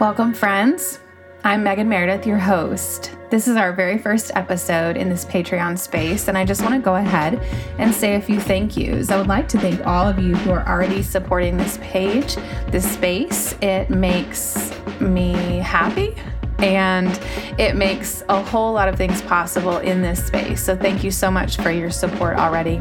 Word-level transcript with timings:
Welcome, 0.00 0.32
friends. 0.32 1.00
I'm 1.42 1.64
Megan 1.64 1.88
Meredith, 1.88 2.24
your 2.24 2.38
host. 2.38 3.16
This 3.30 3.48
is 3.48 3.56
our 3.56 3.72
very 3.72 3.98
first 3.98 4.30
episode 4.36 4.96
in 4.96 5.08
this 5.08 5.24
Patreon 5.24 5.76
space, 5.76 6.28
and 6.28 6.38
I 6.38 6.44
just 6.44 6.62
want 6.62 6.74
to 6.74 6.80
go 6.80 6.94
ahead 6.94 7.42
and 7.78 7.92
say 7.92 8.14
a 8.14 8.20
few 8.20 8.38
thank 8.38 8.76
yous. 8.76 9.10
I 9.10 9.16
would 9.16 9.26
like 9.26 9.48
to 9.48 9.58
thank 9.58 9.84
all 9.84 10.06
of 10.06 10.20
you 10.20 10.36
who 10.36 10.52
are 10.52 10.64
already 10.68 11.02
supporting 11.02 11.56
this 11.56 11.80
page, 11.82 12.36
this 12.68 12.88
space. 12.88 13.56
It 13.60 13.90
makes 13.90 14.70
me 15.00 15.32
happy 15.58 16.14
and 16.58 17.20
it 17.58 17.74
makes 17.74 18.22
a 18.28 18.40
whole 18.40 18.72
lot 18.72 18.88
of 18.88 18.94
things 18.94 19.20
possible 19.22 19.78
in 19.78 20.00
this 20.00 20.24
space. 20.24 20.62
So, 20.62 20.76
thank 20.76 21.02
you 21.02 21.10
so 21.10 21.28
much 21.28 21.56
for 21.56 21.72
your 21.72 21.90
support 21.90 22.36
already. 22.36 22.80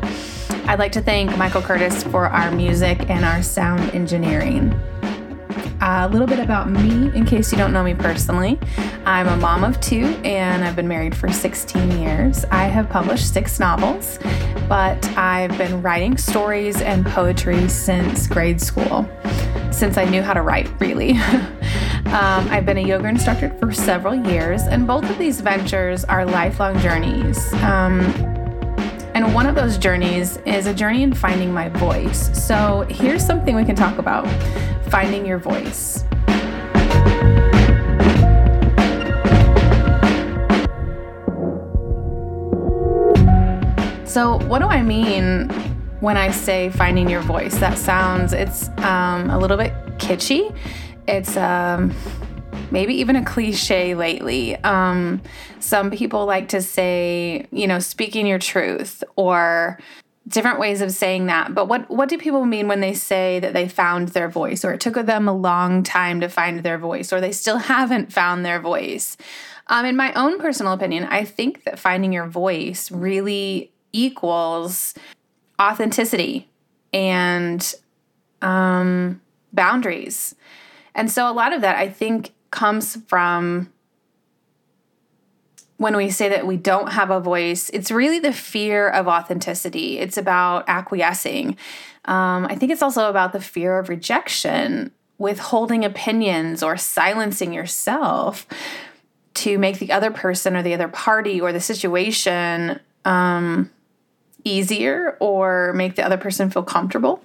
I'd 0.68 0.77
like 0.77 0.91
to 0.91 1.02
thank 1.02 1.36
Michael 1.36 1.63
Curtis 1.63 2.04
for 2.04 2.27
our 2.27 2.52
music 2.52 3.09
and 3.09 3.25
our 3.25 3.41
sound 3.41 3.89
engineering. 3.95 4.79
A 5.90 6.09
little 6.09 6.27
bit 6.27 6.40
about 6.40 6.70
me, 6.70 7.16
in 7.16 7.26
case 7.26 7.50
you 7.50 7.58
don't 7.58 7.72
know 7.72 7.82
me 7.82 7.94
personally. 7.94 8.59
I'm 9.05 9.26
a 9.30 9.38
mom 9.38 9.64
of 9.64 9.80
two 9.80 10.08
and 10.26 10.66
I've 10.66 10.76
been 10.76 10.90
married 10.90 11.16
for 11.16 11.32
16 11.32 12.00
years. 12.00 12.44
I 12.52 12.66
have 12.66 12.90
published 12.90 13.34
six 13.34 13.58
novels, 13.58 14.20
but 14.68 15.02
I've 15.18 15.58
been 15.58 15.81
writing 15.81 16.18
stories 16.18 16.81
and 16.81 17.05
poetry 17.05 17.70
since 17.70 18.28
grade 18.28 18.59
school, 18.59 19.09
since 19.72 19.98
I 19.98 20.04
knew 20.04 20.22
how 20.22 20.34
to 20.34 20.42
write, 20.42 20.70
really. 20.81 21.12
um, 22.08 22.50
I've 22.50 22.66
been 22.66 22.80
a 22.80 22.86
yoga 22.86 23.08
instructor 23.08 23.50
for 23.58 23.72
several 23.72 24.14
years, 24.14 24.64
and 24.64 24.86
both 24.86 25.09
of 25.09 25.17
these 25.17 25.40
ventures 25.40 26.04
are 26.04 26.26
lifelong 26.26 26.78
journeys. 26.80 27.54
Um, 27.64 28.02
and 29.16 29.34
one 29.34 29.45
of 29.48 29.56
those 29.56 29.78
journeys 29.78 30.36
is 30.45 30.67
a 30.67 30.73
journey 30.73 31.04
in 31.04 31.14
finding 31.14 31.54
my 31.54 31.70
voice. 31.70 32.30
So 32.45 32.86
here's 32.90 33.26
something 33.26 33.56
we 33.56 33.64
can 33.64 33.76
talk 33.78 34.00
about 34.00 34.26
finding 34.90 35.26
your 35.26 35.38
voice. 35.38 36.04
So, 44.06 44.39
what 44.48 44.59
do 44.59 44.67
I 44.67 44.81
mean 44.81 45.50
when 46.00 46.17
I 46.17 46.31
say 46.31 46.70
finding 46.72 47.09
your 47.09 47.22
voice? 47.22 47.58
That 47.59 47.78
sounds, 47.78 48.34
it's 48.34 48.70
um, 48.80 49.30
a 49.30 49.38
little 49.38 49.58
bit 49.58 49.73
kitschy. 49.98 50.56
It's 51.08 51.38
um, 51.38 51.94
maybe 52.72 52.95
even 52.95 53.16
a 53.16 53.23
cliche 53.23 53.95
lately. 53.95 54.56
Um, 54.64 55.22
some 55.59 55.92
people 55.92 56.26
like 56.26 56.50
to 56.50 56.61
say, 56.61 57.45
you 57.52 57.67
know, 57.67 57.80
speaking 57.80 58.26
your 58.26 58.39
truth 58.39 59.04
or 59.16 59.78
different 60.28 60.59
ways 60.59 60.81
of 60.81 60.92
saying 60.92 61.28
that. 61.28 61.53
But 61.56 61.67
what 61.67 61.89
what 61.89 62.09
do 62.09 62.17
people 62.17 62.45
mean 62.45 62.67
when 62.67 62.81
they 62.81 62.94
say 62.94 63.39
that 63.39 63.53
they 63.53 63.67
found 63.67 64.09
their 64.09 64.30
voice 64.30 64.66
or 64.66 64.73
it 64.73 64.81
took 64.81 64.95
them 64.95 65.28
a 65.28 65.33
long 65.33 65.83
time 65.83 66.20
to 66.22 66.28
find 66.28 66.64
their 66.64 66.78
voice 66.78 67.14
or 67.14 67.22
they 67.22 67.31
still 67.31 67.58
haven't 67.58 68.11
found 68.11 68.45
their 68.45 68.59
voice? 68.59 69.17
Um, 69.67 69.86
in 69.86 69.95
my 69.95 70.14
own 70.14 70.39
personal 70.39 70.73
opinion, 70.73 71.03
I 71.05 71.25
think 71.25 71.64
that 71.66 71.80
finding 71.80 72.14
your 72.14 72.28
voice 72.28 72.89
really 72.89 73.72
equals 73.92 74.94
authenticity 75.59 76.50
and 76.94 77.73
um, 78.42 79.22
boundaries. 79.53 80.36
And 80.95 81.11
so 81.11 81.30
a 81.30 81.33
lot 81.33 81.53
of 81.53 81.61
that 81.61 81.78
I 81.78 81.89
think 81.89 82.33
comes 82.52 82.98
from 83.08 83.72
when 85.78 85.95
we 85.95 86.09
say 86.09 86.30
that 86.30 86.47
we 86.47 86.58
don't 86.58 86.92
have 86.92 87.11
a 87.11 87.20
voice, 87.20 87.70
it's 87.70 87.92
really 87.92 88.20
the 88.20 88.33
fear 88.33 88.89
of 88.89 89.08
authenticity. 89.08 90.00
It's 90.00 90.17
about 90.17 90.66
acquiescing. 90.67 91.56
Um, 92.06 92.45
I 92.45 92.56
think 92.56 92.72
it's 92.72 92.81
also 92.81 93.09
about 93.09 93.31
the 93.31 93.39
fear 93.39 93.78
of 93.78 93.89
rejection, 93.89 94.92
withholding 95.17 95.86
opinions, 95.86 96.64
or 96.64 96.78
silencing 96.78 97.53
yourself 97.53 98.48
to 99.36 99.59
make 99.59 99.78
the 99.78 99.92
other 99.92 100.09
person 100.09 100.55
or 100.55 100.64
the 100.64 100.73
other 100.73 100.88
party 100.88 101.39
or 101.39 101.54
the 101.54 101.61
situation 101.61 102.80
um, 103.05 103.70
easier 104.44 105.15
or 105.20 105.73
make 105.73 105.95
the 105.95 106.04
other 106.04 106.17
person 106.17 106.49
feel 106.49 106.64
comfortable. 106.64 107.21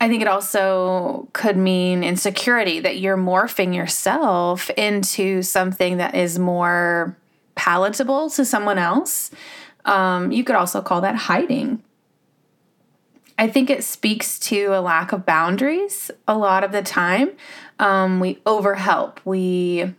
I 0.00 0.08
think 0.08 0.20
it 0.20 0.28
also 0.28 1.28
could 1.32 1.56
mean 1.56 2.04
insecurity 2.04 2.80
that 2.80 2.98
you're 2.98 3.16
morphing 3.16 3.74
yourself 3.74 4.68
into 4.70 5.42
something 5.42 5.96
that 5.96 6.14
is 6.14 6.38
more 6.38 7.16
palatable 7.54 8.28
to 8.30 8.44
someone 8.44 8.78
else. 8.78 9.30
Um, 9.86 10.32
you 10.32 10.44
could 10.44 10.56
also 10.56 10.82
call 10.82 11.00
that 11.00 11.14
hiding. 11.14 11.82
I 13.38 13.48
think 13.48 13.70
it 13.70 13.84
speaks 13.84 14.38
to 14.40 14.66
a 14.66 14.80
lack 14.80 15.12
of 15.12 15.26
boundaries 15.26 16.10
a 16.26 16.36
lot 16.36 16.64
of 16.64 16.72
the 16.72 16.82
time. 16.82 17.30
Um, 17.78 18.20
we 18.20 18.36
overhelp, 18.46 19.18
we 19.24 19.94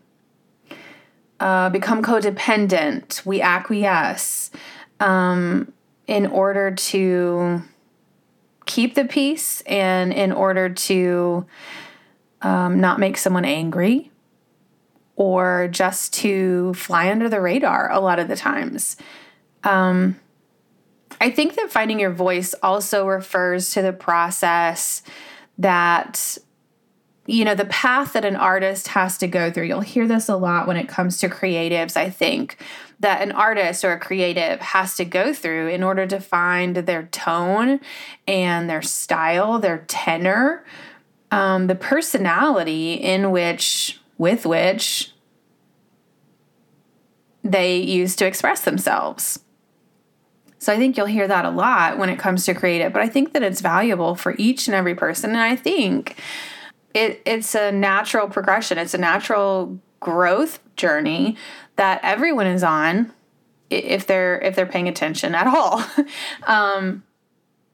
uh, 1.40 1.69
become 1.69 2.02
codependent, 2.03 3.25
we 3.25 3.41
acquiesce 3.41 4.50
um, 5.00 5.72
in 6.08 6.25
order 6.25 6.72
to 6.72 7.62
keep 8.67 8.94
the 8.94 9.05
peace 9.05 9.61
and 9.61 10.13
in 10.13 10.31
order 10.31 10.69
to 10.69 11.45
um, 12.41 12.79
not 12.79 13.00
make 13.00 13.17
someone 13.17 13.45
angry 13.45 14.11
or 15.16 15.67
just 15.72 16.13
to 16.13 16.73
fly 16.75 17.09
under 17.09 17.28
the 17.28 17.41
radar 17.41 17.91
a 17.91 18.00
lot 18.00 18.19
of 18.19 18.28
the 18.28 18.35
times. 18.35 18.97
Um, 19.63 20.19
I 21.19 21.31
think 21.31 21.55
that 21.55 21.72
finding 21.72 22.00
your 22.00 22.11
voice 22.11 22.53
also 22.61 23.07
refers 23.07 23.72
to 23.72 23.81
the 23.81 23.94
process 23.94 25.01
that, 25.57 26.38
you 27.28 27.44
know, 27.44 27.56
the 27.56 27.66
path 27.66 28.14
that 28.14 28.24
an 28.24 28.38
artist 28.38 28.88
has 28.90 29.18
to 29.18 29.28
go 29.28 29.52
through. 29.52 29.66
You'll 29.66 29.82
hear 29.82 30.08
this 30.08 30.30
a 30.30 30.38
lot 30.38 30.66
when 30.66 30.78
it 30.78 30.88
comes 30.88 31.20
to 31.20 31.30
creatives, 31.30 31.98
I 31.98 32.10
think 32.10 32.58
that 33.00 33.22
an 33.22 33.32
artist 33.34 33.86
or 33.86 33.92
a 33.92 34.00
creative 34.00 34.60
has 34.60 34.96
to 34.96 35.06
go 35.06 35.34
through 35.34 35.68
in 35.68 35.84
order 35.84 36.08
to 36.08 36.20
find 36.20 36.78
their 36.78 37.04
tone 37.04 37.80
and 38.28 38.70
their 38.70 38.82
style, 38.82 39.60
their 39.60 39.80
tenor, 39.88 40.66
um, 41.30 41.68
the 41.68 41.76
personality 41.76 42.94
in 42.94 43.30
which, 43.30 44.00
with 44.18 44.46
which, 44.46 45.14
they 47.44 47.78
use 47.78 48.16
to 48.16 48.26
express 48.26 48.62
themselves. 48.62 49.40
So 50.58 50.74
I 50.74 50.78
think 50.78 50.98
you'll 50.98 51.06
hear 51.06 51.28
that 51.28 51.46
a 51.46 51.50
lot 51.50 51.98
when 51.98 52.09
it 52.09 52.18
comes 52.18 52.46
to 52.46 52.54
creative, 52.54 52.92
but 52.94 53.02
I 53.02 53.08
think 53.08 53.34
that 53.34 53.44
it's 53.44 53.62
valuable 53.62 54.16
for 54.16 54.34
each 54.38 54.68
and 54.68 54.74
every 54.74 54.96
person. 54.96 55.32
And 55.32 55.40
I 55.40 55.56
think 55.56 56.18
it, 56.97 57.22
it's 57.25 57.53
a 57.53 57.72
natural 57.72 58.28
progression, 58.28 58.78
it's 58.78 58.96
a 58.96 58.97
natural 58.97 59.80
growth 60.00 60.59
journey 60.75 61.38
that 61.75 62.00
everyone 62.03 62.47
is 62.47 62.63
on 62.63 63.13
if 63.69 64.08
they're 64.08 64.40
if 64.40 64.56
they're 64.56 64.66
paying 64.66 64.88
attention 64.88 65.35
at 65.35 65.47
all. 65.47 65.84
Um, 66.47 67.03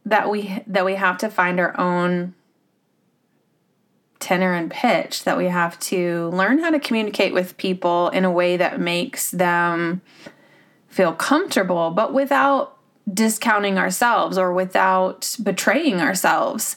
that 0.06 0.29
we 0.29 0.61
that 0.67 0.84
we 0.84 0.95
have 0.95 1.17
to 1.19 1.29
find 1.29 1.59
our 1.59 1.79
own 1.79 2.34
tenor 4.19 4.53
and 4.53 4.72
pitch 4.72 5.23
that 5.23 5.38
we 5.38 5.45
have 5.45 5.79
to 5.79 6.29
learn 6.29 6.59
how 6.59 6.69
to 6.69 6.79
communicate 6.79 7.34
with 7.34 7.55
people 7.57 8.09
in 8.09 8.25
a 8.25 8.31
way 8.31 8.57
that 8.57 8.79
makes 8.79 9.31
them 9.31 10.01
feel 10.88 11.13
comfortable 11.13 11.91
but 11.91 12.13
without 12.13 12.78
discounting 13.13 13.78
ourselves 13.78 14.38
or 14.38 14.53
without 14.53 15.35
betraying 15.44 16.01
ourselves. 16.01 16.75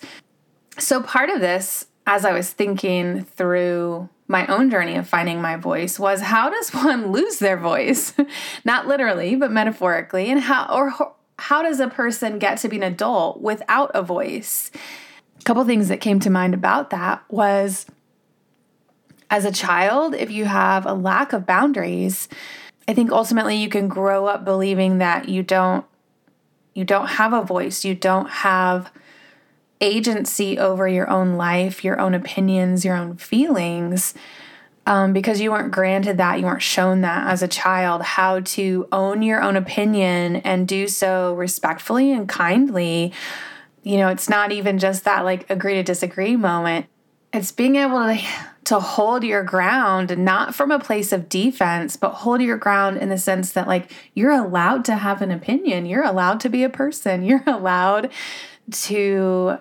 So 0.78 1.02
part 1.02 1.30
of 1.30 1.40
this 1.40 1.86
as 2.06 2.24
i 2.24 2.32
was 2.32 2.50
thinking 2.50 3.24
through 3.24 4.08
my 4.28 4.46
own 4.46 4.70
journey 4.70 4.96
of 4.96 5.08
finding 5.08 5.40
my 5.40 5.56
voice 5.56 5.98
was 5.98 6.20
how 6.20 6.50
does 6.50 6.70
one 6.70 7.12
lose 7.12 7.38
their 7.38 7.56
voice? 7.56 8.12
Not 8.64 8.86
literally, 8.86 9.36
but 9.36 9.52
metaphorically. 9.52 10.30
And 10.30 10.40
how 10.40 10.66
or 10.72 11.14
how 11.38 11.62
does 11.62 11.80
a 11.80 11.88
person 11.88 12.38
get 12.38 12.58
to 12.58 12.68
be 12.68 12.76
an 12.76 12.82
adult 12.82 13.40
without 13.40 13.90
a 13.94 14.02
voice? 14.02 14.70
A 15.40 15.42
couple 15.44 15.64
things 15.64 15.88
that 15.88 16.00
came 16.00 16.18
to 16.20 16.30
mind 16.30 16.54
about 16.54 16.90
that 16.90 17.22
was 17.28 17.86
as 19.28 19.44
a 19.44 19.52
child, 19.52 20.14
if 20.14 20.30
you 20.30 20.44
have 20.44 20.86
a 20.86 20.94
lack 20.94 21.32
of 21.32 21.46
boundaries, 21.46 22.28
I 22.88 22.94
think 22.94 23.10
ultimately 23.10 23.56
you 23.56 23.68
can 23.68 23.88
grow 23.88 24.26
up 24.26 24.44
believing 24.44 24.98
that 24.98 25.28
you 25.28 25.42
don't 25.42 25.84
you 26.74 26.84
don't 26.84 27.06
have 27.06 27.32
a 27.32 27.42
voice, 27.42 27.84
you 27.84 27.94
don't 27.94 28.28
have 28.28 28.92
agency 29.80 30.58
over 30.58 30.88
your 30.88 31.08
own 31.10 31.34
life, 31.34 31.84
your 31.84 32.00
own 32.00 32.14
opinions, 32.14 32.84
your 32.84 32.96
own 32.96 33.16
feelings, 33.16 34.14
um, 34.86 35.12
because 35.12 35.40
you 35.40 35.50
weren't 35.50 35.72
granted 35.72 36.16
that, 36.18 36.38
you 36.38 36.46
weren't 36.46 36.62
shown 36.62 37.00
that 37.00 37.26
as 37.26 37.42
a 37.42 37.48
child, 37.48 38.02
how 38.02 38.40
to 38.40 38.88
own 38.92 39.22
your 39.22 39.42
own 39.42 39.56
opinion 39.56 40.36
and 40.36 40.68
do 40.68 40.86
so 40.86 41.34
respectfully 41.34 42.12
and 42.12 42.28
kindly. 42.28 43.12
You 43.82 43.98
know, 43.98 44.08
it's 44.08 44.28
not 44.28 44.52
even 44.52 44.78
just 44.78 45.04
that 45.04 45.24
like 45.24 45.48
agree 45.50 45.74
to 45.74 45.82
disagree 45.82 46.36
moment. 46.36 46.86
It's 47.32 47.50
being 47.50 47.76
able 47.76 47.98
to, 47.98 48.22
to 48.66 48.80
hold 48.80 49.24
your 49.24 49.42
ground, 49.42 50.16
not 50.16 50.54
from 50.54 50.70
a 50.70 50.78
place 50.78 51.12
of 51.12 51.28
defense, 51.28 51.96
but 51.96 52.10
hold 52.10 52.40
your 52.40 52.56
ground 52.56 52.96
in 52.96 53.08
the 53.08 53.18
sense 53.18 53.52
that, 53.52 53.68
like, 53.68 53.92
you're 54.14 54.32
allowed 54.32 54.84
to 54.86 54.96
have 54.96 55.20
an 55.22 55.30
opinion. 55.30 55.86
You're 55.86 56.04
allowed 56.04 56.40
to 56.40 56.48
be 56.48 56.64
a 56.64 56.70
person. 56.70 57.24
You're 57.24 57.44
allowed 57.46 58.10
to 58.70 59.58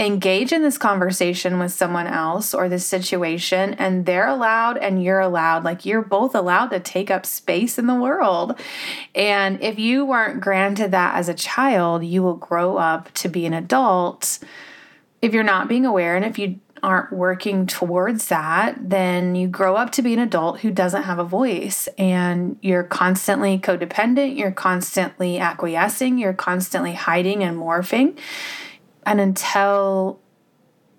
engage 0.00 0.50
in 0.50 0.62
this 0.62 0.78
conversation 0.78 1.58
with 1.58 1.70
someone 1.70 2.06
else 2.06 2.54
or 2.54 2.68
this 2.68 2.86
situation 2.86 3.74
and 3.74 4.06
they're 4.06 4.26
allowed 4.26 4.78
and 4.78 5.02
you're 5.02 5.20
allowed 5.20 5.62
like 5.62 5.84
you're 5.84 6.00
both 6.00 6.34
allowed 6.34 6.68
to 6.68 6.80
take 6.80 7.10
up 7.10 7.26
space 7.26 7.78
in 7.78 7.86
the 7.86 7.94
world. 7.94 8.58
And 9.14 9.62
if 9.62 9.78
you 9.78 10.06
weren't 10.06 10.40
granted 10.40 10.90
that 10.92 11.16
as 11.16 11.28
a 11.28 11.34
child 11.34 12.02
you 12.02 12.22
will 12.22 12.36
grow 12.36 12.78
up 12.78 13.12
to 13.14 13.28
be 13.28 13.44
an 13.44 13.52
adult 13.52 14.38
if 15.20 15.34
you're 15.34 15.42
not 15.42 15.68
being 15.68 15.84
aware. 15.84 16.16
And 16.16 16.24
if 16.24 16.38
you 16.38 16.60
aren't 16.82 17.12
working 17.12 17.66
towards 17.66 18.28
that, 18.28 18.90
then 18.90 19.34
you 19.34 19.48
grow 19.48 19.76
up 19.76 19.90
to 19.92 20.02
be 20.02 20.12
an 20.14 20.18
adult 20.18 20.60
who 20.60 20.70
doesn't 20.70 21.04
have 21.04 21.18
a 21.18 21.24
voice 21.24 21.88
and 21.98 22.56
you're 22.60 22.84
constantly 22.84 23.58
codependent, 23.58 24.36
you're 24.36 24.52
constantly 24.52 25.38
acquiescing, 25.38 26.18
you're 26.18 26.32
constantly 26.32 26.94
hiding 26.94 27.42
and 27.42 27.58
morphing. 27.58 28.18
And 29.04 29.20
until 29.20 30.20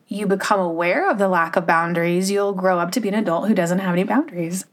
you 0.08 0.28
become 0.28 0.60
aware 0.60 1.10
of 1.10 1.18
the 1.18 1.28
lack 1.28 1.56
of 1.56 1.66
boundaries, 1.66 2.30
you'll 2.30 2.54
grow 2.54 2.80
up 2.80 2.92
to 2.92 3.00
be 3.00 3.08
an 3.08 3.16
adult 3.16 3.48
who 3.48 3.54
doesn't 3.54 3.80
have 3.80 3.94
any 3.94 4.04
boundaries 4.04 4.66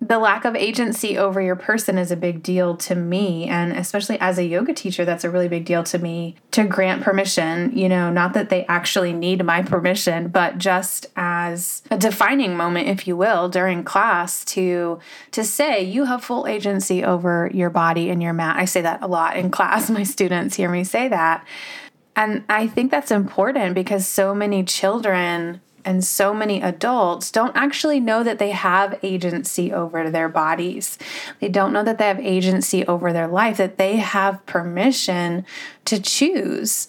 the 0.00 0.18
lack 0.18 0.46
of 0.46 0.56
agency 0.56 1.18
over 1.18 1.42
your 1.42 1.56
person 1.56 1.98
is 1.98 2.10
a 2.10 2.16
big 2.16 2.42
deal 2.42 2.74
to 2.74 2.94
me. 2.94 3.46
And 3.46 3.72
especially 3.72 4.18
as 4.18 4.38
a 4.38 4.44
yoga 4.44 4.72
teacher 4.72 5.04
that's 5.04 5.24
a 5.24 5.30
really 5.30 5.48
big 5.48 5.66
deal 5.66 5.84
to 5.84 5.98
me 5.98 6.36
to 6.52 6.64
grant 6.64 7.02
permission 7.02 7.76
you 7.76 7.88
know 7.88 8.10
not 8.10 8.32
that 8.34 8.48
they 8.48 8.64
actually 8.66 9.12
need 9.12 9.44
my 9.44 9.62
permission 9.62 10.28
but 10.28 10.58
just 10.58 11.06
as 11.16 11.82
a 11.90 11.98
defining 11.98 12.56
moment 12.56 12.88
if 12.88 13.06
you 13.06 13.16
will 13.16 13.48
during 13.48 13.84
class 13.84 14.44
to 14.44 14.98
to 15.30 15.44
say 15.44 15.82
you 15.82 16.04
have 16.04 16.24
full 16.24 16.46
agency 16.46 17.04
over 17.04 17.50
your 17.52 17.70
body 17.70 18.10
and 18.10 18.22
your 18.22 18.32
mat. 18.32 18.56
I 18.56 18.64
say 18.64 18.80
that 18.80 19.02
a 19.02 19.06
lot 19.06 19.36
in 19.36 19.50
class. 19.50 19.90
My 20.00 20.02
students 20.02 20.56
hear 20.56 20.70
me 20.70 20.84
say 20.84 21.08
that. 21.08 21.46
And 22.16 22.44
i 22.48 22.66
think 22.66 22.90
that's 22.90 23.10
important 23.10 23.74
because 23.74 24.06
so 24.06 24.34
many 24.34 24.64
children 24.64 25.60
and 25.84 26.04
so 26.04 26.32
many 26.32 26.62
adults 26.62 27.30
don't 27.30 27.56
actually 27.56 28.00
know 28.00 28.22
that 28.22 28.38
they 28.38 28.50
have 28.50 28.98
agency 29.02 29.72
over 29.72 30.10
their 30.10 30.28
bodies. 30.28 30.98
They 31.40 31.48
don't 31.48 31.72
know 31.72 31.82
that 31.84 31.98
they 31.98 32.06
have 32.06 32.20
agency 32.20 32.86
over 32.86 33.12
their 33.12 33.28
life, 33.28 33.56
that 33.58 33.78
they 33.78 33.96
have 33.96 34.44
permission 34.46 35.44
to 35.86 36.00
choose, 36.00 36.86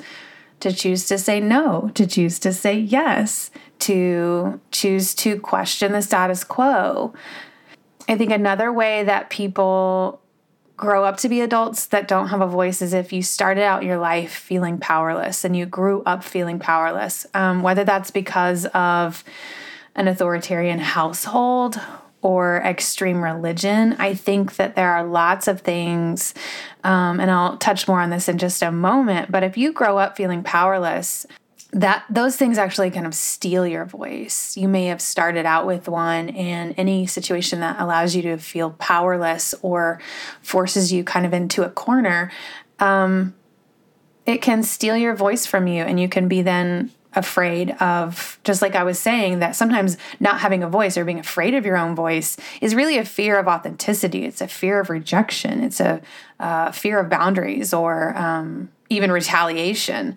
to 0.59 0.71
choose 0.71 1.07
to 1.07 1.17
say 1.17 1.39
no, 1.39 1.91
to 1.95 2.05
choose 2.05 2.39
to 2.39 2.53
say 2.53 2.77
yes, 2.77 3.51
to 3.79 4.59
choose 4.71 5.15
to 5.15 5.39
question 5.39 5.91
the 5.91 6.01
status 6.01 6.43
quo. 6.43 7.13
I 8.07 8.17
think 8.17 8.31
another 8.31 8.71
way 8.71 9.03
that 9.03 9.29
people 9.29 10.20
grow 10.77 11.03
up 11.03 11.17
to 11.17 11.29
be 11.29 11.41
adults 11.41 11.87
that 11.87 12.07
don't 12.07 12.29
have 12.29 12.41
a 12.41 12.47
voice 12.47 12.81
is 12.81 12.93
if 12.93 13.13
you 13.13 13.21
started 13.21 13.63
out 13.63 13.83
your 13.83 13.97
life 13.97 14.31
feeling 14.31 14.77
powerless 14.77 15.43
and 15.43 15.55
you 15.55 15.65
grew 15.65 16.01
up 16.03 16.23
feeling 16.23 16.59
powerless, 16.59 17.25
um, 17.33 17.61
whether 17.61 17.83
that's 17.83 18.11
because 18.11 18.65
of 18.67 19.23
an 19.95 20.07
authoritarian 20.07 20.79
household 20.79 21.79
or 22.21 22.57
extreme 22.57 23.23
religion. 23.23 23.95
I 23.99 24.13
think 24.13 24.55
that 24.57 24.75
there 24.75 24.91
are 24.91 25.05
lots 25.05 25.47
of 25.47 25.61
things, 25.61 26.33
um, 26.83 27.19
and 27.19 27.31
I'll 27.31 27.57
touch 27.57 27.87
more 27.87 27.99
on 27.99 28.11
this 28.11 28.29
in 28.29 28.37
just 28.37 28.61
a 28.61 28.71
moment. 28.71 29.31
But 29.31 29.43
if 29.43 29.57
you 29.57 29.73
grow 29.73 29.97
up 29.97 30.15
feeling 30.15 30.43
powerless, 30.43 31.25
that 31.73 32.03
those 32.09 32.35
things 32.35 32.57
actually 32.57 32.91
kind 32.91 33.05
of 33.05 33.15
steal 33.15 33.65
your 33.65 33.85
voice. 33.85 34.57
You 34.57 34.67
may 34.67 34.87
have 34.87 35.01
started 35.01 35.45
out 35.45 35.65
with 35.65 35.87
one, 35.87 36.29
and 36.29 36.75
any 36.77 37.05
situation 37.05 37.61
that 37.61 37.79
allows 37.79 38.15
you 38.15 38.21
to 38.23 38.37
feel 38.37 38.71
powerless 38.71 39.55
or 39.61 40.01
forces 40.41 40.91
you 40.91 41.03
kind 41.03 41.25
of 41.25 41.33
into 41.33 41.63
a 41.63 41.69
corner, 41.69 42.31
um, 42.79 43.33
it 44.25 44.41
can 44.41 44.63
steal 44.63 44.97
your 44.97 45.15
voice 45.15 45.45
from 45.45 45.67
you, 45.67 45.83
and 45.83 45.99
you 45.99 46.09
can 46.09 46.27
be 46.27 46.41
then 46.41 46.91
afraid 47.13 47.71
of 47.81 48.39
just 48.43 48.61
like 48.61 48.75
I 48.75 48.83
was 48.83 48.97
saying 48.97 49.39
that 49.39 49.55
sometimes 49.55 49.97
not 50.19 50.39
having 50.39 50.63
a 50.63 50.69
voice 50.69 50.97
or 50.97 51.03
being 51.03 51.19
afraid 51.19 51.53
of 51.53 51.65
your 51.65 51.77
own 51.77 51.93
voice 51.93 52.37
is 52.61 52.73
really 52.73 52.97
a 52.97 53.03
fear 53.03 53.37
of 53.37 53.47
authenticity. 53.47 54.23
It's 54.23 54.39
a 54.39 54.47
fear 54.47 54.79
of 54.79 54.89
rejection. 54.89 55.61
It's 55.61 55.81
a 55.81 56.01
uh, 56.39 56.71
fear 56.71 56.99
of 56.99 57.09
boundaries 57.09 57.73
or 57.73 58.17
um, 58.17 58.69
even 58.89 59.11
retaliation. 59.11 60.15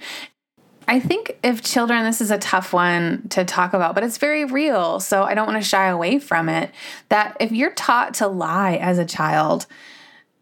I 0.86 1.00
think 1.00 1.38
if 1.42 1.62
children, 1.62 2.04
this 2.04 2.20
is 2.20 2.31
a 2.31 2.38
tough 2.38 2.72
one 2.72 3.28
to 3.31 3.44
talk 3.44 3.72
about, 3.72 3.94
but 3.94 4.04
it's 4.04 4.19
very 4.19 4.44
real. 4.44 5.00
So 5.00 5.22
I 5.22 5.34
don't 5.34 5.46
want 5.46 5.62
to 5.62 5.69
shy 5.69 5.86
away 5.86 6.19
from 6.19 6.48
it. 6.48 6.70
That 7.08 7.36
if 7.40 7.52
you're 7.52 7.72
taught 7.72 8.14
to 8.14 8.26
lie 8.26 8.76
as 8.76 8.98
a 8.98 9.04
child, 9.04 9.66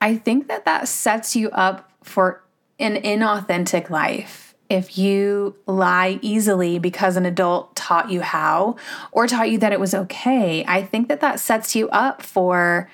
I 0.00 0.16
think 0.16 0.48
that 0.48 0.64
that 0.64 0.88
sets 0.88 1.36
you 1.36 1.50
up 1.50 1.92
for 2.02 2.42
an 2.78 2.96
inauthentic 2.96 3.88
life. 3.88 4.54
If 4.68 4.96
you 4.98 5.56
lie 5.66 6.18
easily 6.22 6.78
because 6.78 7.16
an 7.16 7.26
adult 7.26 7.76
taught 7.76 8.10
you 8.10 8.22
how 8.22 8.76
or 9.12 9.26
taught 9.26 9.50
you 9.50 9.58
that 9.58 9.72
it 9.72 9.78
was 9.78 9.94
okay, 9.94 10.64
I 10.66 10.82
think 10.82 11.08
that 11.08 11.20
that 11.20 11.40
sets 11.40 11.76
you 11.76 11.88
up 11.90 12.22
for 12.22 12.90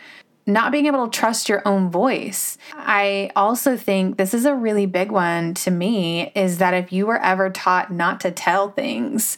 not 0.48 0.72
being 0.72 0.86
able 0.86 1.06
to 1.06 1.18
trust 1.18 1.48
your 1.48 1.62
own 1.66 1.90
voice. 1.90 2.56
I 2.74 3.30
also 3.36 3.76
think 3.76 4.16
this 4.16 4.32
is 4.32 4.46
a 4.46 4.54
really 4.54 4.86
big 4.86 5.12
one 5.12 5.52
to 5.54 5.70
me 5.70 6.32
is 6.34 6.58
that 6.58 6.72
if 6.72 6.92
you 6.92 7.06
were 7.06 7.20
ever 7.20 7.50
taught 7.50 7.92
not 7.92 8.20
to 8.20 8.30
tell 8.30 8.70
things, 8.70 9.36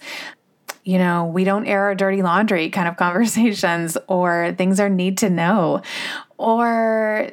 you 0.84 0.98
know, 0.98 1.26
we 1.26 1.42
don't 1.44 1.66
air 1.66 1.82
our 1.82 1.94
dirty 1.96 2.22
laundry 2.22 2.70
kind 2.70 2.88
of 2.88 2.96
conversations, 2.96 3.98
or 4.06 4.54
things 4.56 4.78
are 4.78 4.88
need 4.88 5.18
to 5.18 5.28
know, 5.28 5.82
or 6.38 7.30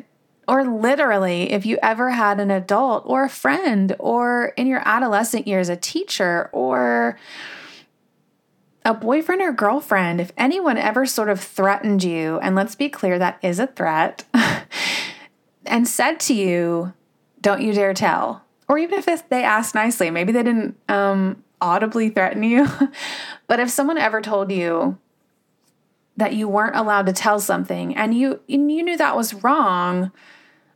or 0.50 0.64
literally, 0.64 1.52
if 1.52 1.66
you 1.66 1.78
ever 1.84 2.10
had 2.10 2.40
an 2.40 2.52
adult 2.52 3.04
or 3.06 3.26
a 3.26 3.30
friend, 3.30 3.96
or 4.00 4.54
in 4.56 4.66
your 4.66 4.82
adolescent 4.86 5.46
years, 5.46 5.68
a 5.68 5.76
teacher, 5.76 6.50
or 6.54 7.20
a 8.88 8.94
boyfriend 8.94 9.42
or 9.42 9.52
girlfriend, 9.52 10.22
if 10.22 10.32
anyone 10.38 10.78
ever 10.78 11.06
sort 11.06 11.28
of 11.28 11.42
threatened 11.42 12.06
you, 12.06 12.40
and 12.40 12.56
let's 12.56 12.74
be 12.74 12.88
clear, 12.88 13.20
that 13.20 13.38
is 13.42 13.60
a 13.60 13.68
threat, 13.68 14.24
and 15.66 15.86
said 15.86 16.22
to 16.22 16.34
you, 16.34 16.94
don't 17.42 17.62
you 17.62 17.74
dare 17.74 17.94
tell. 17.94 18.46
Or 18.70 18.78
even 18.78 19.04
if 19.06 19.28
they 19.28 19.44
asked 19.44 19.76
nicely, 19.76 20.10
maybe 20.10 20.32
they 20.32 20.42
didn't 20.42 20.78
um, 20.88 21.44
audibly 21.60 22.10
threaten 22.10 22.44
you, 22.44 22.66
but 23.48 23.60
if 23.60 23.70
someone 23.70 23.98
ever 23.98 24.22
told 24.22 24.54
you 24.54 24.98
that 26.16 26.34
you 26.34 26.48
weren't 26.48 26.78
allowed 26.78 27.08
to 27.08 27.14
tell 27.14 27.42
something 27.42 27.94
and 27.94 28.14
you, 28.14 28.40
and 28.48 28.72
you 28.72 28.84
knew 28.84 28.96
that 28.96 29.18
was 29.18 29.34
wrong, 29.34 30.14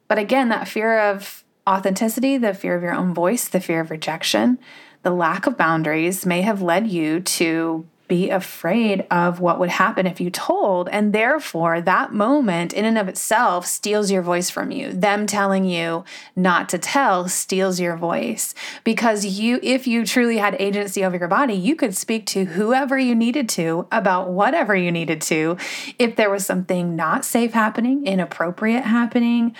but 0.09 0.17
again, 0.17 0.49
that 0.49 0.67
fear 0.67 0.99
of 0.99 1.45
authenticity, 1.65 2.37
the 2.37 2.53
fear 2.53 2.75
of 2.75 2.83
your 2.83 2.93
own 2.93 3.13
voice, 3.13 3.47
the 3.47 3.61
fear 3.61 3.79
of 3.79 3.89
rejection, 3.89 4.59
the 5.03 5.11
lack 5.11 5.47
of 5.47 5.57
boundaries 5.57 6.25
may 6.25 6.41
have 6.41 6.61
led 6.61 6.87
you 6.87 7.21
to 7.21 7.87
be 8.11 8.29
afraid 8.29 9.07
of 9.09 9.39
what 9.39 9.57
would 9.57 9.69
happen 9.69 10.05
if 10.05 10.19
you 10.19 10.29
told. 10.29 10.89
And 10.89 11.13
therefore, 11.13 11.79
that 11.79 12.13
moment 12.13 12.73
in 12.73 12.83
and 12.83 12.97
of 12.97 13.07
itself 13.07 13.65
steals 13.65 14.11
your 14.11 14.21
voice 14.21 14.49
from 14.49 14.69
you. 14.69 14.91
Them 14.91 15.25
telling 15.25 15.63
you 15.63 16.03
not 16.35 16.67
to 16.69 16.77
tell 16.77 17.29
steals 17.29 17.79
your 17.79 17.95
voice 17.95 18.53
because 18.83 19.23
you, 19.23 19.61
if 19.63 19.87
you 19.87 20.05
truly 20.05 20.39
had 20.39 20.57
agency 20.59 21.05
over 21.05 21.15
your 21.15 21.29
body, 21.29 21.53
you 21.53 21.73
could 21.73 21.95
speak 21.95 22.25
to 22.25 22.43
whoever 22.43 22.99
you 22.99 23.15
needed 23.15 23.47
to 23.47 23.87
about 23.93 24.29
whatever 24.29 24.75
you 24.75 24.91
needed 24.91 25.21
to. 25.21 25.55
If 25.97 26.17
there 26.17 26.29
was 26.29 26.45
something 26.45 26.97
not 26.97 27.23
safe 27.23 27.53
happening, 27.53 28.05
inappropriate 28.05 28.83
happening, 28.83 29.55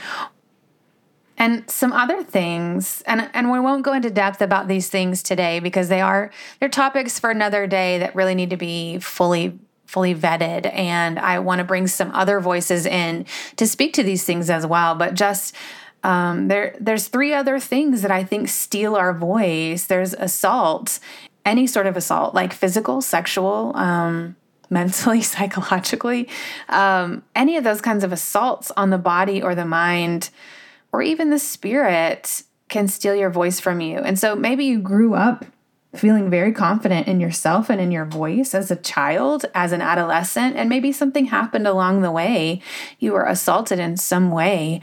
and 1.41 1.67
some 1.67 1.91
other 1.91 2.23
things 2.23 3.01
and 3.07 3.27
and 3.33 3.51
we 3.51 3.59
won't 3.59 3.83
go 3.83 3.93
into 3.93 4.11
depth 4.11 4.41
about 4.41 4.67
these 4.67 4.89
things 4.89 5.23
today 5.23 5.59
because 5.59 5.89
they 5.89 5.99
are 5.99 6.29
they're 6.59 6.69
topics 6.69 7.19
for 7.19 7.31
another 7.31 7.65
day 7.65 7.97
that 7.97 8.15
really 8.15 8.35
need 8.35 8.51
to 8.51 8.57
be 8.57 8.99
fully 8.99 9.57
fully 9.91 10.15
vetted. 10.15 10.73
And 10.73 11.19
I 11.19 11.39
want 11.39 11.59
to 11.59 11.65
bring 11.65 11.85
some 11.85 12.11
other 12.11 12.39
voices 12.39 12.85
in 12.85 13.25
to 13.57 13.67
speak 13.67 13.91
to 13.95 14.03
these 14.03 14.23
things 14.23 14.49
as 14.49 14.65
well. 14.65 14.95
But 14.95 15.15
just 15.15 15.53
um, 16.03 16.47
there 16.47 16.75
there's 16.79 17.09
three 17.09 17.33
other 17.33 17.59
things 17.59 18.01
that 18.03 18.11
I 18.11 18.23
think 18.23 18.47
steal 18.47 18.95
our 18.95 19.13
voice. 19.13 19.87
There's 19.87 20.13
assault 20.13 20.99
any 21.43 21.65
sort 21.65 21.87
of 21.87 21.97
assault 21.97 22.35
like 22.35 22.53
physical 22.53 23.01
sexual 23.01 23.75
um, 23.75 24.35
mentally 24.69 25.21
psychologically 25.21 26.29
um, 26.69 27.23
any 27.35 27.57
of 27.57 27.63
those 27.63 27.81
kinds 27.81 28.05
of 28.05 28.13
assaults 28.13 28.71
on 28.77 28.91
the 28.91 28.97
body 28.97 29.41
or 29.41 29.55
the 29.55 29.65
mind 29.65 30.29
or 30.91 31.01
even 31.01 31.29
the 31.29 31.39
spirit 31.39 32.43
can 32.69 32.87
steal 32.87 33.15
your 33.15 33.29
voice 33.29 33.59
from 33.59 33.81
you. 33.81 33.99
And 33.99 34.17
so 34.17 34.35
maybe 34.35 34.65
you 34.65 34.79
grew 34.79 35.13
up 35.13 35.45
feeling 35.95 36.29
very 36.29 36.53
confident 36.53 37.07
in 37.07 37.19
yourself 37.19 37.69
and 37.69 37.81
in 37.81 37.91
your 37.91 38.05
voice 38.05 38.55
as 38.55 38.71
a 38.71 38.77
child, 38.77 39.45
as 39.53 39.73
an 39.73 39.81
adolescent, 39.81 40.55
and 40.55 40.69
maybe 40.69 40.91
something 40.91 41.25
happened 41.25 41.67
along 41.67 42.01
the 42.01 42.11
way. 42.11 42.61
You 42.99 43.13
were 43.13 43.25
assaulted 43.25 43.79
in 43.79 43.97
some 43.97 44.31
way. 44.31 44.81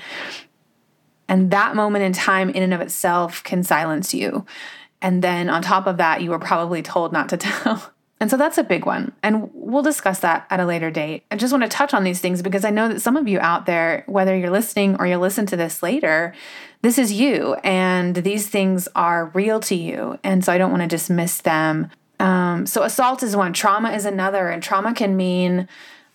And 1.26 1.50
that 1.50 1.76
moment 1.76 2.04
in 2.04 2.12
time, 2.12 2.50
in 2.50 2.62
and 2.62 2.74
of 2.74 2.80
itself, 2.80 3.42
can 3.42 3.62
silence 3.62 4.12
you. 4.12 4.44
And 5.00 5.22
then 5.22 5.48
on 5.48 5.62
top 5.62 5.86
of 5.86 5.96
that, 5.96 6.22
you 6.22 6.30
were 6.30 6.38
probably 6.38 6.82
told 6.82 7.12
not 7.12 7.28
to 7.30 7.36
tell. 7.38 7.92
And 8.20 8.30
so 8.30 8.36
that's 8.36 8.58
a 8.58 8.64
big 8.64 8.84
one. 8.84 9.12
And 9.22 9.50
we'll 9.54 9.82
discuss 9.82 10.20
that 10.20 10.46
at 10.50 10.60
a 10.60 10.66
later 10.66 10.90
date. 10.90 11.24
I 11.30 11.36
just 11.36 11.52
want 11.52 11.62
to 11.62 11.68
touch 11.68 11.94
on 11.94 12.04
these 12.04 12.20
things 12.20 12.42
because 12.42 12.64
I 12.64 12.70
know 12.70 12.88
that 12.88 13.00
some 13.00 13.16
of 13.16 13.28
you 13.28 13.38
out 13.38 13.66
there, 13.66 14.02
whether 14.06 14.36
you're 14.36 14.50
listening 14.50 14.96
or 14.98 15.06
you'll 15.06 15.20
listen 15.20 15.46
to 15.46 15.56
this 15.56 15.82
later, 15.82 16.34
this 16.82 16.98
is 16.98 17.12
you 17.12 17.54
and 17.64 18.16
these 18.16 18.48
things 18.48 18.88
are 18.96 19.26
real 19.26 19.60
to 19.60 19.74
you. 19.74 20.18
And 20.24 20.44
so 20.44 20.52
I 20.52 20.58
don't 20.58 20.70
want 20.70 20.82
to 20.82 20.88
dismiss 20.88 21.40
them. 21.40 21.90
Um, 22.20 22.66
so 22.66 22.82
assault 22.82 23.22
is 23.22 23.36
one, 23.36 23.52
trauma 23.52 23.92
is 23.92 24.04
another, 24.04 24.48
and 24.48 24.60
trauma 24.62 24.92
can 24.92 25.16
mean 25.16 25.68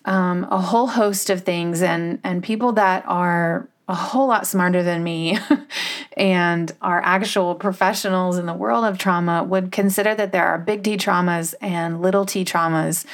um, 0.06 0.46
a 0.52 0.60
whole 0.60 0.88
host 0.88 1.30
of 1.30 1.44
things. 1.44 1.82
And 1.82 2.20
and 2.26 2.44
people 2.44 2.74
that 2.74 3.06
are 3.08 3.70
a 3.94 3.96
whole 3.96 4.26
lot 4.26 4.48
smarter 4.48 4.82
than 4.82 5.04
me 5.04 5.38
and 6.18 6.72
are 6.82 7.00
actual 7.06 7.54
professionals 7.54 8.40
in 8.40 8.48
the 8.48 8.54
world 8.54 8.84
of 8.86 8.98
trauma 8.98 9.44
would 9.44 9.72
consider 9.72 10.16
that 10.16 10.32
there 10.32 10.48
are 10.48 10.58
big 10.58 10.84
T 10.84 10.98
traumas 10.98 11.54
and 11.62 12.02
little 12.02 12.26
t 12.26 12.44
traumas. 12.44 13.06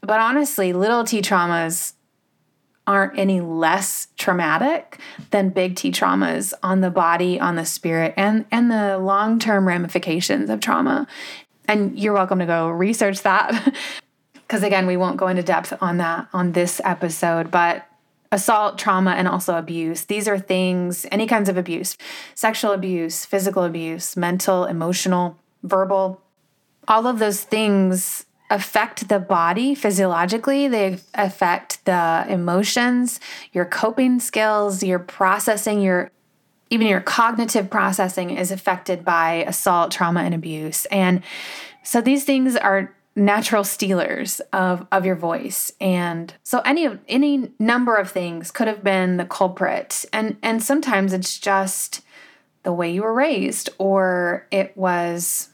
But 0.00 0.18
honestly, 0.18 0.72
little 0.72 1.04
t 1.04 1.22
traumas 1.22 1.92
aren't 2.88 3.16
any 3.16 3.40
less 3.40 4.08
traumatic 4.16 4.98
than 5.30 5.50
big 5.50 5.76
T 5.76 5.92
traumas 5.92 6.52
on 6.60 6.80
the 6.80 6.90
body, 6.90 7.38
on 7.38 7.54
the 7.54 7.64
spirit, 7.64 8.12
and, 8.16 8.44
and 8.50 8.68
the 8.68 8.98
long 8.98 9.38
term 9.38 9.66
ramifications 9.66 10.50
of 10.50 10.58
trauma. 10.58 11.06
And 11.68 11.96
you're 11.96 12.14
welcome 12.14 12.40
to 12.40 12.46
go 12.46 12.68
research 12.68 13.22
that. 13.22 13.74
Because 14.34 14.62
again, 14.62 14.86
we 14.86 14.96
won't 14.96 15.16
go 15.16 15.26
into 15.26 15.42
depth 15.42 15.72
on 15.80 15.96
that 15.96 16.28
on 16.32 16.52
this 16.52 16.80
episode, 16.84 17.50
but 17.50 17.84
assault, 18.32 18.78
trauma, 18.78 19.12
and 19.12 19.28
also 19.28 19.56
abuse. 19.56 20.04
These 20.04 20.28
are 20.28 20.38
things, 20.38 21.06
any 21.10 21.26
kinds 21.26 21.48
of 21.48 21.56
abuse 21.56 21.96
sexual 22.34 22.72
abuse, 22.72 23.24
physical 23.24 23.64
abuse, 23.64 24.16
mental, 24.16 24.64
emotional, 24.64 25.38
verbal. 25.62 26.20
All 26.88 27.06
of 27.06 27.18
those 27.18 27.42
things 27.42 28.26
affect 28.50 29.08
the 29.08 29.18
body 29.18 29.74
physiologically, 29.74 30.68
they 30.68 30.98
affect 31.14 31.84
the 31.84 32.24
emotions, 32.28 33.18
your 33.52 33.64
coping 33.64 34.20
skills, 34.20 34.82
your 34.82 35.00
processing, 35.00 35.80
your 35.80 36.10
even 36.68 36.88
your 36.88 37.00
cognitive 37.00 37.70
processing 37.70 38.30
is 38.30 38.50
affected 38.50 39.04
by 39.04 39.44
assault, 39.46 39.92
trauma, 39.92 40.20
and 40.22 40.34
abuse. 40.34 40.84
And 40.86 41.22
so 41.84 42.00
these 42.00 42.24
things 42.24 42.56
are 42.56 42.92
natural 43.16 43.64
stealers 43.64 44.40
of 44.52 44.86
of 44.92 45.06
your 45.06 45.16
voice. 45.16 45.72
And 45.80 46.32
so 46.44 46.60
any 46.60 46.84
of 46.84 47.00
any 47.08 47.50
number 47.58 47.96
of 47.96 48.10
things 48.10 48.50
could 48.50 48.68
have 48.68 48.84
been 48.84 49.16
the 49.16 49.24
culprit. 49.24 50.04
And 50.12 50.36
and 50.42 50.62
sometimes 50.62 51.12
it's 51.12 51.38
just 51.38 52.02
the 52.62 52.72
way 52.72 52.92
you 52.92 53.02
were 53.02 53.14
raised 53.14 53.70
or 53.78 54.46
it 54.50 54.76
was 54.76 55.48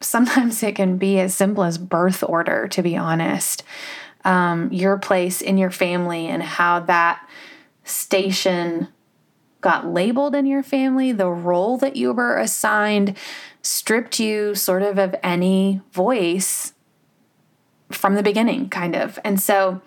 sometimes 0.00 0.62
it 0.62 0.76
can 0.76 0.96
be 0.96 1.20
as 1.20 1.34
simple 1.34 1.62
as 1.62 1.78
birth 1.78 2.24
order 2.26 2.66
to 2.68 2.82
be 2.82 2.96
honest. 2.96 3.62
Um, 4.24 4.72
your 4.72 4.98
place 4.98 5.40
in 5.40 5.56
your 5.56 5.70
family 5.70 6.26
and 6.26 6.42
how 6.42 6.80
that 6.80 7.28
station 7.84 8.88
got 9.66 9.84
labeled 9.84 10.32
in 10.32 10.46
your 10.46 10.62
family 10.62 11.10
the 11.10 11.26
role 11.26 11.76
that 11.76 11.96
you 11.96 12.12
were 12.12 12.38
assigned 12.38 13.16
stripped 13.62 14.20
you 14.20 14.54
sort 14.54 14.80
of 14.80 14.96
of 14.96 15.12
any 15.24 15.80
voice 15.92 16.72
from 17.90 18.14
the 18.14 18.22
beginning, 18.22 18.68
kind 18.68 18.94
of. 18.94 19.18
And 19.24 19.40
so, 19.40 19.80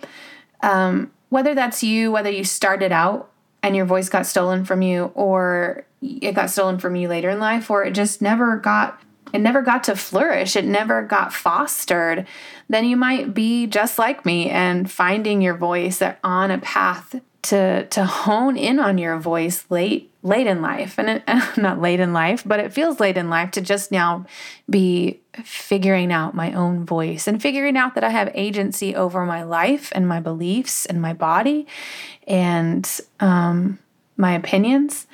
um, 0.61 1.13
whether 1.29 1.55
that's 1.55 1.81
you, 1.81 2.11
whether 2.11 2.29
you 2.29 2.43
started 2.43 2.91
out 2.91 3.31
and 3.63 3.73
your 3.73 3.85
voice 3.85 4.09
got 4.09 4.25
stolen 4.25 4.65
from 4.65 4.81
you, 4.81 5.13
or 5.15 5.85
it 6.01 6.33
got 6.33 6.49
stolen 6.49 6.77
from 6.77 6.97
you 6.97 7.07
later 7.07 7.29
in 7.29 7.39
life, 7.39 7.71
or 7.71 7.85
it 7.85 7.91
just 7.91 8.21
never 8.21 8.57
got 8.57 9.01
it 9.31 9.39
never 9.39 9.61
got 9.61 9.85
to 9.85 9.95
flourish, 9.95 10.57
it 10.57 10.65
never 10.65 11.03
got 11.03 11.31
fostered, 11.31 12.27
then 12.67 12.83
you 12.83 12.97
might 12.97 13.33
be 13.33 13.65
just 13.65 13.97
like 13.97 14.25
me 14.25 14.49
and 14.49 14.91
finding 14.91 15.41
your 15.41 15.55
voice 15.55 16.01
on 16.21 16.51
a 16.51 16.57
path 16.57 17.21
to 17.43 17.85
to 17.85 18.05
hone 18.05 18.57
in 18.57 18.79
on 18.79 18.97
your 18.97 19.17
voice 19.17 19.65
late 19.69 20.11
late 20.21 20.47
in 20.47 20.61
life. 20.61 20.97
And 20.97 21.09
it, 21.09 21.23
not 21.57 21.81
late 21.81 21.99
in 21.99 22.13
life 22.13 22.43
but 22.45 22.59
it 22.59 22.73
feels 22.73 22.99
late 22.99 23.17
in 23.17 23.29
life 23.29 23.51
to 23.51 23.61
just 23.61 23.91
now 23.91 24.25
be 24.69 25.19
figuring 25.43 26.11
out 26.11 26.35
my 26.35 26.51
own 26.53 26.85
voice 26.85 27.27
and 27.27 27.41
figuring 27.41 27.77
out 27.77 27.95
that 27.95 28.03
I 28.03 28.09
have 28.09 28.31
agency 28.33 28.95
over 28.95 29.25
my 29.25 29.43
life 29.43 29.91
and 29.95 30.07
my 30.07 30.19
beliefs 30.19 30.85
and 30.85 31.01
my 31.01 31.13
body 31.13 31.67
and 32.27 32.89
um, 33.19 33.79
my 34.17 34.33
opinions. 34.33 35.07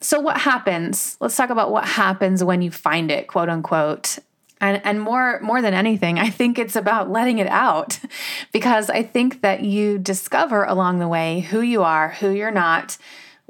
So 0.00 0.18
what 0.18 0.38
happens? 0.38 1.16
Let's 1.20 1.36
talk 1.36 1.50
about 1.50 1.70
what 1.70 1.84
happens 1.84 2.42
when 2.42 2.62
you 2.62 2.70
find 2.70 3.10
it 3.10 3.28
quote 3.28 3.48
unquote 3.48 4.18
and 4.60 4.80
and 4.84 5.00
more 5.00 5.40
more 5.40 5.62
than 5.62 5.74
anything 5.74 6.18
i 6.18 6.28
think 6.28 6.58
it's 6.58 6.76
about 6.76 7.10
letting 7.10 7.38
it 7.38 7.48
out. 7.48 7.98
Because 8.52 8.90
i 8.90 9.02
think 9.02 9.42
that 9.42 9.62
you 9.62 9.98
discover 9.98 10.64
along 10.64 10.98
the 10.98 11.08
way 11.08 11.40
who 11.40 11.60
you 11.60 11.82
are 11.82 12.10
who 12.10 12.30
you're 12.30 12.50
not 12.50 12.98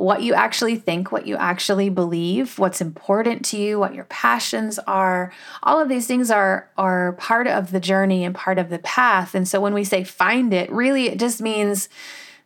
what 0.01 0.23
you 0.23 0.33
actually 0.33 0.77
think 0.77 1.13
what 1.13 1.27
you 1.27 1.37
actually 1.37 1.91
believe 1.91 2.59
what's 2.59 2.81
important 2.81 3.45
to 3.45 3.59
you 3.59 3.79
what 3.79 3.95
your 3.95 4.05
passions 4.05 4.79
are. 4.87 5.31
All 5.63 5.79
of 5.79 5.91
these 5.91 6.07
things 6.07 6.31
are 6.31 6.71
are 6.79 7.13
part 7.13 7.47
of 7.47 7.71
the 7.71 7.81
journey 7.81 8.25
and 8.25 8.35
part 8.35 8.59
of 8.59 8.71
the 8.71 8.79
path. 8.79 9.35
And 9.35 9.47
so 9.47 9.61
when 9.61 9.75
we 9.75 9.85
say 9.85 10.03
find 10.03 10.55
it 10.55 10.73
really 10.73 11.09
it 11.09 11.19
just 11.19 11.43
means 11.43 11.91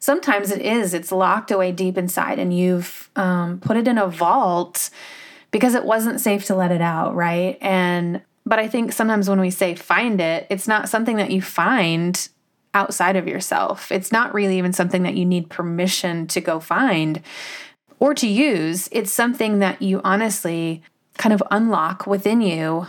sometimes 0.00 0.50
it 0.50 0.62
is 0.62 0.94
it's 0.94 1.12
locked 1.12 1.52
away 1.52 1.70
deep 1.70 1.96
inside 1.96 2.40
and 2.40 2.52
you've 2.52 3.08
um, 3.14 3.60
put 3.60 3.76
it 3.76 3.86
in 3.86 3.98
a 3.98 4.08
vault 4.08 4.90
because 5.52 5.76
it 5.76 5.84
wasn't 5.84 6.20
safe 6.20 6.44
to 6.46 6.56
let 6.56 6.72
it 6.72 6.82
out 6.82 7.14
right? 7.14 7.56
And 7.60 8.20
but 8.46 8.58
I 8.58 8.68
think 8.68 8.92
sometimes 8.92 9.28
when 9.28 9.40
we 9.40 9.50
say 9.50 9.74
find 9.74 10.20
it, 10.20 10.46
it's 10.50 10.68
not 10.68 10.88
something 10.88 11.16
that 11.16 11.30
you 11.30 11.40
find 11.40 12.28
outside 12.74 13.16
of 13.16 13.28
yourself. 13.28 13.90
It's 13.90 14.12
not 14.12 14.34
really 14.34 14.58
even 14.58 14.72
something 14.72 15.02
that 15.04 15.14
you 15.14 15.24
need 15.24 15.48
permission 15.48 16.26
to 16.28 16.40
go 16.40 16.60
find 16.60 17.22
or 18.00 18.14
to 18.14 18.26
use. 18.26 18.88
It's 18.92 19.12
something 19.12 19.60
that 19.60 19.80
you 19.80 20.00
honestly 20.04 20.82
kind 21.16 21.32
of 21.32 21.42
unlock 21.50 22.06
within 22.06 22.40
you. 22.40 22.86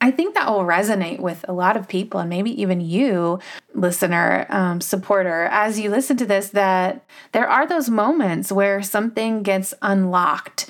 I 0.00 0.12
think 0.12 0.34
that 0.34 0.48
will 0.48 0.64
resonate 0.64 1.18
with 1.18 1.44
a 1.48 1.52
lot 1.52 1.76
of 1.76 1.88
people, 1.88 2.20
and 2.20 2.30
maybe 2.30 2.60
even 2.60 2.80
you, 2.80 3.40
listener, 3.74 4.46
um, 4.48 4.80
supporter, 4.80 5.46
as 5.46 5.80
you 5.80 5.90
listen 5.90 6.16
to 6.18 6.26
this, 6.26 6.50
that 6.50 7.04
there 7.32 7.48
are 7.48 7.66
those 7.66 7.90
moments 7.90 8.52
where 8.52 8.80
something 8.80 9.42
gets 9.42 9.74
unlocked. 9.82 10.68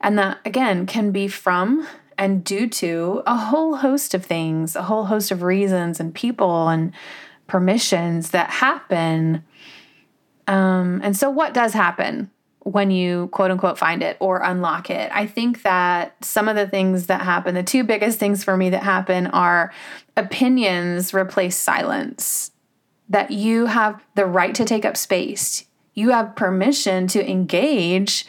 And 0.00 0.18
that, 0.18 0.38
again, 0.44 0.86
can 0.86 1.12
be 1.12 1.28
from 1.28 1.86
and 2.20 2.44
due 2.44 2.68
to 2.68 3.22
a 3.26 3.34
whole 3.34 3.76
host 3.76 4.12
of 4.12 4.26
things, 4.26 4.76
a 4.76 4.82
whole 4.82 5.06
host 5.06 5.30
of 5.30 5.42
reasons 5.42 5.98
and 5.98 6.14
people 6.14 6.68
and 6.68 6.92
permissions 7.46 8.30
that 8.30 8.50
happen. 8.50 9.42
Um, 10.46 11.00
and 11.02 11.16
so, 11.16 11.30
what 11.30 11.54
does 11.54 11.72
happen 11.72 12.30
when 12.64 12.90
you 12.90 13.28
quote 13.28 13.50
unquote 13.50 13.78
find 13.78 14.02
it 14.02 14.18
or 14.20 14.42
unlock 14.42 14.90
it? 14.90 15.10
I 15.14 15.26
think 15.26 15.62
that 15.62 16.22
some 16.22 16.46
of 16.46 16.56
the 16.56 16.68
things 16.68 17.06
that 17.06 17.22
happen, 17.22 17.54
the 17.54 17.62
two 17.62 17.84
biggest 17.84 18.18
things 18.18 18.44
for 18.44 18.54
me 18.54 18.68
that 18.68 18.82
happen 18.82 19.26
are 19.28 19.72
opinions 20.14 21.14
replace 21.14 21.56
silence, 21.56 22.52
that 23.08 23.30
you 23.30 23.64
have 23.64 24.04
the 24.14 24.26
right 24.26 24.54
to 24.56 24.66
take 24.66 24.84
up 24.84 24.98
space, 24.98 25.64
you 25.94 26.10
have 26.10 26.36
permission 26.36 27.06
to 27.08 27.30
engage 27.30 28.26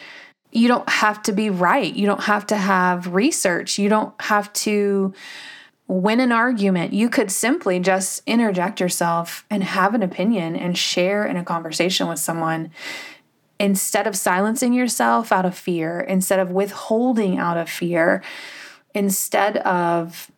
you 0.52 0.68
don't 0.68 0.88
have 0.90 1.22
to 1.24 1.32
be 1.32 1.50
right. 1.50 1.94
You 1.94 2.06
don't 2.06 2.24
have 2.24 2.46
to 2.48 2.58
have 2.58 3.14
research. 3.14 3.80
You 3.80 3.90
don't 3.90 4.20
have 4.22 4.52
to 4.54 5.14
win 5.88 6.20
an 6.20 6.32
argument. 6.32 6.94
You 6.94 7.10
could 7.10 7.32
simply 7.32 7.80
just 7.80 8.22
interject 8.26 8.80
yourself 8.80 9.46
and 9.50 9.64
have 9.64 9.94
an 9.94 10.04
opinion 10.04 10.56
and 10.56 10.78
share 10.78 11.26
in 11.26 11.38
a 11.38 11.44
conversation 11.44 12.08
with 12.08 12.20
someone 12.20 12.72
instead 13.60 14.08
of 14.08 14.16
silencing 14.16 14.74
yourself 14.74 15.32
out 15.32 15.46
of 15.46 15.56
fear, 15.56 16.00
instead 16.00 16.40
of 16.40 16.50
withholding 16.50 17.38
out 17.38 17.58
of 17.58 17.70
fear, 17.70 18.24
instead 18.96 19.58
of 19.58 20.32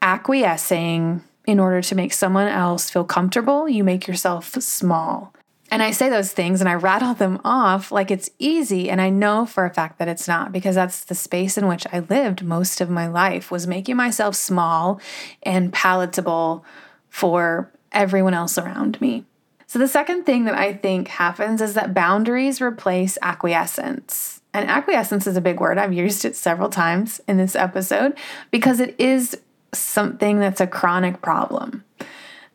acquiescing 0.00 1.22
in 1.46 1.60
order 1.60 1.82
to 1.82 1.94
make 1.94 2.12
someone 2.12 2.48
else 2.48 2.88
feel 2.88 3.04
comfortable, 3.04 3.68
you 3.68 3.84
make 3.84 4.06
yourself 4.06 4.54
small. 4.62 5.33
And 5.74 5.82
I 5.82 5.90
say 5.90 6.08
those 6.08 6.30
things 6.30 6.60
and 6.60 6.68
I 6.68 6.74
rattle 6.74 7.14
them 7.14 7.40
off 7.44 7.90
like 7.90 8.12
it's 8.12 8.30
easy. 8.38 8.88
And 8.88 9.00
I 9.00 9.10
know 9.10 9.44
for 9.44 9.64
a 9.64 9.74
fact 9.74 9.98
that 9.98 10.06
it's 10.06 10.28
not 10.28 10.52
because 10.52 10.76
that's 10.76 11.04
the 11.04 11.16
space 11.16 11.58
in 11.58 11.66
which 11.66 11.84
I 11.92 11.98
lived 11.98 12.44
most 12.44 12.80
of 12.80 12.88
my 12.88 13.08
life 13.08 13.50
was 13.50 13.66
making 13.66 13.96
myself 13.96 14.36
small 14.36 15.00
and 15.42 15.72
palatable 15.72 16.64
for 17.08 17.72
everyone 17.90 18.34
else 18.34 18.56
around 18.56 19.00
me. 19.00 19.24
So 19.66 19.80
the 19.80 19.88
second 19.88 20.22
thing 20.22 20.44
that 20.44 20.54
I 20.54 20.74
think 20.74 21.08
happens 21.08 21.60
is 21.60 21.74
that 21.74 21.92
boundaries 21.92 22.60
replace 22.60 23.18
acquiescence. 23.20 24.42
And 24.52 24.70
acquiescence 24.70 25.26
is 25.26 25.36
a 25.36 25.40
big 25.40 25.58
word. 25.58 25.78
I've 25.78 25.92
used 25.92 26.24
it 26.24 26.36
several 26.36 26.68
times 26.68 27.20
in 27.26 27.36
this 27.36 27.56
episode 27.56 28.16
because 28.52 28.78
it 28.78 28.94
is 29.00 29.36
something 29.72 30.38
that's 30.38 30.60
a 30.60 30.68
chronic 30.68 31.20
problem. 31.20 31.82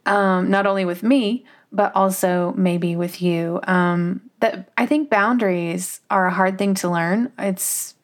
Um, 0.06 0.50
not 0.50 0.66
only 0.66 0.86
with 0.86 1.04
me, 1.04 1.44
but 1.72 1.96
also 1.96 2.54
maybe 2.58 2.96
with 2.96 3.22
you. 3.22 3.60
Um, 3.64 4.22
that 4.40 4.70
I 4.78 4.86
think 4.86 5.10
boundaries 5.10 6.02
are 6.10 6.26
a 6.26 6.34
hard 6.34 6.58
thing 6.58 6.74
to 6.76 6.90
learn. 6.90 7.32
It's 7.38 7.96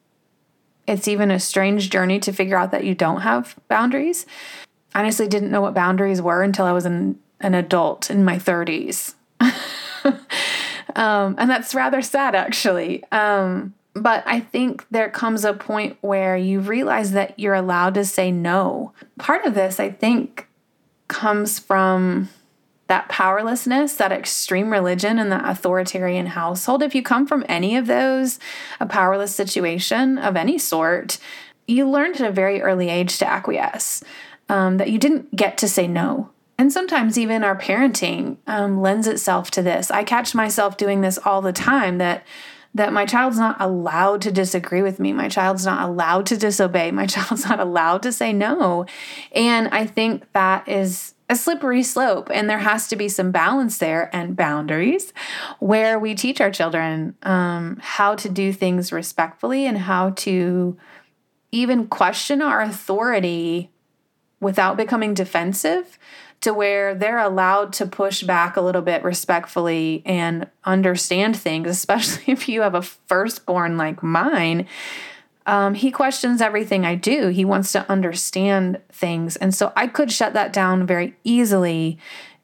it's 0.86 1.08
even 1.08 1.30
a 1.30 1.40
strange 1.40 1.90
journey 1.90 2.20
to 2.20 2.32
figure 2.32 2.56
out 2.56 2.70
that 2.70 2.84
you 2.84 2.94
don't 2.94 3.22
have 3.22 3.56
boundaries. 3.68 4.26
honestly 4.94 5.26
didn't 5.26 5.50
know 5.50 5.60
what 5.60 5.74
boundaries 5.74 6.22
were 6.22 6.42
until 6.42 6.64
I 6.64 6.72
was 6.72 6.86
an, 6.86 7.18
an 7.40 7.54
adult 7.54 8.10
in 8.10 8.24
my 8.24 8.36
30s. 8.36 9.14
um, 10.94 11.34
and 11.38 11.50
that's 11.50 11.74
rather 11.74 12.00
sad, 12.02 12.34
actually. 12.34 13.02
Um, 13.10 13.74
but 13.94 14.22
I 14.26 14.40
think 14.40 14.86
there 14.90 15.10
comes 15.10 15.44
a 15.44 15.54
point 15.54 15.96
where 16.02 16.36
you 16.36 16.60
realize 16.60 17.12
that 17.12 17.38
you're 17.38 17.54
allowed 17.54 17.94
to 17.94 18.04
say 18.04 18.30
no. 18.30 18.92
Part 19.18 19.44
of 19.44 19.54
this, 19.54 19.80
I 19.80 19.90
think, 19.90 20.48
comes 21.08 21.58
from 21.58 22.28
that 22.88 23.08
powerlessness, 23.08 23.94
that 23.94 24.12
extreme 24.12 24.70
religion, 24.70 25.18
and 25.18 25.32
that 25.32 25.48
authoritarian 25.48 26.26
household. 26.26 26.82
If 26.82 26.94
you 26.94 27.02
come 27.02 27.26
from 27.26 27.44
any 27.48 27.76
of 27.76 27.86
those, 27.86 28.38
a 28.80 28.86
powerless 28.86 29.34
situation 29.34 30.18
of 30.18 30.36
any 30.36 30.58
sort, 30.58 31.18
you 31.66 31.88
learned 31.88 32.20
at 32.20 32.28
a 32.28 32.32
very 32.32 32.62
early 32.62 32.88
age 32.88 33.18
to 33.18 33.28
acquiesce, 33.28 34.04
um, 34.48 34.76
that 34.76 34.90
you 34.90 34.98
didn't 34.98 35.34
get 35.34 35.58
to 35.58 35.68
say 35.68 35.88
no. 35.88 36.30
And 36.58 36.72
sometimes 36.72 37.18
even 37.18 37.44
our 37.44 37.56
parenting 37.56 38.38
um, 38.46 38.80
lends 38.80 39.06
itself 39.06 39.50
to 39.52 39.62
this. 39.62 39.90
I 39.90 40.04
catch 40.04 40.34
myself 40.34 40.76
doing 40.76 41.00
this 41.00 41.18
all 41.18 41.42
the 41.42 41.52
time 41.52 41.98
that 41.98 42.24
that 42.74 42.92
my 42.92 43.06
child's 43.06 43.38
not 43.38 43.56
allowed 43.58 44.20
to 44.20 44.30
disagree 44.30 44.82
with 44.82 45.00
me. 45.00 45.10
My 45.10 45.30
child's 45.30 45.64
not 45.64 45.88
allowed 45.88 46.26
to 46.26 46.36
disobey. 46.36 46.90
My 46.90 47.06
child's 47.06 47.48
not 47.48 47.58
allowed 47.58 48.02
to 48.02 48.12
say 48.12 48.34
no. 48.34 48.84
And 49.32 49.68
I 49.68 49.86
think 49.86 50.30
that 50.34 50.68
is 50.68 51.14
a 51.28 51.36
slippery 51.36 51.82
slope 51.82 52.30
and 52.32 52.48
there 52.48 52.58
has 52.58 52.88
to 52.88 52.96
be 52.96 53.08
some 53.08 53.32
balance 53.32 53.78
there 53.78 54.08
and 54.14 54.36
boundaries 54.36 55.12
where 55.58 55.98
we 55.98 56.14
teach 56.14 56.40
our 56.40 56.50
children 56.50 57.16
um, 57.22 57.78
how 57.80 58.14
to 58.14 58.28
do 58.28 58.52
things 58.52 58.92
respectfully 58.92 59.66
and 59.66 59.78
how 59.78 60.10
to 60.10 60.76
even 61.50 61.86
question 61.88 62.40
our 62.40 62.60
authority 62.60 63.70
without 64.40 64.76
becoming 64.76 65.14
defensive 65.14 65.98
to 66.40 66.52
where 66.52 66.94
they're 66.94 67.18
allowed 67.18 67.72
to 67.72 67.86
push 67.86 68.22
back 68.22 68.56
a 68.56 68.60
little 68.60 68.82
bit 68.82 69.02
respectfully 69.02 70.02
and 70.04 70.46
understand 70.64 71.36
things, 71.36 71.68
especially 71.70 72.32
if 72.32 72.48
you 72.48 72.60
have 72.62 72.74
a 72.74 72.82
firstborn 72.82 73.76
like 73.76 74.02
mine. 74.02 74.66
Um, 75.46 75.74
he 75.74 75.90
questions 75.90 76.40
everything 76.40 76.84
I 76.84 76.96
do. 76.96 77.28
He 77.28 77.44
wants 77.44 77.72
to 77.72 77.88
understand 77.90 78.80
things. 78.90 79.36
And 79.36 79.54
so 79.54 79.72
I 79.76 79.86
could 79.86 80.10
shut 80.10 80.32
that 80.34 80.52
down 80.52 80.86
very 80.86 81.16
easily 81.24 81.98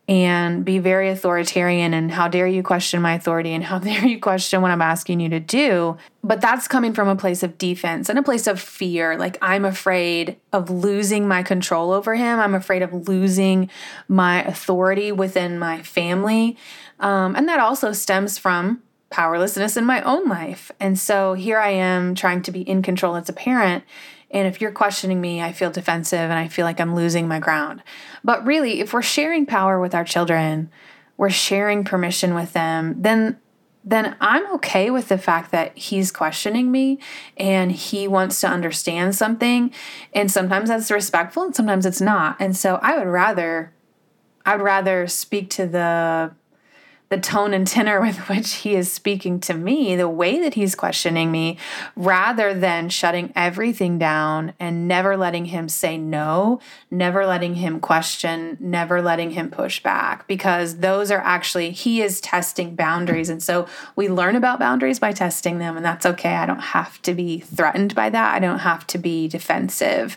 and 0.09 0.64
be 0.64 0.78
very 0.78 1.09
authoritarian 1.09 1.94
and 1.94 2.11
how 2.11 2.26
dare 2.26 2.47
you 2.47 2.62
question 2.62 3.00
my 3.00 3.14
authority 3.14 3.52
and 3.52 3.62
how 3.62 3.78
dare 3.80 4.06
you 4.06 4.18
question 4.18 4.61
what 4.61 4.71
I'm 4.71 4.82
asking 4.82 5.21
you 5.21 5.28
to 5.30 5.40
do. 5.40 5.97
But 6.25 6.40
that's 6.40 6.68
coming 6.68 6.92
from 6.92 7.09
a 7.09 7.16
place 7.16 7.42
of 7.42 7.56
defense 7.59 8.09
and 8.09 8.18
a 8.18 8.23
place 8.23 8.47
of 8.47 8.61
fear. 8.61 9.16
Like 9.16 9.38
I'm 9.40 9.64
afraid 9.64 10.37
of 10.52 10.71
losing 10.71 11.28
my 11.28 11.42
control 11.42 11.92
over 11.92 12.14
him. 12.14 12.40
I'm 12.40 12.54
afraid 12.54 12.82
of 12.82 13.09
losing 13.09 13.71
my 14.09 14.42
authority 14.44 15.12
within 15.12 15.59
my 15.59 15.82
family. 15.82 16.56
Um, 17.00 17.35
and 17.37 17.49
that 17.49 17.61
also 17.61 17.92
stems 17.92 18.38
from 18.38 18.82
powerlessness 19.12 19.76
in 19.76 19.85
my 19.85 20.02
own 20.02 20.28
life. 20.28 20.73
And 20.81 20.99
so 20.99 21.35
here 21.35 21.59
I 21.59 21.71
am 21.71 22.16
trying 22.16 22.42
to 22.42 22.50
be 22.50 22.62
in 22.62 22.83
control 22.83 23.14
as 23.14 23.28
a 23.28 23.33
parent 23.33 23.85
and 24.33 24.49
if 24.49 24.61
you're 24.61 24.73
questioning 24.73 25.21
me, 25.21 25.42
I 25.42 25.52
feel 25.52 25.71
defensive 25.71 26.19
and 26.19 26.33
I 26.33 26.49
feel 26.49 26.64
like 26.64 26.81
I'm 26.81 26.95
losing 26.95 27.28
my 27.28 27.38
ground. 27.38 27.83
But 28.25 28.45
really, 28.47 28.81
if 28.81 28.92
we're 28.92 29.02
sharing 29.02 29.45
power 29.45 29.78
with 29.78 29.95
our 29.95 30.04
children, 30.04 30.71
we're 31.19 31.31
sharing 31.31 31.85
permission 31.85 32.35
with 32.35 32.52
them, 32.52 33.00
then 33.00 33.38
then 33.85 34.16
I'm 34.21 34.49
okay 34.54 34.90
with 34.90 35.09
the 35.09 35.19
fact 35.19 35.50
that 35.50 35.76
he's 35.76 36.12
questioning 36.12 36.71
me 36.71 37.00
and 37.37 37.73
he 37.73 38.07
wants 38.07 38.40
to 38.40 38.47
understand 38.47 39.16
something. 39.16 39.73
And 40.12 40.31
sometimes 40.31 40.69
that's 40.69 40.88
respectful 40.88 41.42
and 41.42 41.57
sometimes 41.57 41.85
it's 41.85 42.00
not. 42.00 42.37
And 42.38 42.57
so 42.57 42.76
I 42.76 42.97
would 42.97 43.09
rather 43.09 43.73
I 44.47 44.57
would 44.57 44.62
rather 44.62 45.09
speak 45.09 45.50
to 45.50 45.66
the 45.66 46.33
the 47.12 47.21
tone 47.21 47.52
and 47.52 47.66
tenor 47.66 48.00
with 48.00 48.16
which 48.28 48.54
he 48.54 48.75
is 48.75 48.90
speaking 48.90 49.38
to 49.38 49.52
me, 49.52 49.95
the 49.95 50.09
way 50.09 50.40
that 50.40 50.54
he's 50.54 50.75
questioning 50.75 51.31
me, 51.31 51.59
rather 51.95 52.54
than 52.54 52.88
shutting 52.88 53.31
everything 53.37 53.99
down 53.99 54.54
and 54.59 54.88
never 54.88 55.14
letting 55.16 55.45
him 55.45 55.69
say 55.69 55.99
no, 55.99 56.59
never 56.90 57.26
letting 57.26 57.57
him 57.57 57.81
question, 57.81 58.57
never 58.59 59.02
letting 59.02 59.32
him 59.32 59.50
push 59.50 59.82
back, 59.82 60.26
because 60.26 60.78
those 60.78 61.10
are 61.10 61.21
actually, 61.21 61.71
he 61.71 62.00
is 62.00 62.19
testing 62.21 62.75
boundaries. 62.75 63.28
And 63.28 63.43
so 63.43 63.67
we 63.95 64.08
learn 64.08 64.34
about 64.34 64.58
boundaries 64.58 64.99
by 64.99 65.13
testing 65.13 65.58
them, 65.58 65.76
and 65.76 65.84
that's 65.84 66.06
okay. 66.06 66.34
I 66.37 66.47
don't 66.47 66.60
have 66.60 67.00
to 67.02 67.13
be 67.13 67.41
threatened 67.41 67.95
by 67.95 68.08
that, 68.08 68.34
I 68.34 68.39
don't 68.39 68.60
have 68.60 68.87
to 68.89 68.99
be 68.99 69.28
defensive. 69.28 70.17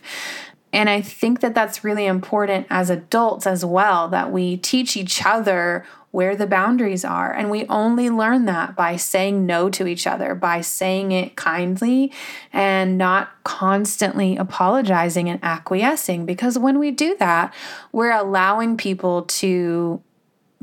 And 0.76 0.90
I 0.90 1.00
think 1.00 1.40
that 1.40 1.56
that's 1.56 1.86
really 1.86 2.06
important 2.06 2.68
as 2.70 2.90
adults 2.90 3.48
as 3.48 3.64
well, 3.64 4.10
that 4.10 4.30
we 4.30 4.58
teach 4.58 4.98
each 4.98 5.26
other 5.26 5.86
where 6.12 6.36
the 6.36 6.46
boundaries 6.46 7.06
are. 7.06 7.32
And 7.32 7.50
we 7.50 7.66
only 7.68 8.10
learn 8.10 8.44
that 8.48 8.76
by 8.76 8.98
saying 8.98 9.46
no 9.46 9.70
to 9.70 9.88
each 9.88 10.06
other, 10.06 10.36
by 10.36 10.60
saying 10.60 11.14
it 11.14 11.38
kindly 11.38 12.12
and 12.52 12.98
not 12.98 13.30
constantly 13.46 14.36
apologizing 14.36 15.30
and 15.30 15.40
acquiescing. 15.42 16.26
Because 16.26 16.60
when 16.60 16.78
we 16.78 16.92
do 16.92 17.16
that, 17.20 17.54
we're 17.94 18.12
allowing 18.12 18.76
people 18.76 19.22
to 19.24 20.02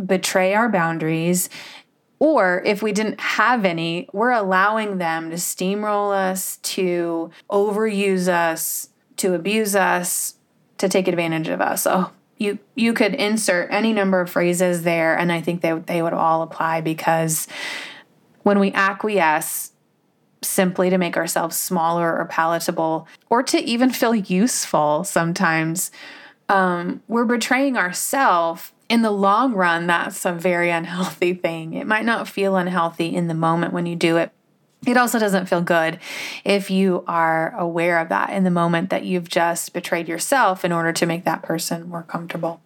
betray 0.05 0.53
our 0.53 0.69
boundaries. 0.69 1.49
Or 2.19 2.63
if 2.67 2.83
we 2.83 2.93
didn't 2.93 3.19
have 3.19 3.65
any, 3.65 4.11
we're 4.13 4.31
allowing 4.31 4.99
them 4.99 5.31
to 5.31 5.37
steamroll 5.37 6.15
us, 6.15 6.59
to 6.59 7.31
overuse 7.51 8.29
us, 8.29 8.91
to 9.23 9.35
abuse 9.35 9.75
us, 9.77 10.35
to 10.79 10.89
take 10.89 11.09
advantage 11.09 11.49
of 11.49 11.61
us. 11.61 11.83
So 11.83 12.11
you 12.39 12.59
you 12.75 12.93
could 12.93 13.15
insert 13.15 13.71
any 13.71 13.93
number 13.93 14.21
of 14.21 14.29
phrases 14.29 14.83
there 14.83 15.17
and 15.17 15.31
i 15.31 15.41
think 15.41 15.61
they, 15.61 15.73
they 15.73 16.03
would 16.03 16.13
all 16.13 16.43
apply 16.43 16.81
because 16.81 17.47
when 18.43 18.59
we 18.59 18.73
acquiesce 18.73 19.71
simply 20.43 20.91
to 20.91 20.99
make 20.99 21.17
ourselves 21.17 21.57
smaller 21.57 22.19
or 22.19 22.25
palatable 22.25 23.07
or 23.31 23.45
to 23.45 23.59
even 23.59 23.91
feel 23.91 24.15
useful 24.15 25.05
sometimes 25.05 25.93
um, 26.49 27.01
we're 27.07 27.25
betraying 27.25 27.77
ourselves 27.77 28.73
in 28.89 29.03
the 29.03 29.13
long 29.13 29.53
run 29.55 29.87
that's 29.87 30.25
a 30.25 30.33
very 30.33 30.71
unhealthy 30.71 31.35
thing 31.35 31.75
it 31.75 31.87
might 31.87 32.05
not 32.05 32.27
feel 32.27 32.57
unhealthy 32.57 33.15
in 33.15 33.29
the 33.29 33.35
moment 33.35 33.73
when 33.73 33.87
you 33.87 33.95
do 33.95 34.17
it 34.17 34.33
it 34.87 34.97
also 34.97 35.19
doesn't 35.19 35.47
feel 35.47 35.63
good 35.63 35.99
if 36.45 36.71
you 36.71 37.05
are 37.07 37.55
aware 37.57 38.01
of 38.01 38.09
that 38.09 38.31
in 38.31 38.45
the 38.45 38.51
moment 38.51 38.91
that 38.91 39.05
you've 39.05 39.29
just 39.29 39.73
betrayed 39.73 40.09
yourself 40.09 40.65
in 40.65 40.73
order 40.73 40.93
to 40.93 41.07
make 41.07 41.25
that 41.25 41.43
person 41.43 41.89
more 41.89 42.03
comfortable. 42.03 42.61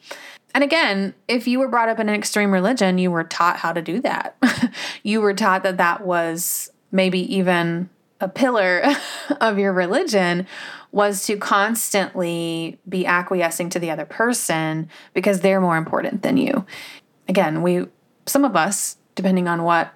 And 0.55 0.65
again, 0.65 1.13
if 1.29 1.47
you 1.47 1.59
were 1.59 1.69
brought 1.69 1.91
up 1.91 2.01
in 2.01 2.09
an 2.09 2.15
extreme 2.15 2.51
religion, 2.51 2.97
you 2.97 3.11
were 3.11 3.25
taught 3.25 3.59
how 3.59 3.75
to 3.75 3.83
do 3.83 4.01
that. 4.01 4.37
you 5.03 5.21
were 5.21 5.35
taught 5.35 5.63
that 5.65 5.77
that 5.77 6.07
was 6.07 6.71
maybe 6.91 7.21
even 7.37 7.91
a 8.23 8.29
pillar 8.29 8.83
of 9.41 9.59
your 9.59 9.75
religion 9.75 10.47
was 10.93 11.27
to 11.27 11.37
constantly 11.37 12.79
be 12.89 13.05
acquiescing 13.05 13.69
to 13.69 13.79
the 13.79 13.91
other 13.91 14.07
person 14.07 14.89
because 15.13 15.41
they're 15.41 15.61
more 15.61 15.77
important 15.77 16.23
than 16.23 16.39
you. 16.39 16.65
Again, 17.29 17.61
we 17.61 17.87
some 18.25 18.47
of 18.47 18.57
us 18.57 18.97
depending 19.15 19.49
on 19.49 19.63
what 19.63 19.93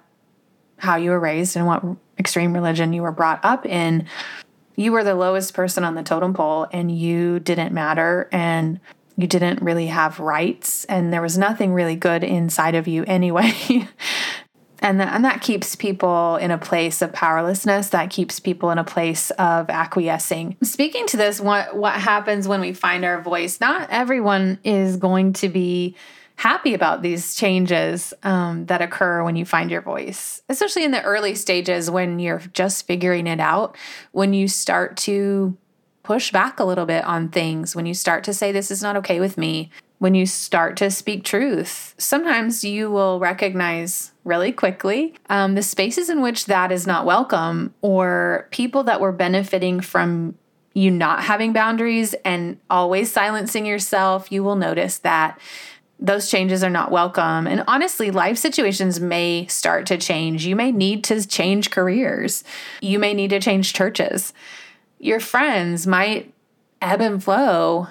how 0.77 0.95
you 0.95 1.09
were 1.11 1.19
raised 1.19 1.55
and 1.55 1.65
what 1.65 1.83
extreme 2.21 2.53
religion 2.53 2.93
you 2.93 3.01
were 3.01 3.11
brought 3.11 3.43
up 3.43 3.65
in, 3.65 4.07
you 4.77 4.93
were 4.93 5.03
the 5.03 5.15
lowest 5.15 5.53
person 5.53 5.83
on 5.83 5.95
the 5.95 6.03
totem 6.03 6.33
pole 6.33 6.67
and 6.71 6.89
you 6.89 7.39
didn't 7.39 7.73
matter 7.73 8.29
and 8.31 8.79
you 9.17 9.27
didn't 9.27 9.61
really 9.61 9.87
have 9.87 10.19
rights 10.19 10.85
and 10.85 11.11
there 11.11 11.21
was 11.21 11.37
nothing 11.37 11.73
really 11.73 11.97
good 11.97 12.23
inside 12.23 12.75
of 12.75 12.87
you 12.87 13.03
anyway. 13.05 13.53
and 14.79 14.99
that, 14.99 15.13
and 15.13 15.25
that 15.25 15.41
keeps 15.41 15.75
people 15.75 16.37
in 16.37 16.51
a 16.51 16.57
place 16.57 17.01
of 17.01 17.11
powerlessness. 17.13 17.89
That 17.89 18.09
keeps 18.09 18.39
people 18.39 18.71
in 18.71 18.77
a 18.77 18.83
place 18.83 19.29
of 19.31 19.69
acquiescing. 19.69 20.57
Speaking 20.63 21.05
to 21.07 21.17
this 21.17 21.39
what 21.39 21.75
what 21.75 21.93
happens 21.93 22.47
when 22.47 22.61
we 22.61 22.73
find 22.73 23.03
our 23.03 23.21
voice? 23.21 23.59
Not 23.59 23.89
everyone 23.91 24.59
is 24.63 24.97
going 24.97 25.33
to 25.33 25.49
be 25.49 25.95
happy 26.41 26.73
about 26.73 27.03
these 27.03 27.35
changes 27.35 28.15
um, 28.23 28.65
that 28.65 28.81
occur 28.81 29.23
when 29.23 29.35
you 29.35 29.45
find 29.45 29.69
your 29.69 29.81
voice, 29.81 30.41
especially 30.49 30.83
in 30.83 30.89
the 30.89 31.03
early 31.03 31.35
stages 31.35 31.91
when 31.91 32.17
you're 32.17 32.41
just 32.51 32.87
figuring 32.87 33.27
it 33.27 33.39
out, 33.39 33.77
when 34.11 34.33
you 34.33 34.47
start 34.47 34.97
to 34.97 35.55
push 36.01 36.31
back 36.31 36.59
a 36.59 36.63
little 36.63 36.87
bit 36.87 37.03
on 37.05 37.29
things, 37.29 37.75
when 37.75 37.85
you 37.85 37.93
start 37.93 38.23
to 38.23 38.33
say, 38.33 38.51
This 38.51 38.71
is 38.71 38.81
not 38.81 38.97
okay 38.97 39.19
with 39.19 39.37
me, 39.37 39.69
when 39.99 40.15
you 40.15 40.25
start 40.25 40.77
to 40.77 40.89
speak 40.89 41.23
truth. 41.23 41.93
Sometimes 41.99 42.63
you 42.63 42.89
will 42.89 43.19
recognize 43.19 44.11
really 44.23 44.51
quickly 44.51 45.13
um, 45.29 45.53
the 45.53 45.61
spaces 45.61 46.09
in 46.09 46.23
which 46.23 46.47
that 46.47 46.71
is 46.71 46.87
not 46.87 47.05
welcome 47.05 47.71
or 47.81 48.47
people 48.49 48.81
that 48.85 48.99
were 48.99 49.11
benefiting 49.11 49.79
from 49.79 50.33
you 50.73 50.89
not 50.89 51.23
having 51.23 51.53
boundaries 51.53 52.15
and 52.25 52.57
always 52.69 53.11
silencing 53.11 53.65
yourself. 53.65 54.31
You 54.31 54.43
will 54.43 54.55
notice 54.55 54.99
that 54.99 55.39
those 56.01 56.31
changes 56.31 56.63
are 56.63 56.69
not 56.69 56.91
welcome. 56.91 57.45
And 57.45 57.63
honestly, 57.67 58.09
life 58.09 58.37
situations 58.37 58.99
may 58.99 59.45
start 59.47 59.85
to 59.85 59.97
change. 59.97 60.45
You 60.45 60.55
may 60.55 60.71
need 60.71 61.03
to 61.05 61.25
change 61.27 61.69
careers, 61.69 62.43
you 62.81 62.97
may 62.99 63.13
need 63.13 63.29
to 63.29 63.39
change 63.39 63.73
churches. 63.73 64.33
Your 64.99 65.19
friends 65.19 65.85
might 65.87 66.33
ebb 66.81 67.01
and 67.01 67.23
flow 67.23 67.87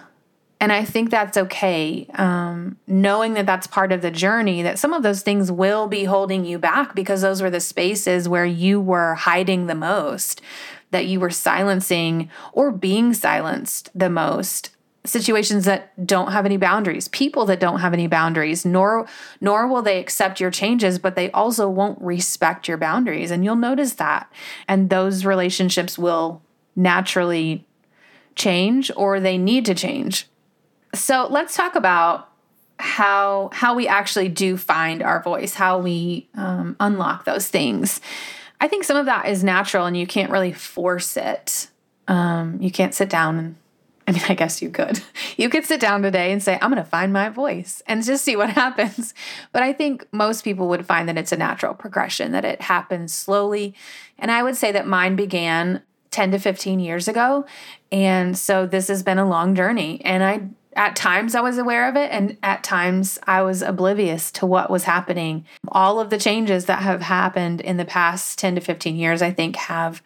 And 0.60 0.72
I 0.72 0.84
think 0.84 1.10
that's 1.10 1.38
okay. 1.38 2.06
Um, 2.14 2.76
knowing 2.86 3.32
that 3.34 3.46
that's 3.46 3.66
part 3.66 3.92
of 3.92 4.02
the 4.02 4.10
journey, 4.10 4.62
that 4.62 4.78
some 4.78 4.92
of 4.92 5.02
those 5.02 5.22
things 5.22 5.50
will 5.50 5.86
be 5.86 6.04
holding 6.04 6.44
you 6.44 6.58
back 6.58 6.94
because 6.94 7.22
those 7.22 7.40
were 7.40 7.50
the 7.50 7.60
spaces 7.60 8.28
where 8.28 8.44
you 8.44 8.78
were 8.78 9.14
hiding 9.14 9.66
the 9.66 9.74
most, 9.74 10.42
that 10.90 11.06
you 11.06 11.18
were 11.18 11.30
silencing 11.30 12.28
or 12.52 12.70
being 12.70 13.14
silenced 13.14 13.88
the 13.94 14.10
most 14.10 14.70
situations 15.04 15.64
that 15.64 16.06
don't 16.06 16.32
have 16.32 16.44
any 16.44 16.58
boundaries 16.58 17.08
people 17.08 17.46
that 17.46 17.58
don't 17.58 17.80
have 17.80 17.94
any 17.94 18.06
boundaries 18.06 18.66
nor 18.66 19.08
nor 19.40 19.66
will 19.66 19.80
they 19.80 19.98
accept 19.98 20.40
your 20.40 20.50
changes 20.50 20.98
but 20.98 21.16
they 21.16 21.30
also 21.30 21.68
won't 21.68 22.00
respect 22.00 22.68
your 22.68 22.76
boundaries. 22.76 23.30
And 23.30 23.44
you'll 23.44 23.56
notice 23.56 23.94
that. 23.94 24.30
And 24.68 24.90
those 24.90 25.24
relationships 25.24 25.98
will 25.98 26.42
naturally 26.76 27.66
change 28.34 28.90
or 28.96 29.20
they 29.20 29.38
need 29.38 29.66
to 29.66 29.74
change. 29.74 30.26
So 30.94 31.26
let's 31.30 31.56
talk 31.56 31.74
about 31.74 32.28
how 32.78 33.50
how 33.52 33.74
we 33.74 33.86
actually 33.86 34.28
do 34.28 34.56
find 34.56 35.02
our 35.02 35.22
voice 35.22 35.54
how 35.54 35.78
we 35.78 36.28
um, 36.34 36.76
unlock 36.80 37.24
those 37.24 37.48
things. 37.48 38.00
I 38.60 38.68
think 38.68 38.84
some 38.84 38.96
of 38.96 39.06
that 39.06 39.28
is 39.28 39.44
natural 39.44 39.86
and 39.86 39.96
you 39.96 40.06
can't 40.06 40.30
really 40.30 40.52
force 40.52 41.16
it. 41.16 41.68
Um, 42.08 42.58
you 42.60 42.70
can't 42.70 42.94
sit 42.94 43.08
down 43.08 43.38
and 43.38 43.56
I 44.10 44.12
mean, 44.12 44.22
I 44.28 44.34
guess 44.34 44.60
you 44.60 44.70
could. 44.70 45.00
You 45.36 45.48
could 45.48 45.64
sit 45.64 45.80
down 45.80 46.02
today 46.02 46.32
and 46.32 46.42
say, 46.42 46.58
I'm 46.60 46.70
going 46.70 46.82
to 46.82 46.90
find 46.90 47.14
my 47.14 47.30
voice 47.30 47.82
and 47.86 48.04
just 48.04 48.24
see 48.24 48.36
what 48.36 48.50
happens. 48.64 49.14
But 49.52 49.62
I 49.62 49.72
think 49.72 50.06
most 50.12 50.44
people 50.44 50.68
would 50.68 50.84
find 50.84 51.08
that 51.08 51.16
it's 51.16 51.32
a 51.32 51.36
natural 51.36 51.72
progression, 51.72 52.32
that 52.32 52.44
it 52.44 52.60
happens 52.60 53.14
slowly. 53.14 53.74
And 54.18 54.30
I 54.30 54.42
would 54.42 54.56
say 54.56 54.70
that 54.72 54.86
mine 54.86 55.16
began 55.16 55.82
10 56.10 56.32
to 56.32 56.38
15 56.38 56.78
years 56.80 57.08
ago. 57.08 57.46
And 57.90 58.36
so 58.36 58.66
this 58.66 58.88
has 58.88 59.02
been 59.02 59.18
a 59.18 59.26
long 59.26 59.54
journey. 59.54 60.02
And 60.04 60.22
I, 60.22 60.42
at 60.74 60.94
times, 60.94 61.34
I 61.34 61.40
was 61.40 61.56
aware 61.56 61.88
of 61.88 61.96
it. 61.96 62.10
And 62.10 62.36
at 62.42 62.62
times, 62.62 63.18
I 63.26 63.40
was 63.40 63.62
oblivious 63.62 64.30
to 64.32 64.46
what 64.46 64.68
was 64.68 64.84
happening. 64.84 65.46
All 65.68 66.00
of 66.00 66.10
the 66.10 66.18
changes 66.18 66.66
that 66.66 66.82
have 66.82 67.02
happened 67.02 67.62
in 67.62 67.78
the 67.78 67.86
past 67.86 68.38
10 68.40 68.56
to 68.56 68.60
15 68.60 68.96
years, 68.96 69.22
I 69.22 69.30
think, 69.30 69.56
have 69.56 70.02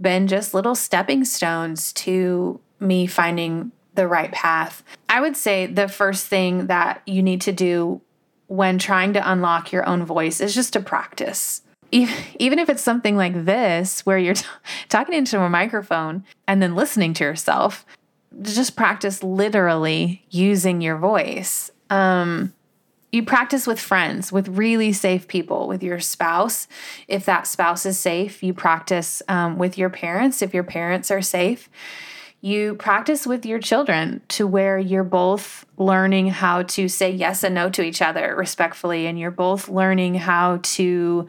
been 0.00 0.26
just 0.26 0.52
little 0.52 0.74
stepping 0.74 1.24
stones 1.24 1.92
to 1.94 2.60
me 2.80 3.06
finding 3.06 3.72
the 3.94 4.08
right 4.08 4.32
path. 4.32 4.82
I 5.08 5.20
would 5.20 5.36
say 5.36 5.66
the 5.66 5.88
first 5.88 6.26
thing 6.26 6.66
that 6.66 7.02
you 7.06 7.22
need 7.22 7.40
to 7.42 7.52
do 7.52 8.00
when 8.46 8.78
trying 8.78 9.12
to 9.14 9.30
unlock 9.30 9.72
your 9.72 9.86
own 9.88 10.04
voice 10.04 10.40
is 10.40 10.54
just 10.54 10.72
to 10.74 10.80
practice. 10.80 11.62
Even 11.90 12.58
if 12.58 12.68
it's 12.68 12.82
something 12.82 13.16
like 13.16 13.44
this, 13.44 14.04
where 14.04 14.18
you're 14.18 14.34
t- 14.34 14.46
talking 14.88 15.14
into 15.14 15.40
a 15.40 15.48
microphone 15.48 16.24
and 16.48 16.60
then 16.60 16.74
listening 16.74 17.14
to 17.14 17.24
yourself, 17.24 17.86
just 18.42 18.74
practice 18.74 19.22
literally 19.22 20.24
using 20.30 20.80
your 20.80 20.98
voice. 20.98 21.70
Um, 21.90 22.52
you 23.12 23.22
practice 23.22 23.64
with 23.64 23.78
friends, 23.78 24.32
with 24.32 24.48
really 24.48 24.92
safe 24.92 25.28
people, 25.28 25.68
with 25.68 25.84
your 25.84 26.00
spouse. 26.00 26.66
If 27.06 27.24
that 27.26 27.46
spouse 27.46 27.86
is 27.86 27.96
safe, 27.96 28.42
you 28.42 28.52
practice 28.52 29.22
um, 29.28 29.56
with 29.56 29.78
your 29.78 29.88
parents 29.88 30.42
if 30.42 30.52
your 30.52 30.64
parents 30.64 31.12
are 31.12 31.22
safe 31.22 31.68
you 32.44 32.74
practice 32.74 33.26
with 33.26 33.46
your 33.46 33.58
children 33.58 34.20
to 34.28 34.46
where 34.46 34.78
you're 34.78 35.02
both 35.02 35.64
learning 35.78 36.26
how 36.26 36.62
to 36.62 36.88
say 36.88 37.10
yes 37.10 37.42
and 37.42 37.54
no 37.54 37.70
to 37.70 37.80
each 37.80 38.02
other 38.02 38.36
respectfully, 38.36 39.06
and 39.06 39.18
you're 39.18 39.30
both 39.30 39.70
learning 39.70 40.14
how 40.14 40.58
to 40.62 41.26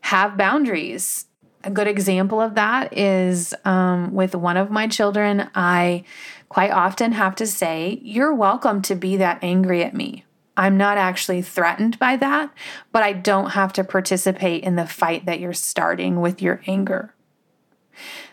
have 0.00 0.38
boundaries. 0.38 1.26
A 1.62 1.70
good 1.70 1.86
example 1.86 2.40
of 2.40 2.54
that 2.54 2.96
is 2.96 3.52
um, 3.66 4.14
with 4.14 4.34
one 4.34 4.56
of 4.56 4.70
my 4.70 4.86
children, 4.86 5.50
I 5.54 6.04
quite 6.48 6.70
often 6.70 7.12
have 7.12 7.34
to 7.34 7.46
say, 7.46 7.98
You're 8.00 8.34
welcome 8.34 8.80
to 8.82 8.94
be 8.94 9.18
that 9.18 9.40
angry 9.42 9.84
at 9.84 9.92
me. 9.92 10.24
I'm 10.56 10.78
not 10.78 10.96
actually 10.96 11.42
threatened 11.42 11.98
by 11.98 12.16
that, 12.16 12.50
but 12.92 13.02
I 13.02 13.12
don't 13.12 13.50
have 13.50 13.74
to 13.74 13.84
participate 13.84 14.64
in 14.64 14.76
the 14.76 14.86
fight 14.86 15.26
that 15.26 15.38
you're 15.38 15.52
starting 15.52 16.22
with 16.22 16.40
your 16.40 16.62
anger. 16.66 17.14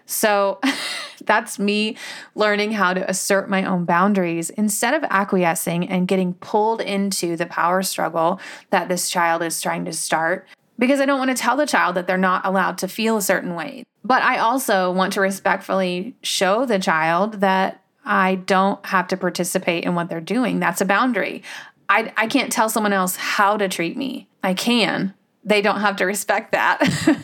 So 0.05 0.61
that's 1.25 1.59
me 1.59 1.97
learning 2.35 2.73
how 2.73 2.93
to 2.93 3.09
assert 3.09 3.49
my 3.49 3.65
own 3.65 3.85
boundaries 3.85 4.49
instead 4.51 4.93
of 4.93 5.03
acquiescing 5.09 5.87
and 5.87 6.07
getting 6.07 6.33
pulled 6.35 6.81
into 6.81 7.35
the 7.35 7.45
power 7.45 7.81
struggle 7.83 8.39
that 8.69 8.89
this 8.89 9.09
child 9.09 9.41
is 9.41 9.61
trying 9.61 9.85
to 9.85 9.93
start. 9.93 10.47
Because 10.79 10.99
I 10.99 11.05
don't 11.05 11.19
want 11.19 11.35
to 11.35 11.41
tell 11.41 11.57
the 11.57 11.65
child 11.65 11.95
that 11.95 12.05
they're 12.05 12.17
not 12.17 12.45
allowed 12.45 12.77
to 12.79 12.87
feel 12.87 13.17
a 13.17 13.21
certain 13.21 13.55
way. 13.55 13.83
But 14.03 14.21
I 14.21 14.37
also 14.37 14.91
want 14.91 15.13
to 15.13 15.21
respectfully 15.21 16.15
show 16.21 16.65
the 16.65 16.79
child 16.79 17.41
that 17.41 17.83
I 18.05 18.35
don't 18.35 18.83
have 18.85 19.07
to 19.09 19.17
participate 19.17 19.83
in 19.83 19.95
what 19.95 20.07
they're 20.09 20.21
doing. 20.21 20.59
That's 20.59 20.79
a 20.79 20.85
boundary. 20.85 21.43
I, 21.89 22.13
I 22.15 22.27
can't 22.27 22.51
tell 22.51 22.69
someone 22.69 22.93
else 22.93 23.15
how 23.15 23.57
to 23.57 23.67
treat 23.67 23.97
me. 23.97 24.27
I 24.43 24.53
can. 24.53 25.13
They 25.43 25.61
don't 25.61 25.81
have 25.81 25.97
to 25.97 26.05
respect 26.05 26.51
that. 26.51 26.81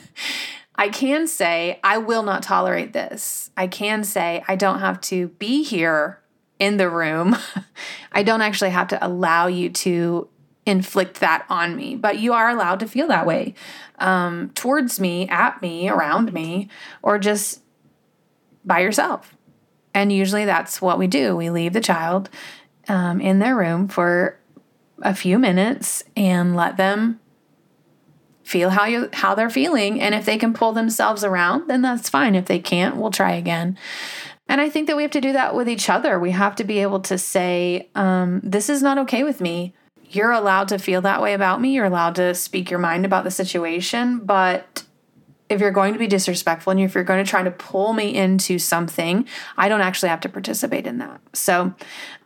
I 0.76 0.90
can 0.90 1.28
say, 1.28 1.80
I 1.84 1.98
will 2.00 2.24
not 2.24 2.44
tolerate 2.44 2.94
this. 2.94 3.52
I 3.56 3.68
can 3.68 4.04
say, 4.04 4.44
I 4.48 4.56
don't 4.56 4.80
have 4.80 5.00
to 5.02 5.28
be 5.28 5.64
here 5.64 6.20
in 6.60 6.78
the 6.78 6.90
room. 6.90 7.36
I 8.12 8.24
don't 8.24 8.42
actually 8.42 8.72
have 8.72 8.88
to 8.90 9.06
allow 9.06 9.48
you 9.48 9.70
to 9.70 10.28
inflict 10.66 11.20
that 11.20 11.46
on 11.50 11.76
me, 11.76 11.96
but 11.96 12.20
you 12.20 12.34
are 12.34 12.50
allowed 12.50 12.80
to 12.80 12.88
feel 12.88 13.08
that 13.08 13.26
way 13.26 13.54
um, 14.00 14.50
towards 14.56 15.00
me, 15.00 15.28
at 15.28 15.62
me, 15.62 15.90
around 15.90 16.34
me, 16.34 16.70
or 17.02 17.20
just 17.20 17.62
by 18.64 18.80
yourself. 18.80 19.36
And 19.94 20.12
usually 20.12 20.46
that's 20.46 20.82
what 20.82 20.98
we 20.98 21.08
do. 21.08 21.36
We 21.36 21.50
leave 21.50 21.74
the 21.74 21.82
child 21.82 22.30
um, 22.88 23.22
in 23.22 23.40
their 23.40 23.56
room 23.56 23.88
for 23.88 24.40
a 25.02 25.14
few 25.14 25.38
minutes 25.38 26.04
and 26.16 26.56
let 26.56 26.78
them 26.78 27.20
feel 28.44 28.70
how 28.70 28.86
you 28.86 29.10
how 29.14 29.36
they're 29.36 29.50
feeling 29.50 30.02
and 30.02 30.14
if 30.14 30.26
they 30.26 30.38
can 30.38 30.54
pull 30.54 30.74
themselves 30.74 31.24
around 31.24 31.68
then 31.68 31.82
that's 31.82 32.10
fine. 32.10 32.36
If 32.36 32.46
they 32.46 32.60
can't 32.60 32.98
we'll 32.98 33.12
try 33.12 33.34
again. 33.34 33.78
And 34.48 34.60
i 34.60 34.70
think 34.70 34.88
that 34.88 34.98
we 34.98 35.04
have 35.04 35.12
to 35.12 35.22
do 35.22 35.34
that 35.34 35.56
with 35.56 35.70
each 35.70 35.90
other. 35.90 36.20
We 36.20 36.32
have 36.32 36.56
to 36.58 36.64
be 36.64 36.80
able 36.80 37.00
to 37.02 37.18
say 37.18 37.90
um, 37.96 38.42
this 38.44 38.70
is 38.70 38.82
not 38.82 38.98
okay 39.00 39.24
with 39.24 39.42
me. 39.42 39.74
You're 40.10 40.32
allowed 40.32 40.68
to 40.68 40.78
feel 40.78 41.02
that 41.02 41.22
way 41.22 41.34
about 41.34 41.60
me. 41.60 41.74
You're 41.74 41.86
allowed 41.86 42.16
to 42.16 42.36
speak 42.36 42.70
your 42.70 42.80
mind 42.80 43.06
about 43.06 43.24
the 43.24 43.32
situation 43.32 44.20
but 44.20 44.84
if 45.50 45.60
you're 45.62 45.72
going 45.72 45.94
to 45.94 46.00
be 46.00 46.08
disrespectful 46.08 46.72
and 46.72 46.80
if 46.80 46.96
you're 46.96 47.04
going 47.04 47.24
to 47.24 47.30
try 47.30 47.44
to 47.44 47.52
pull 47.52 47.94
me 47.94 48.16
into 48.16 48.58
something, 48.58 49.28
I 49.58 49.70
don't 49.70 49.82
actually 49.82 50.10
have 50.10 50.22
to 50.22 50.30
participate 50.30 50.88
in 50.88 50.98
that. 51.00 51.22
So 51.34 51.74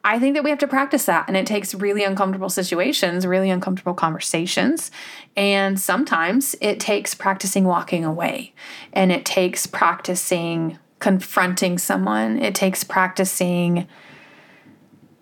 I 0.03 0.19
think 0.19 0.35
that 0.35 0.43
we 0.43 0.49
have 0.49 0.59
to 0.59 0.67
practice 0.67 1.05
that. 1.05 1.25
And 1.27 1.35
it 1.35 1.45
takes 1.45 1.73
really 1.73 2.03
uncomfortable 2.03 2.49
situations, 2.49 3.25
really 3.25 3.49
uncomfortable 3.49 3.93
conversations. 3.93 4.91
And 5.35 5.79
sometimes 5.79 6.55
it 6.61 6.79
takes 6.79 7.13
practicing 7.15 7.65
walking 7.65 8.05
away 8.05 8.53
and 8.93 9.11
it 9.11 9.25
takes 9.25 9.67
practicing 9.67 10.79
confronting 10.99 11.77
someone, 11.77 12.39
it 12.39 12.55
takes 12.55 12.83
practicing 12.83 13.87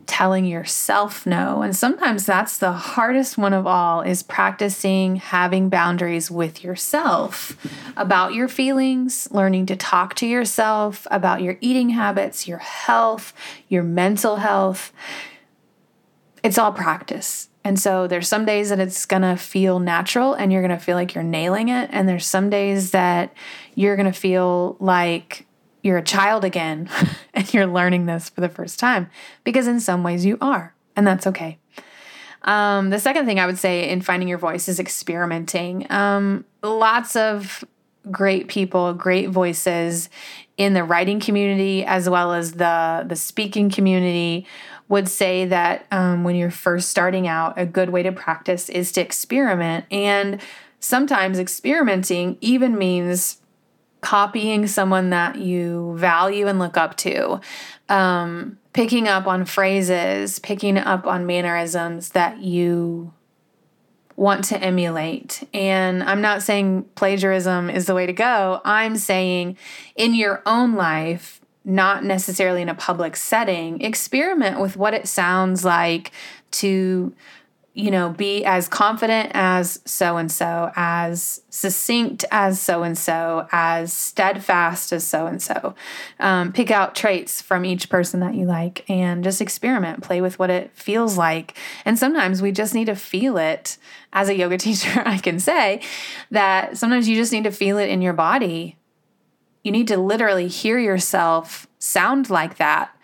telling 0.08 0.46
yourself 0.46 1.26
no. 1.26 1.62
And 1.62 1.76
sometimes 1.76 2.26
that's 2.26 2.58
the 2.58 2.72
hardest 2.72 3.38
one 3.38 3.54
of 3.54 3.68
all 3.68 4.02
is 4.02 4.24
practicing 4.24 5.18
having 5.18 5.70
boundaries 5.70 6.30
with 6.30 6.64
yourself 6.64 7.58
about 7.98 8.34
your 8.34 8.48
feelings, 8.48 9.28
learning 9.32 9.66
to 9.68 9.76
talk 9.76 10.16
to 10.16 10.28
yourself 10.28 11.08
about 11.12 11.42
your 11.42 11.58
eating 11.62 11.90
habits, 11.90 12.48
your 12.48 12.60
health, 12.60 13.34
your 13.68 13.84
mental 13.84 14.38
health. 14.38 14.94
It's 16.44 16.58
all 16.58 16.72
practice. 16.72 17.50
And 17.64 17.80
so 17.80 18.06
there's 18.06 18.28
some 18.28 18.46
days 18.46 18.70
that 18.70 18.80
it's 18.80 19.08
going 19.08 19.24
to 19.24 19.36
feel 19.36 19.80
natural 19.80 20.36
and 20.36 20.54
you're 20.54 20.62
going 20.62 20.78
to 20.78 20.84
feel 20.84 20.96
like 20.96 21.16
you're 21.16 21.24
nailing 21.24 21.70
it 21.70 21.90
and 21.92 22.08
there's 22.08 22.28
some 22.28 22.52
days 22.52 22.92
that 22.92 23.34
you're 23.74 23.96
going 23.96 24.06
to 24.06 24.18
feel 24.18 24.78
like 24.80 25.48
you're 25.86 25.98
a 25.98 26.04
child 26.04 26.44
again 26.44 26.90
and 27.34 27.54
you're 27.54 27.68
learning 27.68 28.08
this 28.08 28.28
for 28.28 28.42
the 28.42 28.50
first 28.50 28.80
time 28.80 29.08
because 29.44 29.68
in 29.68 29.80
some 29.80 30.02
ways 30.02 30.26
you 30.26 30.38
are, 30.42 30.74
and 30.96 31.06
that's 31.06 31.28
okay. 31.28 31.60
Um, 32.42 32.90
the 32.90 33.00
second 33.00 33.28
thing 33.28 33.40
I 33.40 33.46
would 33.46 33.60
say 33.60 33.88
in 33.90 34.02
finding 34.02 34.28
your 34.28 34.40
voice 34.40 34.68
is 34.68 34.80
experimenting. 34.80 35.90
Um, 35.92 36.44
lots 36.64 37.16
of 37.16 37.64
great 38.12 38.48
people, 38.48 38.94
great 38.94 39.30
voices 39.30 40.10
in 40.58 40.74
the 40.74 40.84
writing 40.84 41.20
community 41.20 41.86
as 41.86 42.10
well 42.10 42.34
as 42.34 42.54
the 42.54 43.06
the 43.08 43.16
speaking 43.16 43.70
community 43.70 44.48
would 44.88 45.08
say 45.08 45.46
that 45.46 45.86
um, 45.92 46.24
when 46.24 46.36
you're 46.36 46.52
first 46.52 46.90
starting 46.90 47.28
out, 47.28 47.54
a 47.58 47.66
good 47.66 47.90
way 47.90 48.02
to 48.04 48.12
practice 48.12 48.70
is 48.70 48.92
to 48.94 49.02
experiment. 49.02 49.86
And 49.92 50.42
sometimes 50.80 51.40
experimenting 51.40 52.38
even 52.42 52.78
means 52.78 53.40
copying 54.06 54.68
someone 54.68 55.10
that 55.10 55.38
you 55.38 55.96
value 55.98 56.46
and 56.46 56.60
look 56.60 56.78
up 56.78 56.96
to, 56.96 57.42
um, 57.90 58.56
picking 58.72 59.08
up 59.08 59.26
on 59.26 59.46
phrases, 59.46 60.38
picking 60.38 60.78
up 60.78 61.08
on 61.08 61.26
mannerisms 61.26 62.10
that 62.10 62.38
you 62.38 63.12
want 64.16 64.44
to 64.44 64.62
emulate. 64.62 65.44
And 65.56 66.04
I'm 66.04 66.22
not 66.22 66.44
saying 66.44 66.84
plagiarism 66.94 67.72
is 67.72 67.88
the 67.88 67.96
way 67.96 68.06
to 68.06 68.14
go. 68.14 68.62
I'm 68.64 68.96
saying 68.96 69.58
in 69.96 70.14
your 70.14 70.44
own 70.46 70.76
life, 70.76 71.42
not 71.64 72.04
necessarily 72.04 72.62
in 72.62 72.70
a 72.70 72.76
public 72.76 73.16
setting, 73.16 73.82
experiment 73.82 74.60
with 74.60 74.78
what 74.78 74.94
it 74.94 75.08
sounds 75.08 75.66
like 75.66 76.12
to 76.52 77.12
you 77.76 77.92
know, 77.92 78.10
be 78.10 78.46
as 78.46 78.70
confident 78.70 79.32
as 79.34 79.82
so 79.84 80.16
and 80.16 80.32
so, 80.32 80.72
as 80.78 81.42
succinct 81.50 82.24
as 82.32 82.60
so 82.60 82.84
and 82.84 82.98
so, 82.98 83.50
as 83.52 83.92
steadfast 83.92 84.94
as 84.94 85.06
so 85.06 85.28
and 85.28 85.42
so. 85.42 85.76
Pick 86.54 86.72
out 86.72 86.96
traits 86.96 87.42
from 87.42 87.66
each 87.66 87.90
person 87.90 88.22
that 88.22 88.34
you 88.34 88.46
like 88.46 88.90
and 88.90 89.26
just 89.26 89.42
experiment, 89.42 90.02
play 90.02 90.22
with 90.22 90.40
what 90.40 90.50
it 90.50 90.72
feels 90.74 91.18
like. 91.18 91.58
And 91.84 92.00
sometimes 92.00 92.42
we 92.42 92.54
just 92.54 92.74
need 92.74 92.86
to 92.86 92.96
feel 92.96 93.38
it. 93.38 93.78
As 94.14 94.30
a 94.30 94.38
yoga 94.38 94.58
teacher, 94.66 95.04
I 95.06 95.18
can 95.18 95.38
say 95.38 95.82
that 96.32 96.78
sometimes 96.78 97.10
you 97.10 97.18
just 97.18 97.34
need 97.34 97.44
to 97.44 97.52
feel 97.52 97.78
it 97.78 97.90
in 97.90 98.02
your 98.02 98.14
body. 98.14 98.78
You 99.64 99.74
need 99.74 99.90
to 99.90 99.98
literally 99.98 100.48
hear 100.48 100.80
yourself 100.80 101.68
sound 101.80 102.30
like 102.30 102.56
that 102.56 102.96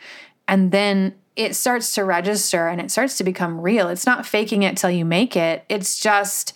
and 0.47 0.71
then 0.71 1.15
it 1.35 1.55
starts 1.55 1.95
to 1.95 2.03
register 2.03 2.67
and 2.67 2.81
it 2.81 2.91
starts 2.91 3.17
to 3.17 3.23
become 3.23 3.61
real. 3.61 3.87
It's 3.87 4.05
not 4.05 4.25
faking 4.25 4.63
it 4.63 4.77
till 4.77 4.91
you 4.91 5.05
make 5.05 5.35
it. 5.35 5.63
It's 5.69 5.99
just 5.99 6.53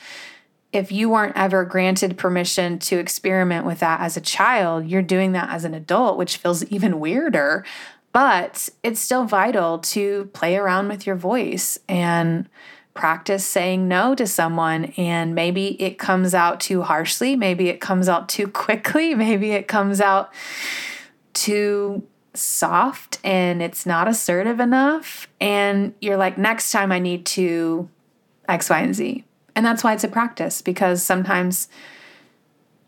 if 0.73 0.91
you 0.91 1.09
weren't 1.09 1.38
ever 1.38 1.63
granted 1.63 2.17
permission 2.17 2.79
to 2.79 2.97
experiment 2.97 3.65
with 3.65 3.79
that 3.79 4.01
as 4.01 4.17
a 4.17 4.21
child, 4.21 4.85
you're 4.85 5.01
doing 5.01 5.31
that 5.31 5.49
as 5.49 5.63
an 5.63 5.73
adult, 5.73 6.17
which 6.17 6.38
feels 6.38 6.65
even 6.65 6.99
weirder. 6.99 7.65
But 8.11 8.69
it's 8.83 8.99
still 8.99 9.25
vital 9.25 9.79
to 9.79 10.29
play 10.33 10.57
around 10.57 10.89
with 10.89 11.05
your 11.05 11.15
voice 11.15 11.77
and 11.88 12.49
practice 12.93 13.45
saying 13.45 13.88
no 13.88 14.15
to 14.15 14.27
someone. 14.27 14.85
And 14.97 15.35
maybe 15.35 15.81
it 15.81 15.97
comes 15.97 16.33
out 16.33 16.59
too 16.59 16.81
harshly, 16.81 17.35
maybe 17.35 17.69
it 17.69 17.79
comes 17.79 18.09
out 18.09 18.27
too 18.27 18.47
quickly, 18.63 19.15
maybe 19.15 19.51
it 19.51 19.67
comes 19.67 20.01
out 20.01 20.33
too 21.33 22.03
soft 22.38 23.19
and 23.24 23.62
it's 23.62 23.86
not 23.86 24.08
assertive 24.08 24.60
enough. 24.60 25.28
And 25.39 25.93
you're 26.02 26.17
like, 26.17 26.38
next 26.38 26.71
time 26.71 26.91
I 26.91 27.00
need 27.00 27.26
to 27.28 27.89
X, 28.48 28.69
Y, 28.69 28.80
and 28.80 28.95
Z. 28.95 29.24
And 29.56 29.65
that's 29.65 29.84
why 29.84 29.93
it's 29.93 30.04
a 30.04 30.10
practice 30.10 30.62
because 30.62 31.02
sometimes 31.02 31.69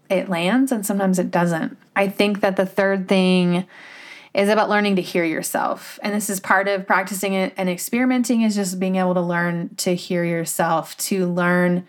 it 0.10 0.30
lands 0.30 0.72
and 0.72 0.86
sometimes 0.86 1.20
it 1.20 1.32
doesn't. 1.32 1.78
I 1.96 2.08
think 2.08 2.42
that 2.42 2.56
the 2.56 2.66
third 2.66 3.08
thing 3.08 3.66
is 4.34 4.50
about 4.50 4.70
learning 4.70 4.96
to 4.98 5.02
hear 5.02 5.24
yourself. 5.24 6.00
And 6.04 6.14
this 6.14 6.30
is 6.30 6.40
part 6.40 6.68
of 6.68 6.86
practicing 6.86 7.34
it 7.34 7.54
and 7.58 7.70
experimenting 7.70 8.42
is 8.42 8.56
just 8.56 8.80
being 8.80 8.98
able 8.98 9.16
to 9.16 9.22
learn 9.22 9.74
to 9.78 9.96
hear 9.96 10.24
yourself, 10.24 10.96
to 10.98 11.26
learn 11.26 11.88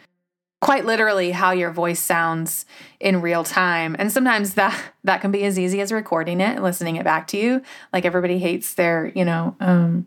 quite 0.60 0.84
literally 0.84 1.30
how 1.30 1.52
your 1.52 1.70
voice 1.70 2.00
sounds 2.00 2.66
in 2.98 3.20
real 3.20 3.44
time. 3.44 3.94
And 3.98 4.10
sometimes 4.10 4.54
that 4.54 4.78
that 5.04 5.20
can 5.20 5.30
be 5.30 5.44
as 5.44 5.58
easy 5.58 5.80
as 5.80 5.92
recording 5.92 6.40
it 6.40 6.56
and 6.56 6.62
listening 6.62 6.96
it 6.96 7.04
back 7.04 7.26
to 7.28 7.36
you. 7.36 7.62
Like 7.92 8.04
everybody 8.04 8.38
hates 8.38 8.74
their 8.74 9.12
you 9.14 9.24
know 9.24 9.56
um, 9.60 10.06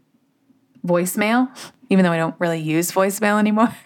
voicemail 0.85 1.49
even 1.89 2.03
though 2.05 2.11
i 2.11 2.17
don't 2.17 2.35
really 2.39 2.59
use 2.59 2.91
voicemail 2.91 3.39
anymore. 3.39 3.75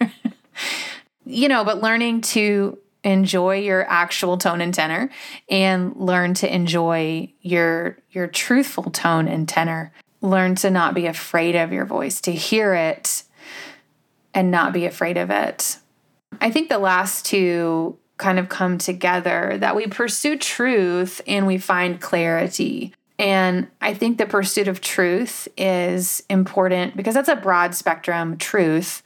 You 1.28 1.48
know 1.48 1.64
but 1.64 1.82
learning 1.82 2.20
to 2.22 2.78
enjoy 3.02 3.58
your 3.58 3.84
actual 3.90 4.38
tone 4.38 4.60
and 4.60 4.72
tenor 4.72 5.10
and 5.48 5.94
learn 5.96 6.34
to 6.34 6.54
enjoy 6.54 7.32
your 7.42 7.98
your 8.10 8.28
truthful 8.28 8.90
tone 8.90 9.26
and 9.26 9.48
tenor. 9.48 9.92
Learn 10.20 10.54
to 10.56 10.70
not 10.70 10.94
be 10.94 11.06
afraid 11.06 11.56
of 11.56 11.72
your 11.72 11.84
voice 11.84 12.20
to 12.22 12.32
hear 12.32 12.74
it 12.74 13.24
and 14.32 14.52
not 14.52 14.72
be 14.72 14.86
afraid 14.86 15.16
of 15.16 15.30
it 15.30 15.78
I 16.40 16.50
think 16.50 16.68
the 16.68 16.78
last 16.78 17.26
two 17.26 17.98
kind 18.18 18.38
of 18.38 18.48
come 18.48 18.78
together 18.78 19.56
that 19.58 19.76
we 19.76 19.86
pursue 19.86 20.38
truth 20.38 21.20
and 21.26 21.46
we 21.46 21.58
find 21.58 22.00
clarity. 22.00 22.94
And 23.18 23.68
I 23.80 23.94
think 23.94 24.18
the 24.18 24.26
pursuit 24.26 24.68
of 24.68 24.80
truth 24.80 25.48
is 25.56 26.22
important 26.28 26.96
because 26.96 27.14
that's 27.14 27.28
a 27.28 27.36
broad 27.36 27.74
spectrum 27.74 28.36
truth 28.36 29.02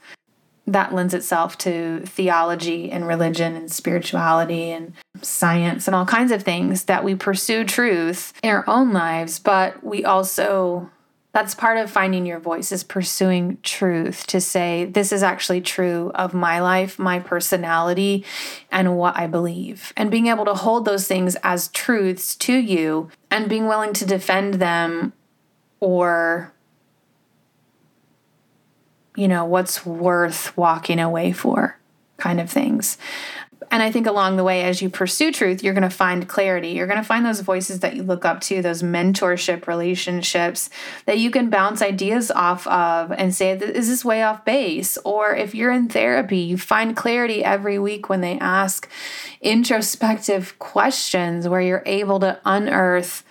that 0.67 0.93
lends 0.93 1.13
itself 1.13 1.57
to 1.59 2.01
theology 2.05 2.91
and 2.91 3.07
religion 3.07 3.55
and 3.55 3.71
spirituality 3.71 4.71
and 4.71 4.93
science 5.21 5.87
and 5.87 5.95
all 5.95 6.05
kinds 6.05 6.31
of 6.31 6.43
things 6.43 6.85
that 6.85 7.03
we 7.03 7.15
pursue 7.15 7.63
truth 7.63 8.33
in 8.43 8.49
our 8.49 8.63
own 8.67 8.93
lives, 8.93 9.39
but 9.39 9.83
we 9.83 10.05
also 10.05 10.89
that's 11.33 11.55
part 11.55 11.77
of 11.77 11.89
finding 11.89 12.25
your 12.25 12.39
voice 12.39 12.71
is 12.71 12.83
pursuing 12.83 13.57
truth 13.63 14.27
to 14.27 14.41
say 14.41 14.85
this 14.85 15.11
is 15.11 15.23
actually 15.23 15.61
true 15.61 16.11
of 16.13 16.33
my 16.33 16.59
life 16.59 16.99
my 16.99 17.19
personality 17.19 18.25
and 18.71 18.97
what 18.97 19.15
i 19.15 19.27
believe. 19.27 19.93
And 19.95 20.11
being 20.11 20.27
able 20.27 20.45
to 20.45 20.53
hold 20.53 20.85
those 20.85 21.07
things 21.07 21.35
as 21.43 21.69
truths 21.69 22.35
to 22.37 22.53
you 22.53 23.09
and 23.29 23.49
being 23.49 23.67
willing 23.67 23.93
to 23.93 24.05
defend 24.05 24.55
them 24.55 25.13
or 25.79 26.53
you 29.15 29.27
know 29.27 29.45
what's 29.45 29.85
worth 29.85 30.55
walking 30.57 30.99
away 30.99 31.31
for 31.31 31.77
kind 32.17 32.39
of 32.39 32.49
things 32.49 32.97
and 33.71 33.81
I 33.81 33.89
think 33.89 34.05
along 34.05 34.35
the 34.35 34.43
way, 34.43 34.63
as 34.63 34.81
you 34.81 34.89
pursue 34.89 35.31
truth, 35.31 35.63
you're 35.63 35.73
going 35.73 35.81
to 35.83 35.89
find 35.89 36.27
clarity. 36.27 36.69
You're 36.69 36.87
going 36.87 36.99
to 36.99 37.05
find 37.05 37.25
those 37.25 37.39
voices 37.39 37.79
that 37.79 37.95
you 37.95 38.03
look 38.03 38.25
up 38.25 38.41
to, 38.41 38.61
those 38.61 38.83
mentorship 38.83 39.65
relationships 39.65 40.69
that 41.05 41.19
you 41.19 41.31
can 41.31 41.49
bounce 41.49 41.81
ideas 41.81 42.31
off 42.31 42.67
of 42.67 43.13
and 43.13 43.33
say, 43.33 43.51
Is 43.51 43.87
this 43.87 44.03
way 44.03 44.23
off 44.23 44.43
base? 44.43 44.97
Or 45.05 45.33
if 45.33 45.55
you're 45.55 45.71
in 45.71 45.87
therapy, 45.87 46.39
you 46.39 46.57
find 46.57 46.97
clarity 46.97 47.45
every 47.45 47.79
week 47.79 48.09
when 48.09 48.19
they 48.19 48.37
ask 48.39 48.89
introspective 49.39 50.59
questions 50.59 51.47
where 51.47 51.61
you're 51.61 51.83
able 51.85 52.19
to 52.19 52.41
unearth 52.43 53.23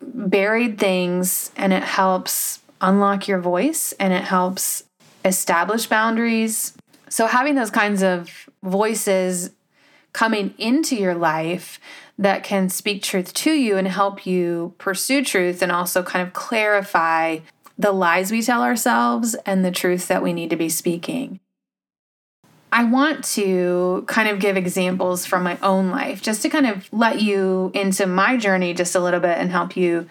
buried 0.00 0.78
things 0.78 1.52
and 1.56 1.72
it 1.72 1.84
helps 1.84 2.58
unlock 2.80 3.28
your 3.28 3.38
voice 3.38 3.92
and 4.00 4.12
it 4.12 4.24
helps 4.24 4.82
establish 5.24 5.86
boundaries. 5.86 6.74
So, 7.08 7.26
having 7.26 7.54
those 7.54 7.70
kinds 7.70 8.02
of 8.02 8.50
voices 8.64 9.50
coming 10.14 10.54
into 10.56 10.96
your 10.96 11.14
life 11.14 11.78
that 12.18 12.42
can 12.42 12.70
speak 12.70 13.02
truth 13.02 13.34
to 13.34 13.52
you 13.52 13.76
and 13.76 13.88
help 13.88 14.24
you 14.24 14.72
pursue 14.78 15.22
truth 15.22 15.60
and 15.60 15.70
also 15.70 16.02
kind 16.02 16.26
of 16.26 16.32
clarify 16.32 17.40
the 17.76 17.92
lies 17.92 18.30
we 18.30 18.40
tell 18.40 18.62
ourselves 18.62 19.34
and 19.44 19.64
the 19.64 19.70
truth 19.70 20.08
that 20.08 20.22
we 20.22 20.32
need 20.32 20.48
to 20.48 20.56
be 20.56 20.68
speaking. 20.68 21.40
I 22.72 22.84
want 22.84 23.24
to 23.34 24.04
kind 24.08 24.28
of 24.28 24.40
give 24.40 24.56
examples 24.56 25.26
from 25.26 25.42
my 25.42 25.58
own 25.62 25.90
life 25.90 26.22
just 26.22 26.42
to 26.42 26.48
kind 26.48 26.66
of 26.66 26.92
let 26.92 27.20
you 27.20 27.70
into 27.74 28.06
my 28.06 28.36
journey 28.36 28.74
just 28.74 28.96
a 28.96 29.00
little 29.00 29.20
bit 29.20 29.38
and 29.38 29.50
help 29.50 29.76
you 29.76 30.08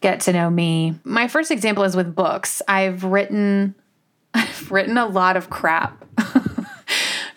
get 0.00 0.20
to 0.22 0.32
know 0.32 0.50
me. 0.50 0.94
My 1.02 1.26
first 1.26 1.50
example 1.50 1.82
is 1.84 1.96
with 1.96 2.14
books. 2.14 2.62
I've 2.68 3.04
written 3.04 3.74
I've 4.34 4.70
written 4.70 4.98
a 4.98 5.06
lot 5.06 5.36
of 5.36 5.50
crap. 5.50 6.04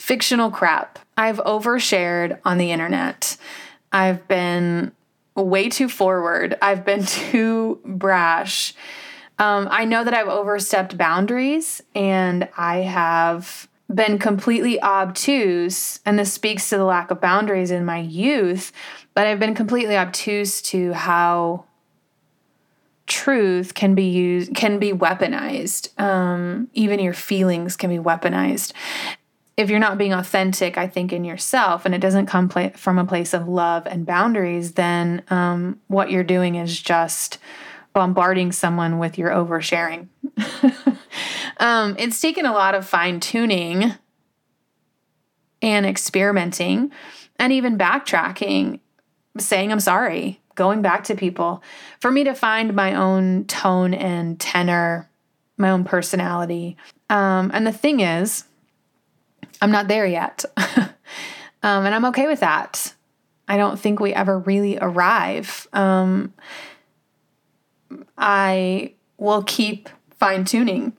Fictional 0.08 0.50
crap. 0.52 1.00
I've 1.18 1.40
overshared 1.40 2.40
on 2.46 2.60
the 2.60 2.72
internet. 2.72 3.36
I've 3.92 4.26
been 4.30 4.94
way 5.36 5.68
too 5.68 5.90
forward. 5.90 6.58
I've 6.62 6.86
been 6.86 7.06
too 7.06 7.82
brash. 7.84 8.74
Um, 9.38 9.68
I 9.70 9.84
know 9.84 10.06
that 10.06 10.14
I've 10.14 10.30
overstepped 10.30 10.98
boundaries 10.98 11.84
and 11.94 12.48
I 12.58 12.78
have 12.78 13.68
been 13.94 14.18
completely 14.18 14.82
obtuse. 14.82 16.00
And 16.06 16.18
this 16.18 16.32
speaks 16.32 16.70
to 16.70 16.78
the 16.78 16.86
lack 16.86 17.12
of 17.12 17.20
boundaries 17.20 17.70
in 17.70 17.84
my 17.84 18.00
youth, 18.00 18.72
but 19.14 19.28
I've 19.28 19.42
been 19.42 19.56
completely 19.56 19.98
obtuse 19.98 20.62
to 20.62 20.94
how 20.94 21.66
truth 23.08 23.74
can 23.74 23.94
be 23.94 24.04
used 24.04 24.54
can 24.54 24.80
be 24.80 24.92
weaponized 24.92 25.98
um, 25.98 26.70
even 26.74 27.00
your 27.00 27.14
feelings 27.14 27.78
can 27.78 27.90
be 27.90 27.98
weaponized 27.98 28.74
if 29.58 29.72
you're 29.72 29.80
not 29.80 29.98
being 29.98 30.14
authentic, 30.14 30.78
I 30.78 30.88
think, 30.88 31.12
in 31.12 31.26
yourself 31.26 31.86
and 31.86 31.96
it 31.96 32.00
doesn't 32.00 32.28
come 32.28 32.48
pla- 32.48 32.70
from 32.70 33.00
a 33.00 33.06
place 33.06 33.34
of 33.34 33.48
love 33.48 33.88
and 33.88 34.06
boundaries, 34.06 34.74
then 34.74 35.24
um, 35.30 35.82
what 35.88 36.12
you're 36.12 36.24
doing 36.24 36.56
is 36.56 36.80
just 36.80 37.40
bombarding 37.94 38.52
someone 38.52 39.00
with 39.00 39.18
your 39.18 39.32
oversharing. 39.32 40.08
um, 41.58 41.96
it's 41.98 42.22
taken 42.22 42.46
a 42.46 42.54
lot 42.54 42.76
of 42.76 42.88
fine 42.88 43.20
tuning 43.20 43.94
and 45.64 45.86
experimenting 45.88 46.92
and 47.40 47.52
even 47.52 47.80
backtracking, 47.80 48.80
saying 49.40 49.72
I'm 49.72 49.80
sorry, 49.80 50.40
going 50.54 50.84
back 50.84 51.06
to 51.06 51.16
people 51.16 51.64
for 52.00 52.12
me 52.12 52.24
to 52.26 52.36
find 52.36 52.76
my 52.76 52.94
own 52.94 53.46
tone 53.46 53.96
and 53.96 54.40
tenor, 54.40 55.10
my 55.58 55.72
own 55.72 55.84
personality. 55.84 56.78
Um, 57.10 57.50
and 57.52 57.66
the 57.66 57.72
thing 57.72 58.02
is, 58.02 58.44
I'm 59.62 59.72
not 59.72 59.88
there 59.88 60.06
yet. 60.06 60.46
um, 60.58 61.86
and 61.86 61.94
I'm 61.94 62.06
okay 62.06 62.28
with 62.28 62.42
that. 62.42 62.94
I 63.48 63.58
don't 63.58 63.80
think 63.80 64.00
we 64.00 64.14
ever 64.14 64.40
really 64.40 64.78
arrive. 64.78 65.68
Um, 65.74 66.34
I 68.18 68.94
will 69.18 69.44
keep 69.44 69.90
fine 70.20 70.46
tuning. 70.46 70.94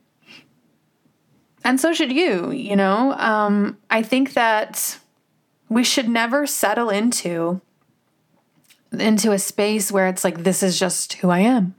And 1.64 1.80
so 1.80 1.92
should 1.92 2.12
you, 2.12 2.50
you 2.50 2.76
know? 2.76 3.12
Um, 3.12 3.76
I 3.90 4.02
think 4.02 4.32
that 4.34 4.98
we 5.68 5.84
should 5.84 6.08
never 6.08 6.46
settle 6.46 6.88
into 6.88 7.60
into 8.92 9.32
a 9.32 9.38
space 9.38 9.92
where 9.92 10.08
it's 10.08 10.24
like, 10.24 10.44
this 10.44 10.62
is 10.62 10.78
just 10.78 11.14
who 11.14 11.28
I 11.28 11.40
am. 11.40 11.74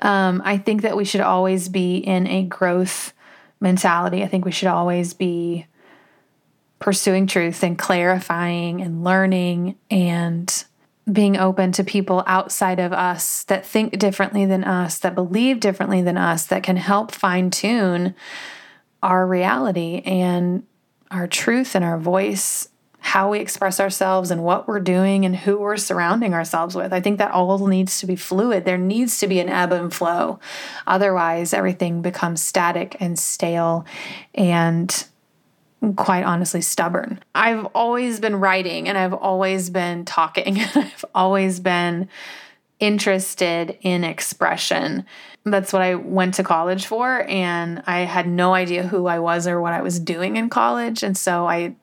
Um, 0.00 0.42
I 0.44 0.58
think 0.58 0.82
that 0.82 0.96
we 0.96 1.04
should 1.04 1.20
always 1.20 1.68
be 1.68 1.98
in 1.98 2.26
a 2.26 2.42
growth 2.42 3.13
mentality. 3.64 4.22
I 4.22 4.28
think 4.28 4.44
we 4.44 4.52
should 4.52 4.68
always 4.68 5.12
be 5.12 5.66
pursuing 6.78 7.26
truth 7.26 7.64
and 7.64 7.76
clarifying 7.76 8.80
and 8.80 9.02
learning 9.02 9.76
and 9.90 10.64
being 11.10 11.36
open 11.36 11.72
to 11.72 11.82
people 11.82 12.22
outside 12.26 12.78
of 12.78 12.92
us 12.92 13.42
that 13.44 13.66
think 13.66 13.98
differently 13.98 14.46
than 14.46 14.64
us, 14.64 14.98
that 15.00 15.14
believe 15.14 15.60
differently 15.60 16.00
than 16.00 16.16
us, 16.16 16.46
that 16.46 16.62
can 16.62 16.76
help 16.76 17.10
fine 17.10 17.50
tune 17.50 18.14
our 19.02 19.26
reality 19.26 20.02
and 20.06 20.64
our 21.10 21.26
truth 21.26 21.74
and 21.74 21.84
our 21.84 21.98
voice 21.98 22.68
how 23.04 23.30
we 23.30 23.38
express 23.38 23.80
ourselves 23.80 24.30
and 24.30 24.42
what 24.42 24.66
we're 24.66 24.80
doing 24.80 25.26
and 25.26 25.36
who 25.36 25.58
we're 25.58 25.76
surrounding 25.76 26.32
ourselves 26.32 26.74
with. 26.74 26.90
I 26.90 27.02
think 27.02 27.18
that 27.18 27.32
all 27.32 27.66
needs 27.66 28.00
to 28.00 28.06
be 28.06 28.16
fluid. 28.16 28.64
There 28.64 28.78
needs 28.78 29.18
to 29.18 29.26
be 29.26 29.40
an 29.40 29.50
ebb 29.50 29.72
and 29.72 29.92
flow. 29.92 30.40
Otherwise, 30.86 31.52
everything 31.52 32.00
becomes 32.00 32.42
static 32.42 32.96
and 33.00 33.18
stale 33.18 33.84
and 34.34 35.04
quite 35.96 36.24
honestly 36.24 36.62
stubborn. 36.62 37.20
I've 37.34 37.66
always 37.74 38.20
been 38.20 38.36
writing 38.36 38.88
and 38.88 38.96
I've 38.96 39.12
always 39.12 39.68
been 39.68 40.06
talking. 40.06 40.58
and 40.60 40.70
I've 40.74 41.04
always 41.14 41.60
been 41.60 42.08
interested 42.80 43.76
in 43.82 44.02
expression. 44.02 45.04
That's 45.44 45.74
what 45.74 45.82
I 45.82 45.96
went 45.96 46.34
to 46.34 46.42
college 46.42 46.86
for 46.86 47.28
and 47.28 47.82
I 47.86 48.00
had 48.00 48.26
no 48.26 48.54
idea 48.54 48.82
who 48.82 49.06
I 49.08 49.18
was 49.18 49.46
or 49.46 49.60
what 49.60 49.74
I 49.74 49.82
was 49.82 50.00
doing 50.00 50.36
in 50.36 50.48
college 50.48 51.02
and 51.02 51.18
so 51.18 51.46
I 51.46 51.76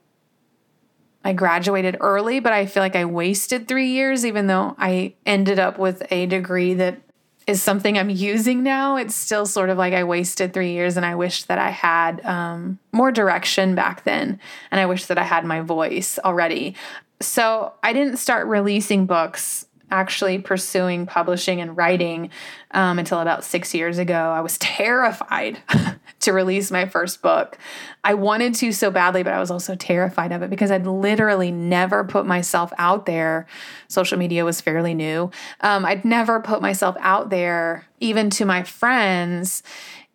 I 1.24 1.34
graduated 1.34 1.98
early, 2.00 2.40
but 2.40 2.54
I 2.54 2.66
feel 2.66 2.82
like 2.82 2.96
I 2.96 3.06
wasted 3.06 3.68
three 3.68 3.90
years, 3.92 4.26
even 4.26 4.48
though 4.48 4.76
I 4.78 5.14
ended 5.26 5.60
up 5.60 5.78
with 5.78 6.04
a 6.12 6.26
degree 6.26 6.74
that 6.76 7.00
is 7.48 7.62
something 7.62 7.98
I'm 7.98 8.10
using 8.10 8.64
now. 8.64 8.96
It's 8.96 9.16
still 9.16 9.46
sort 9.46 9.70
of 9.70 9.78
like 9.78 9.94
I 9.94 10.04
wasted 10.04 10.54
three 10.54 10.72
years, 10.72 10.98
and 10.98 11.06
I 11.06 11.16
wish 11.16 11.44
that 11.44 11.60
I 11.60 11.70
had 11.70 12.26
um, 12.26 12.80
more 12.92 13.12
direction 13.12 13.76
back 13.76 14.04
then. 14.04 14.40
And 14.72 14.80
I 14.80 14.86
wish 14.86 15.06
that 15.06 15.18
I 15.18 15.24
had 15.24 15.46
my 15.46 15.62
voice 15.62 16.18
already. 16.20 16.76
So 17.20 17.74
I 17.84 17.94
didn't 17.94 18.18
start 18.18 18.48
releasing 18.48 19.06
books 19.06 19.68
actually 19.92 20.40
pursuing 20.40 21.06
publishing 21.06 21.62
and 21.62 21.76
writing 21.78 22.30
um, 22.72 22.98
until 22.98 23.20
about 23.20 23.44
six 23.44 23.74
years 23.74 23.98
ago. 23.98 24.14
I 24.14 24.42
was 24.42 24.58
terrified 24.58 25.62
to 26.22 26.34
release 26.34 26.72
my 26.72 26.88
first 26.88 27.22
book. 27.22 27.58
I 28.04 28.14
wanted 28.14 28.56
to 28.56 28.72
so 28.72 28.90
badly, 28.90 29.22
but 29.24 29.34
I 29.34 29.40
was 29.40 29.52
also 29.52 29.76
terrified 29.76 30.32
of 30.32 30.42
it 30.42 30.50
because 30.50 30.72
I'd 30.72 30.88
literally 30.88 31.52
never 31.52 32.04
put 32.04 32.26
myself 32.26 32.72
out 32.78 33.06
there. 33.06 33.46
Social 33.88 34.18
media 34.18 34.46
was 34.46 34.62
fairly 34.62 34.94
new. 34.94 35.30
Um, 35.60 35.86
I'd 35.86 36.06
never 36.06 36.40
put 36.40 36.62
myself 36.62 36.96
out 37.00 37.30
there, 37.30 37.86
even 38.00 38.30
to 38.32 38.46
my 38.46 38.64
friends 38.64 39.62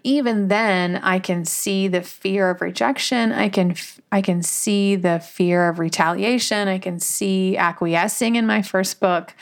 even 0.03 0.49
then 0.49 0.97
i 1.03 1.19
can 1.19 1.45
see 1.45 1.89
the 1.89 2.03
fear 2.03 2.51
of 2.51 2.61
rejection. 2.61 3.33
I 3.33 3.49
can 3.49 3.75
i 4.13 4.21
can 4.21 4.43
see 4.43 4.97
the 4.97 5.21
fear 5.21 5.69
of 5.69 5.79
retaliation. 5.79 6.69
I 6.69 6.79
can 6.79 7.01
see 7.01 7.57
acquiescing 7.57 8.37
in 8.37 8.47
my 8.47 8.63
first 8.63 9.01
book. 9.01 9.35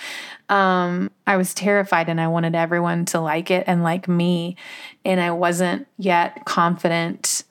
Um, 0.49 1.11
i 1.27 1.37
was 1.37 1.55
terrified 1.55 2.09
and 2.09 2.21
i 2.21 2.29
wanted 2.29 2.55
everyone 2.55 3.05
to 3.07 3.21
like 3.21 3.51
it 3.51 3.65
and 3.67 3.83
like 3.83 4.09
me. 4.09 4.57
And 5.05 5.21
i 5.21 5.31
wasn't 5.31 5.87
yet 5.99 6.45
confident 6.45 7.45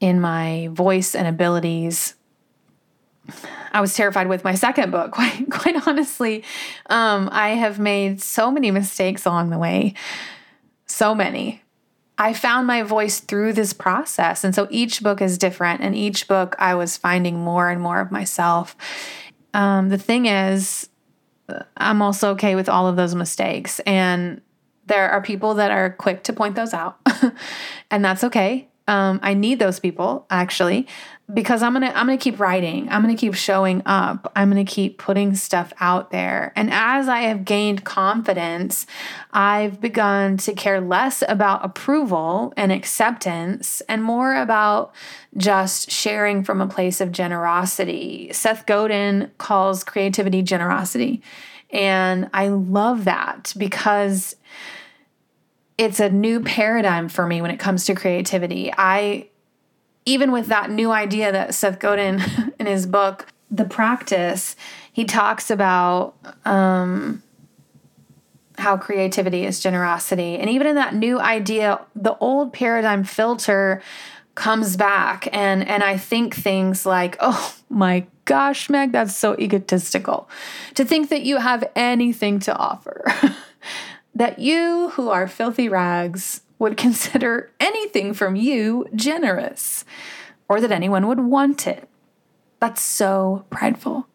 in 0.00 0.20
my 0.20 0.68
voice 0.72 1.14
and 1.14 1.26
abilities. 1.26 2.14
I 3.72 3.80
was 3.80 3.94
terrified 3.94 4.28
with 4.28 4.44
my 4.44 4.54
second 4.54 4.90
book. 4.90 5.12
Quite, 5.14 5.50
quite 5.50 5.86
honestly, 5.86 6.44
um, 6.90 7.28
I 7.32 7.50
have 7.50 7.78
made 7.78 8.20
so 8.20 8.50
many 8.50 8.70
mistakes 8.70 9.24
along 9.26 9.50
the 9.50 9.58
way, 9.58 9.94
so 10.86 11.14
many. 11.14 11.63
I 12.16 12.32
found 12.32 12.66
my 12.66 12.82
voice 12.82 13.20
through 13.20 13.54
this 13.54 13.72
process. 13.72 14.44
And 14.44 14.54
so 14.54 14.68
each 14.70 15.02
book 15.02 15.20
is 15.20 15.36
different. 15.36 15.80
And 15.80 15.96
each 15.96 16.28
book, 16.28 16.54
I 16.58 16.74
was 16.74 16.96
finding 16.96 17.38
more 17.38 17.70
and 17.70 17.80
more 17.80 18.00
of 18.00 18.12
myself. 18.12 18.76
Um, 19.52 19.88
the 19.88 19.98
thing 19.98 20.26
is, 20.26 20.88
I'm 21.76 22.02
also 22.02 22.30
okay 22.32 22.54
with 22.54 22.68
all 22.68 22.86
of 22.86 22.96
those 22.96 23.14
mistakes. 23.14 23.80
And 23.80 24.40
there 24.86 25.10
are 25.10 25.22
people 25.22 25.54
that 25.54 25.70
are 25.70 25.90
quick 25.90 26.22
to 26.24 26.32
point 26.32 26.54
those 26.54 26.72
out. 26.72 26.98
and 27.90 28.04
that's 28.04 28.24
okay. 28.24 28.68
Um, 28.86 29.18
I 29.22 29.34
need 29.34 29.58
those 29.58 29.80
people 29.80 30.26
actually 30.30 30.86
because 31.32 31.62
I'm 31.62 31.72
gonna 31.72 31.92
I'm 31.94 32.06
gonna 32.06 32.18
keep 32.18 32.38
writing. 32.38 32.88
I'm 32.90 33.00
gonna 33.00 33.16
keep 33.16 33.34
showing 33.34 33.82
up. 33.86 34.30
I'm 34.36 34.50
gonna 34.50 34.64
keep 34.64 34.98
putting 34.98 35.34
stuff 35.34 35.72
out 35.80 36.10
there. 36.10 36.52
And 36.54 36.70
as 36.70 37.08
I 37.08 37.20
have 37.22 37.46
gained 37.46 37.84
confidence, 37.84 38.86
I've 39.32 39.80
begun 39.80 40.36
to 40.38 40.52
care 40.52 40.82
less 40.82 41.22
about 41.26 41.64
approval 41.64 42.52
and 42.56 42.70
acceptance 42.70 43.80
and 43.88 44.02
more 44.02 44.34
about 44.36 44.92
just 45.36 45.90
sharing 45.90 46.44
from 46.44 46.60
a 46.60 46.68
place 46.68 47.00
of 47.00 47.10
generosity. 47.10 48.30
Seth 48.32 48.66
Godin 48.66 49.30
calls 49.38 49.82
creativity 49.82 50.42
generosity. 50.42 51.22
And 51.70 52.28
I 52.34 52.48
love 52.48 53.04
that 53.04 53.54
because 53.56 54.36
it's 55.78 56.00
a 56.00 56.10
new 56.10 56.40
paradigm 56.40 57.08
for 57.08 57.26
me 57.26 57.40
when 57.42 57.50
it 57.50 57.58
comes 57.58 57.86
to 57.86 57.94
creativity. 57.94 58.70
I 58.76 59.28
even 60.06 60.32
with 60.32 60.46
that 60.46 60.70
new 60.70 60.90
idea 60.90 61.32
that 61.32 61.54
Seth 61.54 61.78
Godin 61.78 62.20
in 62.58 62.66
his 62.66 62.86
book, 62.86 63.26
The 63.50 63.64
Practice, 63.64 64.56
he 64.92 65.04
talks 65.04 65.50
about 65.50 66.14
um, 66.44 67.22
how 68.58 68.76
creativity 68.76 69.44
is 69.44 69.60
generosity. 69.60 70.38
And 70.38 70.48
even 70.50 70.66
in 70.66 70.76
that 70.76 70.94
new 70.94 71.18
idea, 71.18 71.80
the 71.96 72.16
old 72.18 72.52
paradigm 72.52 73.04
filter 73.04 73.82
comes 74.34 74.76
back 74.76 75.28
and 75.32 75.66
and 75.68 75.84
I 75.84 75.96
think 75.96 76.34
things 76.34 76.84
like, 76.84 77.16
"Oh 77.20 77.54
my 77.68 78.06
gosh, 78.24 78.68
Meg, 78.68 78.90
that's 78.90 79.14
so 79.14 79.36
egotistical." 79.38 80.28
To 80.74 80.84
think 80.84 81.08
that 81.10 81.22
you 81.22 81.36
have 81.36 81.64
anything 81.76 82.40
to 82.40 82.56
offer. 82.56 83.04
that 84.14 84.38
you 84.38 84.90
who 84.90 85.08
are 85.08 85.26
filthy 85.26 85.68
rags 85.68 86.40
would 86.58 86.76
consider 86.78 87.50
anything 87.60 88.14
from 88.14 88.36
you 88.36 88.86
generous 88.94 89.84
or 90.48 90.60
that 90.60 90.72
anyone 90.72 91.06
would 91.06 91.20
want 91.20 91.66
it. 91.66 91.88
That's 92.60 92.82
so 92.82 93.44
prideful. 93.50 94.06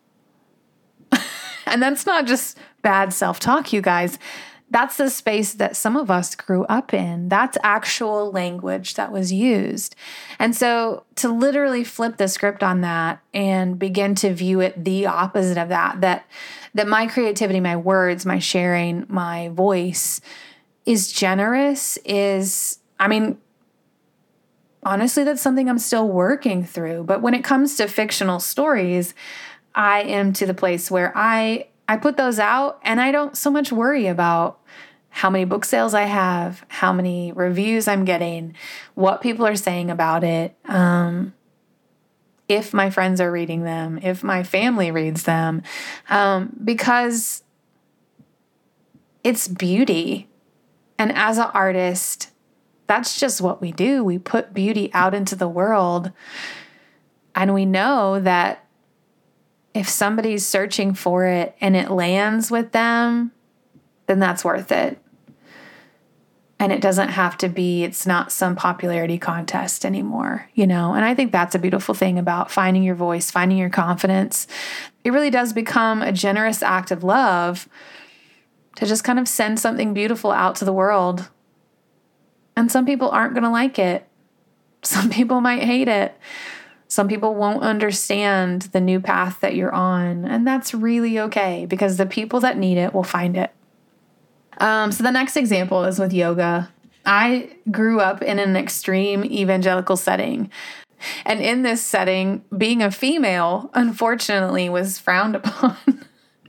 and 1.65 1.81
that's 1.81 2.05
not 2.05 2.25
just 2.25 2.57
bad 2.81 3.13
self 3.13 3.39
talk, 3.39 3.73
you 3.73 3.81
guys. 3.81 4.17
That's 4.71 4.97
the 4.97 5.09
space 5.09 5.53
that 5.53 5.75
some 5.75 5.97
of 5.97 6.11
us 6.11 6.35
grew 6.35 6.63
up 6.65 6.93
in. 6.93 7.27
That's 7.27 7.57
actual 7.63 8.31
language 8.31 8.93
that 8.93 9.11
was 9.11 9.33
used. 9.33 9.95
And 10.37 10.55
so 10.55 11.05
to 11.15 11.29
literally 11.29 11.83
flip 11.83 12.17
the 12.17 12.27
script 12.27 12.61
on 12.61 12.81
that 12.81 13.19
and 13.33 13.79
begin 13.79 14.13
to 14.15 14.31
view 14.31 14.59
it 14.59 14.85
the 14.85 15.07
opposite 15.07 15.57
of 15.57 15.69
that, 15.69 16.01
that 16.01 16.25
that 16.75 16.87
my 16.87 17.07
creativity, 17.07 17.59
my 17.59 17.75
words, 17.75 18.27
my 18.27 18.37
sharing, 18.37 19.05
my 19.09 19.49
voice 19.49 20.21
is 20.85 21.11
generous 21.11 21.97
is 22.05 22.79
I 22.99 23.07
mean 23.07 23.37
honestly 24.83 25.23
that's 25.23 25.41
something 25.41 25.69
I'm 25.69 25.79
still 25.79 26.07
working 26.07 26.63
through. 26.63 27.03
But 27.03 27.21
when 27.21 27.33
it 27.33 27.43
comes 27.43 27.75
to 27.77 27.87
fictional 27.87 28.39
stories, 28.39 29.13
I 29.75 30.01
am 30.01 30.33
to 30.33 30.45
the 30.45 30.53
place 30.53 30.89
where 30.89 31.11
I 31.15 31.67
I 31.87 31.97
put 31.97 32.17
those 32.17 32.39
out 32.39 32.79
and 32.83 33.01
I 33.01 33.11
don't 33.11 33.35
so 33.35 33.49
much 33.49 33.71
worry 33.71 34.07
about 34.07 34.59
how 35.09 35.29
many 35.29 35.43
book 35.43 35.65
sales 35.65 35.93
I 35.93 36.03
have, 36.03 36.63
how 36.67 36.93
many 36.93 37.31
reviews 37.31 37.87
I'm 37.87 38.05
getting, 38.05 38.55
what 38.93 39.21
people 39.21 39.45
are 39.45 39.55
saying 39.55 39.89
about 39.89 40.23
it. 40.23 40.55
Um, 40.65 41.33
if 42.47 42.73
my 42.73 42.89
friends 42.89 43.19
are 43.19 43.31
reading 43.31 43.63
them, 43.63 43.99
if 44.01 44.23
my 44.23 44.43
family 44.43 44.91
reads 44.91 45.23
them, 45.23 45.63
um, 46.09 46.55
because 46.63 47.43
it's 49.23 49.47
beauty. 49.47 50.28
And 50.99 51.11
as 51.13 51.39
an 51.39 51.49
artist, 51.55 52.29
that's 52.85 53.19
just 53.19 53.41
what 53.41 53.61
we 53.61 53.71
do. 53.71 54.03
We 54.03 54.19
put 54.19 54.53
beauty 54.53 54.91
out 54.93 55.15
into 55.15 55.35
the 55.35 55.47
world. 55.47 56.11
And 57.33 57.55
we 57.55 57.65
know 57.65 58.19
that 58.19 58.65
if 59.73 59.89
somebody's 59.89 60.45
searching 60.45 60.93
for 60.93 61.25
it 61.25 61.55
and 61.59 61.75
it 61.75 61.89
lands 61.89 62.51
with 62.51 62.71
them, 62.71 63.31
then 64.05 64.19
that's 64.19 64.45
worth 64.45 64.71
it 64.71 65.01
and 66.59 66.73
it 66.73 66.81
doesn't 66.81 67.09
have 67.09 67.37
to 67.37 67.47
be 67.47 67.83
it's 67.83 68.05
not 68.05 68.31
some 68.31 68.55
popularity 68.55 69.17
contest 69.17 69.85
anymore 69.85 70.47
you 70.53 70.67
know 70.67 70.93
and 70.93 71.05
i 71.05 71.15
think 71.15 71.31
that's 71.31 71.55
a 71.55 71.59
beautiful 71.59 71.95
thing 71.95 72.19
about 72.19 72.51
finding 72.51 72.83
your 72.83 72.95
voice 72.95 73.31
finding 73.31 73.57
your 73.57 73.69
confidence 73.69 74.45
it 75.03 75.11
really 75.11 75.29
does 75.29 75.53
become 75.53 76.01
a 76.01 76.11
generous 76.11 76.61
act 76.61 76.91
of 76.91 77.03
love 77.03 77.67
to 78.79 78.85
just 78.85 79.03
kind 79.03 79.19
of 79.19 79.27
send 79.27 79.59
something 79.59 79.93
beautiful 79.93 80.31
out 80.31 80.55
to 80.55 80.65
the 80.65 80.73
world 80.73 81.29
and 82.55 82.71
some 82.71 82.85
people 82.85 83.09
aren't 83.09 83.33
going 83.33 83.43
to 83.43 83.49
like 83.49 83.77
it 83.77 84.07
some 84.81 85.09
people 85.19 85.41
might 85.41 85.63
hate 85.63 85.87
it 85.87 86.17
Some 86.91 87.07
people 87.07 87.35
won't 87.35 87.61
understand 87.61 88.63
the 88.73 88.81
new 88.81 88.99
path 88.99 89.41
that 89.41 89.53
you're 89.53 89.71
on, 89.71 90.25
and 90.25 90.45
that's 90.45 90.73
really 90.73 91.19
okay 91.19 91.67
because 91.67 91.97
the 91.97 92.07
people 92.07 92.39
that 92.39 92.57
need 92.57 92.79
it 92.79 92.95
will 92.95 93.03
find 93.03 93.37
it. 93.37 93.53
Um, 94.57 94.91
so 94.91 95.03
the 95.03 95.11
next 95.11 95.37
example 95.37 95.83
is 95.83 95.99
with 95.99 96.11
yoga. 96.11 96.71
I 97.05 97.51
grew 97.69 97.99
up 97.99 98.23
in 98.23 98.39
an 98.39 98.57
extreme 98.57 99.23
evangelical 99.23 99.97
setting. 99.97 100.49
And 101.25 101.39
in 101.41 101.61
this 101.61 101.83
setting, 101.83 102.43
being 102.57 102.81
a 102.81 102.89
female, 102.89 103.69
unfortunately, 103.75 104.67
was 104.67 104.97
frowned 104.97 105.35
upon. 105.35 105.77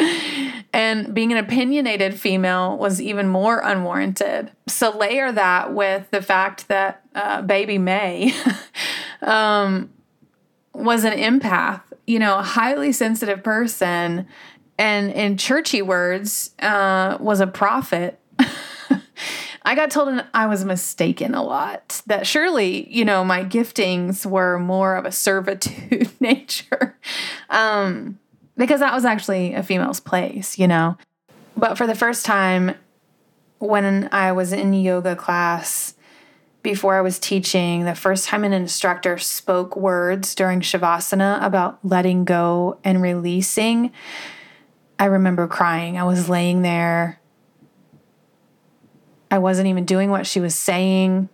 and 0.73 1.13
being 1.15 1.33
an 1.33 1.39
opinionated 1.39 2.15
female 2.15 2.79
was 2.79 3.01
even 3.01 3.29
more 3.29 3.61
unwarranted. 3.61 4.53
So, 4.69 4.97
layer 4.97 5.33
that 5.33 5.75
with 5.75 6.11
the 6.11 6.23
fact 6.23 6.69
that 6.69 7.03
uh, 7.15 7.43
baby 7.43 7.79
May 7.79 8.33
um, 9.23 9.91
was 10.73 11.05
an 11.05 11.15
empath, 11.15 11.83
you 12.07 12.19
know, 12.19 12.39
a 12.39 12.43
highly 12.43 12.93
sensitive 12.93 13.43
person, 13.43 14.27
and 14.79 15.13
in 15.13 15.37
churchy 15.37 15.83
words, 15.83 16.55
uh, 16.61 17.19
was 17.21 17.41
a 17.41 17.47
prophet. 17.47 18.19
I 19.63 19.75
got 19.75 19.91
told 19.91 20.25
I 20.33 20.47
was 20.47 20.65
mistaken 20.65 21.35
a 21.35 21.43
lot. 21.43 22.01
That 22.07 22.27
surely, 22.27 22.89
you 22.91 23.05
know, 23.05 23.25
my 23.25 23.45
giftings 23.45 24.25
were 24.25 24.59
more 24.59 24.97
of 24.97 25.05
a 25.05 25.13
servitude 25.13 26.11
nature. 26.21 26.97
Um, 27.51 28.19
because 28.61 28.81
that 28.81 28.93
was 28.93 29.07
actually 29.07 29.55
a 29.55 29.63
female's 29.63 30.01
place, 30.01 30.59
you 30.59 30.69
know. 30.69 30.99
But 31.57 31.79
for 31.79 31.87
the 31.87 31.95
first 31.95 32.27
time, 32.27 32.75
when 33.59 34.11
I 34.13 34.33
was 34.33 34.53
in 34.53 34.75
yoga 34.75 35.17
class, 35.17 35.95
before 36.63 36.95
I 36.95 37.01
was 37.01 37.19
teaching, 37.19 37.87
the 37.87 37.95
first 37.95 38.27
time 38.27 38.45
an 38.45 38.53
instructor 38.53 39.17
spoke 39.17 39.77
words 39.77 40.35
during 40.35 40.61
Shavasana 40.61 41.43
about 41.43 41.79
letting 41.83 42.27
go 42.27 42.79
and 42.85 43.01
releasing, 43.01 43.93
I 44.99 45.07
remember 45.07 45.49
crying. 45.49 45.97
I 45.97 46.05
was 46.05 46.29
laying 46.29 46.61
there. 46.61 47.19
I 49.31 49.39
wasn't 49.39 49.69
even 49.69 49.87
doing 49.87 50.11
what 50.11 50.27
she 50.27 50.39
was 50.39 50.55
saying. 50.55 51.31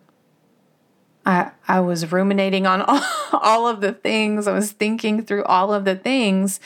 I, 1.25 1.51
I 1.67 1.81
was 1.81 2.13
ruminating 2.13 2.69
on 2.69 2.83
all, 2.83 3.03
all 3.33 3.67
of 3.67 3.81
the 3.81 3.93
things. 3.93 4.47
I 4.47 4.53
was 4.53 4.71
thinking 4.71 5.25
through 5.25 5.43
all 5.43 5.75
of 5.75 5.85
the 5.85 5.97
things 5.97 6.61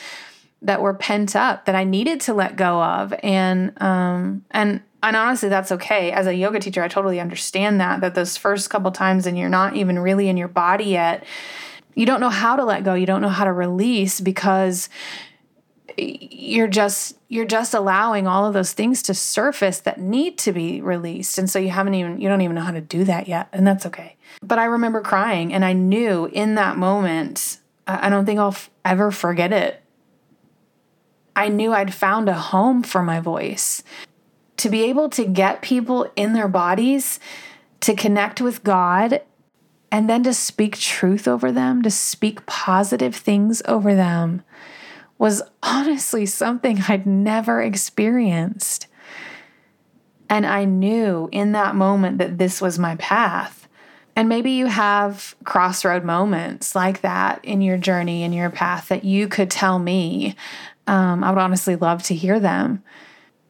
that 0.61 0.81
were 0.81 0.93
pent 0.93 1.35
up 1.35 1.65
that 1.65 1.75
I 1.75 1.83
needed 1.83 2.21
to 2.21 2.33
let 2.33 2.55
go 2.55 2.81
of. 2.81 3.13
And 3.23 3.79
um 3.81 4.45
and 4.51 4.81
and 5.03 5.15
honestly 5.15 5.49
that's 5.49 5.71
okay. 5.71 6.11
As 6.11 6.27
a 6.27 6.35
yoga 6.35 6.59
teacher, 6.59 6.83
I 6.83 6.87
totally 6.87 7.19
understand 7.19 7.79
that 7.81 8.01
that 8.01 8.15
those 8.15 8.37
first 8.37 8.69
couple 8.69 8.91
times 8.91 9.25
and 9.25 9.37
you're 9.37 9.49
not 9.49 9.75
even 9.75 9.99
really 9.99 10.29
in 10.29 10.37
your 10.37 10.47
body 10.47 10.85
yet, 10.85 11.23
you 11.95 12.05
don't 12.05 12.19
know 12.19 12.29
how 12.29 12.55
to 12.55 12.63
let 12.63 12.83
go. 12.83 12.93
You 12.93 13.05
don't 13.05 13.21
know 13.21 13.29
how 13.29 13.45
to 13.45 13.53
release 13.53 14.21
because 14.21 14.89
you're 15.97 16.67
just 16.67 17.17
you're 17.27 17.45
just 17.45 17.73
allowing 17.73 18.27
all 18.27 18.45
of 18.45 18.53
those 18.53 18.73
things 18.73 19.01
to 19.03 19.13
surface 19.13 19.79
that 19.79 19.99
need 19.99 20.37
to 20.37 20.51
be 20.51 20.81
released 20.81 21.37
and 21.37 21.49
so 21.49 21.59
you 21.59 21.69
haven't 21.69 21.93
even 21.93 22.19
you 22.19 22.29
don't 22.29 22.41
even 22.41 22.55
know 22.55 22.61
how 22.61 22.71
to 22.71 22.81
do 22.81 23.03
that 23.03 23.27
yet 23.27 23.47
and 23.51 23.65
that's 23.65 23.85
okay 23.85 24.15
but 24.41 24.59
i 24.59 24.65
remember 24.65 25.01
crying 25.01 25.53
and 25.53 25.65
i 25.65 25.73
knew 25.73 26.25
in 26.27 26.55
that 26.55 26.77
moment 26.77 27.59
i 27.87 28.09
don't 28.09 28.25
think 28.25 28.39
i'll 28.39 28.49
f- 28.49 28.69
ever 28.85 29.11
forget 29.11 29.51
it 29.51 29.81
I 31.41 31.47
knew 31.47 31.73
I'd 31.73 31.91
found 31.91 32.29
a 32.29 32.35
home 32.35 32.83
for 32.83 33.01
my 33.01 33.19
voice. 33.19 33.81
To 34.57 34.69
be 34.69 34.83
able 34.83 35.09
to 35.09 35.25
get 35.25 35.63
people 35.63 36.11
in 36.15 36.33
their 36.33 36.47
bodies 36.47 37.19
to 37.79 37.95
connect 37.95 38.41
with 38.41 38.63
God 38.63 39.23
and 39.91 40.07
then 40.07 40.21
to 40.21 40.35
speak 40.35 40.77
truth 40.77 41.27
over 41.27 41.51
them, 41.51 41.81
to 41.81 41.89
speak 41.89 42.45
positive 42.45 43.15
things 43.15 43.63
over 43.65 43.95
them, 43.95 44.43
was 45.17 45.41
honestly 45.63 46.27
something 46.27 46.83
I'd 46.87 47.07
never 47.07 47.59
experienced. 47.59 48.85
And 50.29 50.45
I 50.45 50.65
knew 50.65 51.27
in 51.31 51.53
that 51.53 51.73
moment 51.73 52.19
that 52.19 52.37
this 52.37 52.61
was 52.61 52.77
my 52.77 52.97
path. 52.97 53.67
And 54.15 54.29
maybe 54.29 54.51
you 54.51 54.67
have 54.67 55.35
crossroad 55.43 56.03
moments 56.03 56.75
like 56.75 57.01
that 57.01 57.43
in 57.43 57.61
your 57.61 57.77
journey, 57.77 58.21
in 58.21 58.31
your 58.31 58.51
path 58.51 58.89
that 58.89 59.03
you 59.03 59.27
could 59.27 59.49
tell 59.49 59.79
me 59.79 60.35
um, 60.87 61.23
I 61.23 61.29
would 61.29 61.39
honestly 61.39 61.75
love 61.75 62.03
to 62.03 62.15
hear 62.15 62.39
them. 62.39 62.83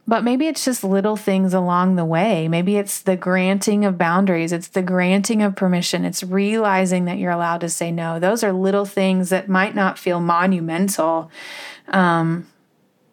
But 0.08 0.24
maybe 0.24 0.48
it's 0.48 0.66
just 0.66 0.84
little 0.84 1.16
things 1.16 1.54
along 1.54 1.96
the 1.96 2.06
way. 2.06 2.48
Maybe 2.48 2.76
it's 2.76 3.02
the 3.02 3.16
granting 3.16 3.86
of 3.86 3.98
boundaries, 3.98 4.52
it's 4.52 4.68
the 4.68 4.82
granting 4.82 5.42
of 5.42 5.56
permission, 5.56 6.06
it's 6.06 6.24
realizing 6.24 7.06
that 7.06 7.18
you're 7.18 7.32
allowed 7.32 7.62
to 7.62 7.70
say 7.70 7.92
no. 7.92 8.20
Those 8.20 8.44
are 8.44 8.52
little 8.52 8.86
things 8.86 9.30
that 9.30 9.48
might 9.48 9.76
not 9.76 10.00
feel 10.00 10.20
monumental. 10.20 11.32
Um, 11.88 12.48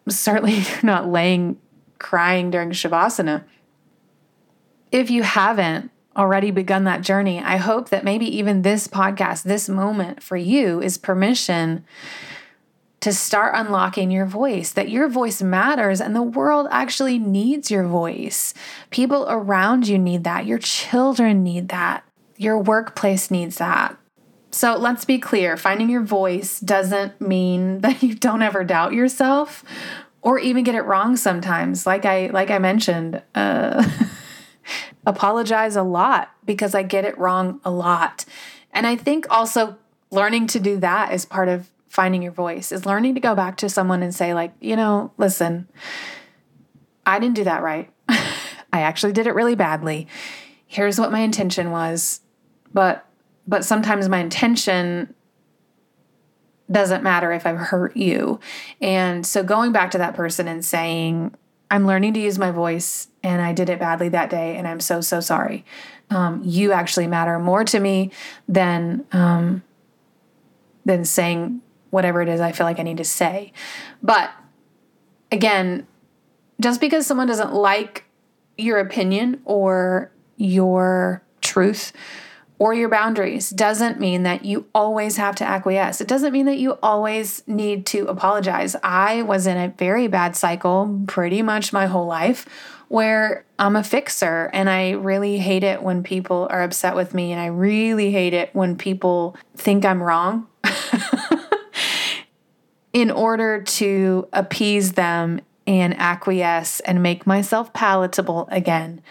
certainly, 0.09 0.55
you're 0.59 0.81
not 0.83 1.09
laying 1.09 1.59
crying 1.99 2.51
during 2.51 2.71
Shavasana. 2.71 3.45
If 4.91 5.11
you 5.11 5.23
haven't 5.23 5.91
already 6.17 6.51
begun 6.51 6.85
that 6.85 7.03
journey, 7.03 7.39
I 7.39 7.59
hope 7.59 7.91
that 7.91 8.03
maybe 8.03 8.27
even 8.39 8.63
this 8.63 8.89
podcast, 8.89 9.43
this 9.43 9.69
moment 9.69 10.23
for 10.23 10.37
you 10.37 10.81
is 10.81 10.99
permission 10.99 11.85
to 13.01 13.13
start 13.13 13.55
unlocking 13.55 14.11
your 14.11 14.27
voice, 14.27 14.73
that 14.73 14.89
your 14.89 15.09
voice 15.09 15.41
matters 15.41 16.01
and 16.01 16.17
the 16.17 16.23
world 16.23 16.67
actually 16.71 17.19
needs 17.19 17.71
your 17.71 17.85
voice. 17.85 18.55
People 18.91 19.27
around 19.29 19.87
you 19.87 19.99
need 19.99 20.25
that. 20.25 20.47
Your 20.47 20.59
children 20.59 21.43
need 21.43 21.69
that. 21.69 22.05
Your 22.37 22.59
workplace 22.59 23.31
needs 23.31 23.59
that. 23.59 23.97
So 24.51 24.77
let's 24.77 25.05
be 25.05 25.19
clear 25.19 25.57
finding 25.57 25.91
your 25.91 26.03
voice 26.03 26.59
doesn't 26.61 27.21
mean 27.21 27.81
that 27.83 28.03
you 28.03 28.15
don't 28.15 28.43
ever 28.43 28.65
doubt 28.65 28.93
yourself 28.93 29.65
or 30.21 30.39
even 30.39 30.65
get 30.65 30.75
it 30.75 30.83
wrong 30.83 31.17
sometimes. 31.17 31.87
Like 31.87 32.05
I 32.05 32.29
like 32.29 32.51
I 32.51 32.59
mentioned, 32.59 33.23
uh, 33.35 33.89
apologize 35.07 35.77
a 35.77 35.83
lot 35.83 36.31
because 36.45 36.75
I 36.75 36.83
get 36.83 37.05
it 37.05 37.17
wrong 37.17 37.61
a 37.65 37.71
lot. 37.71 38.25
And 38.73 38.87
I 38.87 38.97
think 38.97 39.27
also 39.31 39.77
learning 40.11 40.49
to 40.49 40.61
do 40.61 40.79
that 40.79 41.13
is 41.13 41.25
part 41.25 41.49
of 41.49 41.69
finding 41.89 42.23
your 42.23 42.33
voice 42.33 42.71
is 42.73 42.87
learning 42.87 43.15
to 43.15 43.21
go 43.21 43.35
back 43.35 43.57
to 43.57 43.69
someone 43.69 44.03
and 44.03 44.15
say 44.15 44.35
like 44.35 44.53
you 44.61 44.77
know 44.77 45.13
listen 45.17 45.67
i 47.07 47.19
didn't 47.19 47.37
do 47.37 47.45
that 47.45 47.63
right. 47.63 47.91
I 48.73 48.81
actually 48.83 49.13
did 49.13 49.27
it 49.27 49.35
really 49.35 49.55
badly. 49.55 50.07
Here's 50.67 50.99
what 50.99 51.11
my 51.11 51.21
intention 51.21 51.71
was. 51.71 52.21
But 52.73 53.05
but 53.47 53.65
sometimes 53.65 54.09
my 54.09 54.19
intention 54.19 55.15
doesn't 56.71 57.03
matter 57.03 57.33
if 57.33 57.47
i've 57.47 57.57
hurt 57.57 57.97
you. 57.97 58.39
And 58.81 59.27
so 59.27 59.43
going 59.43 59.73
back 59.73 59.91
to 59.93 59.99
that 59.99 60.15
person 60.15 60.47
and 60.47 60.63
saying 60.63 61.35
i'm 61.71 61.87
learning 61.87 62.13
to 62.15 62.21
use 62.21 62.39
my 62.39 62.51
voice 62.51 63.09
and 63.23 63.41
i 63.41 63.53
did 63.53 63.71
it 63.71 63.79
badly 63.79 64.11
that 64.11 64.29
day 64.29 64.57
and 64.57 64.69
i'm 64.69 64.81
so 64.81 65.01
so 65.01 65.21
sorry. 65.21 65.65
Um, 66.11 66.43
you 66.45 66.73
actually 66.73 67.07
matter 67.07 67.39
more 67.39 67.65
to 67.65 67.81
me 67.81 68.11
than 68.47 69.07
um, 69.13 69.63
than 70.85 71.07
saying 71.07 71.63
whatever 71.91 72.23
it 72.23 72.29
is 72.29 72.41
I 72.41 72.53
feel 72.53 72.67
like 72.67 72.79
I 72.79 72.83
need 72.83 72.99
to 72.99 73.05
say. 73.05 73.53
But 74.03 74.31
again, 75.33 75.87
just 76.61 76.81
because 76.81 77.07
someone 77.07 77.27
doesn't 77.27 77.53
like 77.53 78.05
your 78.57 78.79
opinion 78.79 79.41
or 79.45 80.11
your 80.37 81.23
truth 81.41 81.93
or 82.59 82.75
your 82.75 82.89
boundaries 82.89 83.51
doesn't 83.51 84.01
mean 84.01 84.25
that 84.25 84.45
you 84.45 84.67
always 84.75 85.17
have 85.17 85.37
to 85.37 85.45
acquiesce. 85.45 86.01
It 86.01 86.09
doesn't 86.09 86.33
mean 86.33 86.47
that 86.47 86.59
you 86.59 86.73
always 86.83 87.43
need 87.47 87.87
to 87.87 88.07
apologize. 88.07 88.75
I 88.83 89.23
was 89.23 89.47
in 89.47 89.57
a 89.57 89.69
very 89.69 90.09
bad 90.09 90.35
cycle 90.35 91.05
pretty 91.07 91.41
much 91.43 91.73
my 91.73 91.87
whole 91.87 92.07
life 92.07 92.47
where 92.89 93.45
I'm 93.59 93.77
a 93.77 93.85
fixer 93.85 94.51
and 94.53 94.69
I 94.69 94.93
really 94.93 95.39
hate 95.39 95.63
it 95.63 95.83
when 95.83 96.03
people 96.03 96.49
are 96.51 96.63
upset 96.63 96.97
with 96.97 97.15
me 97.15 97.33
and 97.33 97.41
I 97.41 97.47
really 97.47 98.11
hate 98.11 98.35
it 98.35 98.55
when 98.55 98.77
people 98.77 99.37
think 99.57 99.85
I'm 99.85 100.03
wrong. 100.03 100.49
in 102.93 103.11
order 103.11 103.63
to 103.63 104.29
appease 104.33 104.93
them 104.93 105.41
and 105.67 105.95
acquiesce 105.99 106.81
and 106.81 107.03
make 107.03 107.27
myself 107.27 107.73
palatable 107.73 108.49
again. 108.51 109.03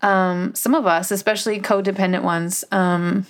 Um, 0.00 0.54
some 0.54 0.74
of 0.74 0.86
us, 0.86 1.10
especially 1.10 1.60
codependent 1.60 2.22
ones, 2.22 2.64
um, 2.72 3.26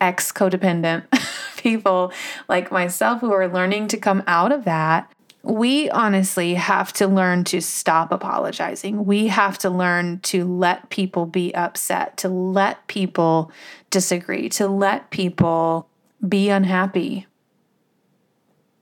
ex 0.00 0.32
codependent 0.32 1.04
people 1.58 2.12
like 2.48 2.72
myself 2.72 3.20
who 3.20 3.32
are 3.32 3.48
learning 3.48 3.88
to 3.88 3.96
come 3.96 4.22
out 4.26 4.52
of 4.52 4.64
that, 4.64 5.12
we 5.42 5.88
honestly 5.90 6.54
have 6.54 6.92
to 6.94 7.06
learn 7.06 7.44
to 7.44 7.60
stop 7.60 8.12
apologizing. 8.12 9.04
We 9.04 9.28
have 9.28 9.58
to 9.58 9.70
learn 9.70 10.20
to 10.20 10.44
let 10.44 10.90
people 10.90 11.26
be 11.26 11.54
upset, 11.54 12.16
to 12.18 12.28
let 12.28 12.86
people 12.86 13.52
disagree, 13.90 14.48
to 14.50 14.66
let 14.66 15.10
people 15.10 15.88
be 16.26 16.48
unhappy 16.48 17.27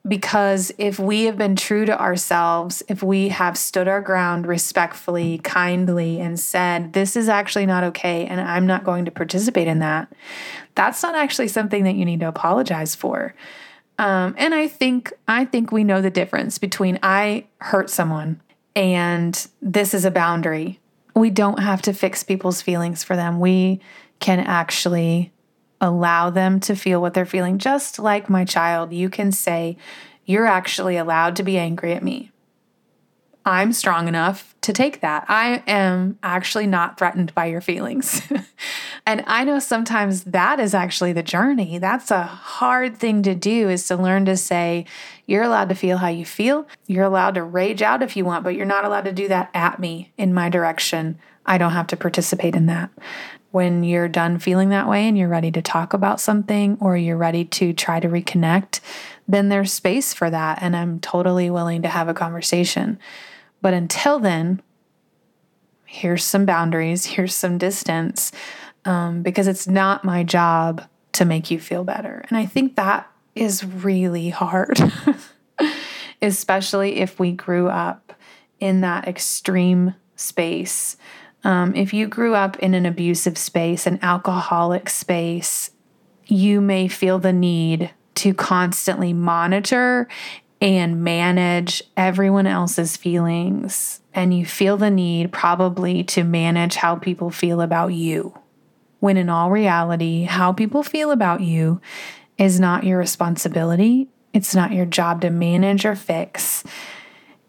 Because 0.07 0.71
if 0.79 0.99
we 0.99 1.25
have 1.25 1.37
been 1.37 1.57
true 1.57 1.85
to 1.85 2.01
ourselves, 2.01 2.83
if 2.89 3.03
we 3.03 3.31
have 3.31 3.59
stood 3.59 3.89
our 3.89 4.01
ground 4.01 4.47
respectfully, 4.47 5.39
kindly, 5.39 6.21
and 6.21 6.39
said, 6.39 6.93
This 6.93 7.17
is 7.17 7.29
actually 7.29 7.67
not 7.67 7.83
okay, 7.85 8.27
and 8.27 8.41
I'm 8.41 8.67
not 8.67 8.85
going 8.85 9.05
to 9.07 9.11
participate 9.11 9.67
in 9.67 9.81
that, 9.81 10.13
that's 10.75 11.03
not 11.03 11.15
actually 11.15 11.49
something 11.49 11.85
that 11.85 11.97
you 11.97 12.05
need 12.05 12.21
to 12.21 12.29
apologize 12.29 12.95
for. 12.95 13.35
Um, 13.99 14.35
and 14.37 14.55
I 14.55 14.69
think 14.69 15.13
I 15.27 15.45
think 15.45 15.73
we 15.73 15.83
know 15.83 16.01
the 16.01 16.11
difference 16.11 16.59
between 16.59 16.99
I 17.03 17.47
hurt 17.61 17.89
someone 17.91 18.41
and 18.77 19.47
this 19.63 19.95
is 19.95 20.05
a 20.05 20.11
boundary. 20.11 20.79
We 21.15 21.31
don't 21.31 21.61
have 21.61 21.81
to 21.83 21.95
fix 21.95 22.23
people's 22.23 22.61
feelings 22.61 23.03
for 23.03 23.17
them. 23.17 23.41
We 23.41 23.81
can 24.21 24.39
actually 24.39 25.33
allow 25.81 26.31
them 26.31 26.61
to 26.61 26.75
feel 26.75 27.01
what 27.01 27.15
they're 27.15 27.27
feeling. 27.27 27.59
Just 27.59 27.99
like 27.99 28.31
my 28.31 28.45
child, 28.45 28.93
you 28.93 29.09
can 29.09 29.33
say, 29.33 29.77
You're 30.25 30.47
actually 30.47 30.97
allowed 30.97 31.37
to 31.37 31.43
be 31.43 31.59
angry 31.59 31.93
at 31.93 32.03
me. 32.03 32.31
I'm 33.47 33.73
strong 33.73 34.09
enough 34.09 34.57
to 34.63 34.73
take 34.73 35.03
that. 35.03 35.25
I 35.29 35.63
am 35.69 36.19
actually 36.21 36.67
not 36.67 36.99
threatened 36.99 37.33
by 37.33 37.47
your 37.47 37.61
feelings. 37.61 38.21
and 39.07 39.23
I 39.29 39.45
know 39.45 39.61
sometimes 39.61 40.25
that 40.25 40.59
is 40.59 40.75
actually 40.75 41.13
the 41.13 41.23
journey. 41.23 41.79
That's 41.79 42.11
a 42.11 42.25
hard 42.25 42.97
thing 42.97 43.23
to 43.23 43.37
do 43.37 43.69
is 43.69 43.87
to 43.87 43.97
learn 43.97 44.25
to 44.25 44.37
say, 44.37 44.85
you're 45.27 45.45
allowed 45.45 45.69
to 45.69 45.77
feel 45.77 45.99
how 45.99 46.09
you 46.09 46.25
feel. 46.25 46.67
You're 46.89 47.05
allowed 47.05 47.37
to 47.37 47.45
rage 47.45 47.83
out 47.83 48.03
if 48.03 48.17
you 48.17 48.25
want, 48.25 48.43
but 48.43 48.57
you're 48.57 48.67
not 48.67 48.85
allowed 48.85 49.05
to 49.05 49.13
do 49.13 49.29
that 49.29 49.51
at 49.55 49.79
me 49.79 50.13
in 50.19 50.35
my 50.35 50.49
direction. 50.49 51.17
I 51.47 51.57
don't 51.57 51.71
have 51.71 51.87
to 51.89 51.97
participate 51.97 52.57
in 52.57 52.67
that. 52.67 52.91
When 53.53 53.85
you're 53.85 54.09
done 54.09 54.41
feeling 54.41 54.71
that 54.71 54.89
way 54.89 55.07
and 55.07 55.17
you're 55.17 55.29
ready 55.29 55.53
to 55.53 55.63
talk 55.63 55.93
about 55.93 56.21
something 56.21 56.77
or 56.81 56.97
you're 56.97 57.17
ready 57.17 57.45
to 57.45 57.73
try 57.73 58.01
to 58.01 58.09
reconnect, 58.09 58.81
then 59.29 59.51
there's 59.51 59.73
space 59.73 60.13
for 60.13 60.29
that. 60.31 60.59
And 60.61 60.77
I'm 60.77 60.99
totally 60.99 61.49
willing 61.49 61.83
to 61.83 61.89
have 61.89 62.09
a 62.09 62.15
conversation. 62.15 62.99
But 63.67 63.75
until 63.75 64.21
then, 64.21 64.63
here's 65.87 66.23
some 66.23 66.47
boundaries, 66.47 67.05
here's 67.05 67.35
some 67.35 67.59
distance, 67.59 68.31
um, 68.85 69.23
because 69.23 69.49
it's 69.49 69.67
not 69.67 70.05
my 70.05 70.23
job 70.23 70.85
to 71.15 71.25
make 71.25 71.51
you 71.51 71.59
feel 71.59 71.83
better. 71.83 72.25
And 72.29 72.39
I 72.39 72.47
think 72.47 72.77
that 72.77 73.11
is 73.35 73.65
really 73.65 74.29
hard, 74.29 74.79
especially 76.23 76.99
if 76.99 77.19
we 77.19 77.33
grew 77.33 77.67
up 77.67 78.13
in 78.61 78.83
that 78.83 79.09
extreme 79.09 79.97
space. 80.15 80.97
Um, 81.43 81.75
if 81.75 81.93
you 81.93 82.07
grew 82.07 82.37
up 82.37 82.61
in 82.61 82.73
an 82.73 82.87
abusive 82.87 83.37
space, 83.37 83.85
an 83.85 83.99
alcoholic 84.01 84.89
space, 84.89 85.73
you 86.27 86.61
may 86.61 86.87
feel 86.87 87.19
the 87.19 87.33
need 87.33 87.91
to 88.15 88.33
constantly 88.33 89.13
monitor 89.13 90.07
and 90.61 91.05
manage 91.05 91.83
everyone 91.97 92.47
else's 92.47 92.97
feelings. 92.97 94.01
And 94.15 94.37
you 94.37 94.47
feel 94.47 94.77
the 94.77 94.91
need 94.91 95.33
probably 95.33 96.03
to 96.05 96.25
manage 96.25 96.77
how 96.77 96.97
people 96.97 97.31
feel 97.31 97.61
about 97.61 97.89
you. 97.89 98.39
When 99.01 99.17
in 99.17 99.29
all 99.29 99.51
reality, 99.51 100.25
how 100.25 100.53
people 100.53 100.83
feel 100.83 101.11
about 101.11 101.43
you 101.43 101.81
is 102.39 102.59
not 102.59 102.85
your 102.85 102.99
responsibility. 102.99 104.09
It's 104.33 104.55
not 104.55 104.73
your 104.73 104.87
job 104.87 105.21
to 105.21 105.31
manage 105.31 105.85
or 105.85 105.95
fix. 105.95 106.65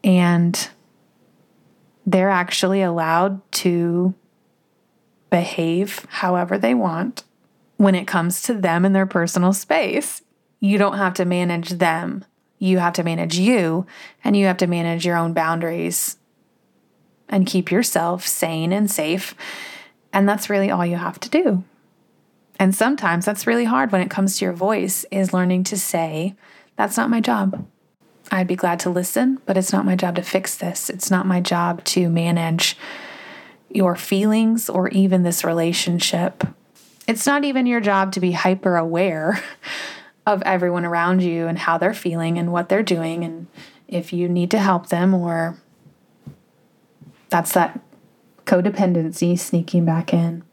And 0.03 0.69
they're 2.05 2.29
actually 2.29 2.81
allowed 2.81 3.49
to 3.51 4.13
behave 5.29 6.05
however 6.09 6.57
they 6.57 6.73
want 6.73 7.23
when 7.77 7.95
it 7.95 8.07
comes 8.07 8.41
to 8.43 8.53
them 8.53 8.85
and 8.85 8.95
their 8.95 9.05
personal 9.05 9.53
space. 9.53 10.21
You 10.59 10.77
don't 10.77 10.97
have 10.97 11.13
to 11.15 11.25
manage 11.25 11.71
them 11.71 12.25
you 12.59 12.79
have 12.79 12.93
to 12.93 13.03
manage 13.03 13.37
you 13.37 13.85
and 14.23 14.35
you 14.35 14.45
have 14.45 14.57
to 14.57 14.67
manage 14.67 15.05
your 15.05 15.17
own 15.17 15.33
boundaries 15.33 16.17
and 17.29 17.45
keep 17.45 17.71
yourself 17.71 18.25
sane 18.25 18.71
and 18.71 18.89
safe. 18.89 19.35
And 20.13 20.27
that's 20.27 20.49
really 20.49 20.71
all 20.71 20.85
you 20.85 20.95
have 20.95 21.19
to 21.19 21.29
do. 21.29 21.63
And 22.59 22.73
sometimes 22.73 23.25
that's 23.25 23.45
really 23.45 23.65
hard 23.65 23.91
when 23.91 24.01
it 24.01 24.09
comes 24.09 24.37
to 24.37 24.45
your 24.45 24.53
voice 24.53 25.05
is 25.11 25.33
learning 25.33 25.65
to 25.65 25.77
say, 25.77 26.35
that's 26.75 26.97
not 26.97 27.09
my 27.09 27.21
job. 27.21 27.67
I'd 28.31 28.47
be 28.47 28.55
glad 28.55 28.79
to 28.81 28.89
listen, 28.89 29.39
but 29.45 29.57
it's 29.57 29.71
not 29.71 29.85
my 29.85 29.95
job 29.95 30.15
to 30.15 30.21
fix 30.21 30.55
this. 30.55 30.89
It's 30.89 31.11
not 31.11 31.25
my 31.25 31.39
job 31.39 31.83
to 31.85 32.09
manage 32.09 32.77
your 33.69 33.95
feelings 33.95 34.69
or 34.69 34.89
even 34.89 35.23
this 35.23 35.43
relationship. 35.43 36.43
It's 37.07 37.25
not 37.25 37.45
even 37.45 37.65
your 37.65 37.79
job 37.79 38.11
to 38.13 38.19
be 38.19 38.31
hyper 38.31 38.75
aware 38.75 39.41
of 40.27 40.43
everyone 40.43 40.85
around 40.85 41.23
you 41.23 41.47
and 41.47 41.57
how 41.57 41.77
they're 41.77 41.93
feeling 41.93 42.37
and 42.37 42.51
what 42.51 42.67
they're 42.67 42.83
doing 42.83 43.23
and 43.23 43.47
if 43.87 44.11
you 44.11 44.27
need 44.27 44.51
to 44.51 44.59
help 44.59 44.89
them 44.89 45.13
or 45.13 45.57
that's 47.29 47.53
that 47.53 47.79
codependency 48.45 49.39
sneaking 49.39 49.85
back 49.85 50.13
in. 50.13 50.43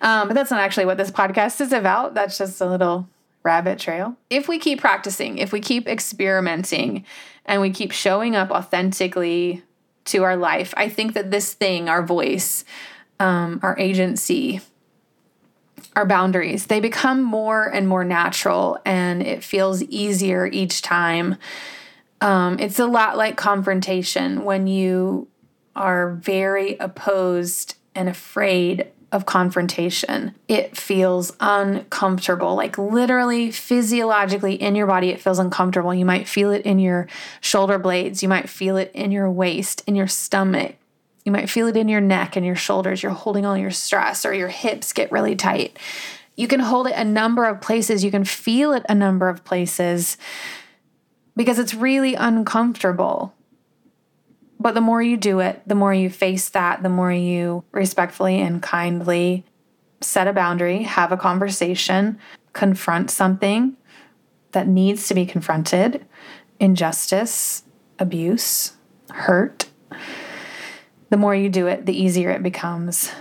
Um, 0.00 0.28
but 0.28 0.34
that's 0.34 0.50
not 0.50 0.60
actually 0.60 0.86
what 0.86 0.96
this 0.96 1.10
podcast 1.10 1.60
is 1.60 1.72
about. 1.72 2.14
That's 2.14 2.38
just 2.38 2.60
a 2.60 2.66
little 2.66 3.06
rabbit 3.42 3.78
trail. 3.78 4.16
If 4.30 4.48
we 4.48 4.58
keep 4.58 4.80
practicing, 4.80 5.36
if 5.36 5.52
we 5.52 5.60
keep 5.60 5.86
experimenting, 5.86 7.04
and 7.44 7.60
we 7.60 7.70
keep 7.70 7.92
showing 7.92 8.34
up 8.34 8.50
authentically 8.50 9.62
to 10.06 10.22
our 10.22 10.36
life, 10.36 10.72
I 10.76 10.88
think 10.88 11.14
that 11.14 11.30
this 11.30 11.52
thing, 11.52 11.88
our 11.88 12.02
voice, 12.02 12.64
um, 13.20 13.60
our 13.62 13.78
agency, 13.78 14.60
our 15.96 16.06
boundaries. 16.06 16.66
They 16.66 16.80
become 16.80 17.22
more 17.22 17.66
and 17.66 17.88
more 17.88 18.04
natural, 18.04 18.78
and 18.84 19.22
it 19.22 19.44
feels 19.44 19.82
easier 19.84 20.46
each 20.46 20.82
time. 20.82 21.36
Um, 22.20 22.58
it's 22.58 22.78
a 22.78 22.86
lot 22.86 23.16
like 23.16 23.36
confrontation 23.36 24.44
when 24.44 24.66
you 24.66 25.28
are 25.74 26.12
very 26.14 26.76
opposed 26.76 27.76
and 27.94 28.08
afraid 28.08 28.88
of 29.10 29.26
confrontation. 29.26 30.34
It 30.48 30.74
feels 30.76 31.36
uncomfortable, 31.38 32.54
like 32.54 32.78
literally 32.78 33.50
physiologically 33.50 34.54
in 34.54 34.74
your 34.74 34.86
body, 34.86 35.10
it 35.10 35.20
feels 35.20 35.38
uncomfortable. 35.38 35.94
You 35.94 36.06
might 36.06 36.26
feel 36.26 36.50
it 36.50 36.64
in 36.64 36.78
your 36.78 37.06
shoulder 37.42 37.78
blades, 37.78 38.22
you 38.22 38.28
might 38.28 38.48
feel 38.48 38.78
it 38.78 38.90
in 38.94 39.12
your 39.12 39.30
waist, 39.30 39.82
in 39.86 39.94
your 39.94 40.06
stomach. 40.06 40.76
You 41.24 41.32
might 41.32 41.50
feel 41.50 41.68
it 41.68 41.76
in 41.76 41.88
your 41.88 42.00
neck 42.00 42.36
and 42.36 42.44
your 42.44 42.56
shoulders. 42.56 43.02
You're 43.02 43.12
holding 43.12 43.46
all 43.46 43.56
your 43.56 43.70
stress, 43.70 44.26
or 44.26 44.34
your 44.34 44.48
hips 44.48 44.92
get 44.92 45.12
really 45.12 45.36
tight. 45.36 45.78
You 46.36 46.48
can 46.48 46.60
hold 46.60 46.86
it 46.86 46.94
a 46.96 47.04
number 47.04 47.44
of 47.44 47.60
places. 47.60 48.04
You 48.04 48.10
can 48.10 48.24
feel 48.24 48.72
it 48.72 48.84
a 48.88 48.94
number 48.94 49.28
of 49.28 49.44
places 49.44 50.16
because 51.36 51.58
it's 51.58 51.74
really 51.74 52.14
uncomfortable. 52.14 53.34
But 54.58 54.74
the 54.74 54.80
more 54.80 55.02
you 55.02 55.16
do 55.16 55.40
it, 55.40 55.62
the 55.66 55.74
more 55.74 55.92
you 55.92 56.08
face 56.08 56.48
that, 56.50 56.82
the 56.82 56.88
more 56.88 57.12
you 57.12 57.64
respectfully 57.72 58.40
and 58.40 58.62
kindly 58.62 59.44
set 60.00 60.28
a 60.28 60.32
boundary, 60.32 60.82
have 60.82 61.12
a 61.12 61.16
conversation, 61.16 62.18
confront 62.52 63.10
something 63.10 63.76
that 64.52 64.68
needs 64.68 65.08
to 65.08 65.14
be 65.14 65.26
confronted 65.26 66.04
injustice, 66.60 67.64
abuse, 67.98 68.74
hurt 69.10 69.68
the 71.12 71.18
more 71.18 71.34
you 71.34 71.50
do 71.50 71.66
it, 71.66 71.84
the 71.84 71.92
easier 71.92 72.30
it 72.30 72.42
becomes. 72.42 73.12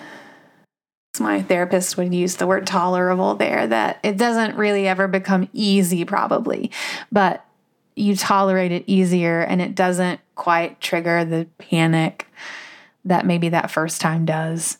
My 1.19 1.41
therapist 1.41 1.97
would 1.97 2.13
use 2.13 2.37
the 2.37 2.47
word 2.47 2.65
tolerable 2.65 3.35
there, 3.35 3.67
that 3.67 3.99
it 4.01 4.15
doesn't 4.15 4.55
really 4.55 4.87
ever 4.87 5.09
become 5.09 5.49
easy, 5.51 6.05
probably, 6.05 6.71
but 7.11 7.45
you 7.97 8.15
tolerate 8.15 8.71
it 8.71 8.85
easier 8.87 9.41
and 9.41 9.61
it 9.61 9.75
doesn't 9.75 10.21
quite 10.35 10.79
trigger 10.79 11.25
the 11.25 11.49
panic 11.57 12.27
that 13.03 13.25
maybe 13.25 13.49
that 13.49 13.69
first 13.69 13.99
time 13.99 14.23
does. 14.23 14.77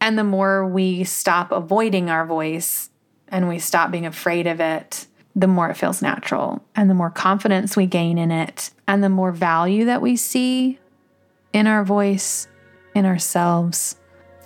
And 0.00 0.18
the 0.18 0.24
more 0.24 0.66
we 0.66 1.04
stop 1.04 1.52
avoiding 1.52 2.08
our 2.08 2.24
voice 2.24 2.88
and 3.28 3.46
we 3.46 3.58
stop 3.58 3.90
being 3.90 4.06
afraid 4.06 4.46
of 4.46 4.58
it, 4.58 5.06
the 5.36 5.48
more 5.48 5.68
it 5.68 5.76
feels 5.76 6.00
natural 6.00 6.64
and 6.74 6.88
the 6.88 6.94
more 6.94 7.10
confidence 7.10 7.76
we 7.76 7.84
gain 7.84 8.16
in 8.16 8.30
it 8.30 8.70
and 8.86 9.04
the 9.04 9.10
more 9.10 9.32
value 9.32 9.84
that 9.84 10.00
we 10.00 10.16
see 10.16 10.78
in 11.52 11.66
our 11.66 11.84
voice, 11.84 12.48
in 12.94 13.06
ourselves. 13.06 13.96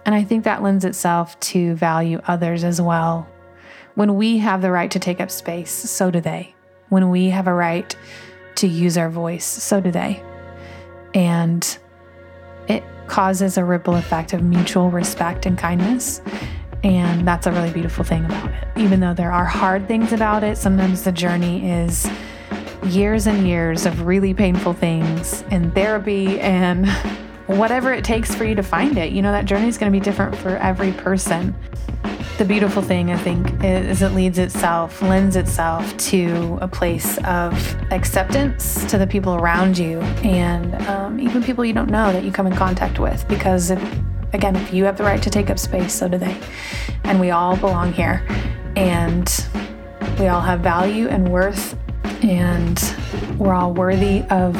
And 0.05 0.14
I 0.14 0.24
think 0.24 0.44
that 0.44 0.62
lends 0.62 0.84
itself 0.84 1.38
to 1.40 1.74
value 1.74 2.20
others 2.26 2.64
as 2.64 2.80
well. 2.80 3.28
When 3.94 4.16
we 4.16 4.38
have 4.38 4.62
the 4.62 4.70
right 4.70 4.90
to 4.90 4.98
take 4.98 5.20
up 5.20 5.30
space, 5.30 5.70
so 5.70 6.11
do 6.11 6.20
they. 6.20 6.55
When 6.88 7.11
we 7.11 7.30
have 7.30 7.46
a 7.46 7.55
right 7.55 7.94
to 8.57 8.66
use 8.66 8.96
our 8.98 9.11
voice, 9.11 9.44
so 9.44 9.80
do 9.80 9.90
they. 9.90 10.22
And 11.14 11.78
it 12.68 12.82
causes 13.07 13.59
a 13.59 13.64
ripple 13.64 13.96
effect 13.96 14.32
of 14.32 14.42
mutual 14.42 14.90
respect 14.90 15.46
and 15.46 15.59
kindness. 15.59 16.22
And 16.82 17.26
that's 17.28 17.46
a 17.46 17.53
really 17.53 17.70
beautiful 17.70 18.05
thing 18.05 18.24
about 18.24 18.50
it. 18.50 18.68
Even 18.76 19.00
though 19.00 19.14
there 19.14 19.30
are 19.30 19.44
hard 19.44 19.86
things 19.86 20.12
about 20.12 20.42
it, 20.42 20.59
sometimes 20.59 21.03
the 21.03 21.12
journey 21.12 21.70
is 21.70 22.11
years 22.85 23.26
and 23.26 23.47
years 23.47 23.87
of 23.87 24.07
really 24.07 24.35
painful 24.35 24.72
things 24.72 25.43
in 25.51 25.70
therapy 25.72 26.41
and 26.41 26.89
whatever 27.47 27.93
it 27.93 28.05
takes 28.05 28.35
for 28.35 28.45
you 28.45 28.55
to 28.55 28.62
find 28.62 28.99
it. 28.99 29.12
You 29.12 29.22
know, 29.22 29.33
that 29.33 29.45
journey 29.45 29.68
is 29.68 29.78
going 29.78 29.93
to 29.93 29.99
be 29.99 30.03
different 30.03 30.37
for 30.37 30.57
every 30.57 30.93
person. 30.93 31.55
The 32.39 32.45
beautiful 32.45 32.83
thing, 32.83 33.11
I 33.11 33.18
think, 33.18 33.62
is 33.62 34.03
it 34.03 34.12
leads 34.12 34.39
itself, 34.39 35.03
lends 35.03 35.37
itself 35.37 35.97
to 35.99 36.59
a 36.61 36.68
place 36.68 37.18
of 37.24 37.53
acceptance 37.93 38.85
to 38.87 38.99
the 38.99 39.07
people 39.07 39.35
around 39.35 39.76
you 39.78 40.01
and 40.24 40.74
um, 40.89 41.20
even 41.20 41.43
people 41.43 41.64
you 41.64 41.74
don't 41.74 41.91
know 41.91 42.12
that 42.12 42.24
you 42.24 42.33
come 42.33 42.47
in 42.47 42.57
contact 42.57 42.99
with. 42.99 43.26
Because, 43.28 43.70
if, 43.70 43.99
again, 44.33 44.57
if 44.57 44.72
you 44.72 44.85
have 44.85 44.97
the 44.97 45.05
right 45.05 45.22
to 45.22 45.30
take 45.30 45.51
up 45.51 45.59
space, 45.59 45.93
so 45.93 46.09
do 46.09 46.18
they. 46.18 46.37
And 47.05 47.20
we 47.20 47.30
all 47.30 47.57
belong 47.57 47.93
here. 47.93 48.26
And 48.76 49.28
we 50.18 50.28
all 50.28 50.41
have 50.41 50.61
value 50.61 51.09
and 51.09 51.30
worth 51.30 51.76
and 52.22 52.94
we're 53.38 53.54
all 53.54 53.72
worthy 53.72 54.22
of 54.30 54.54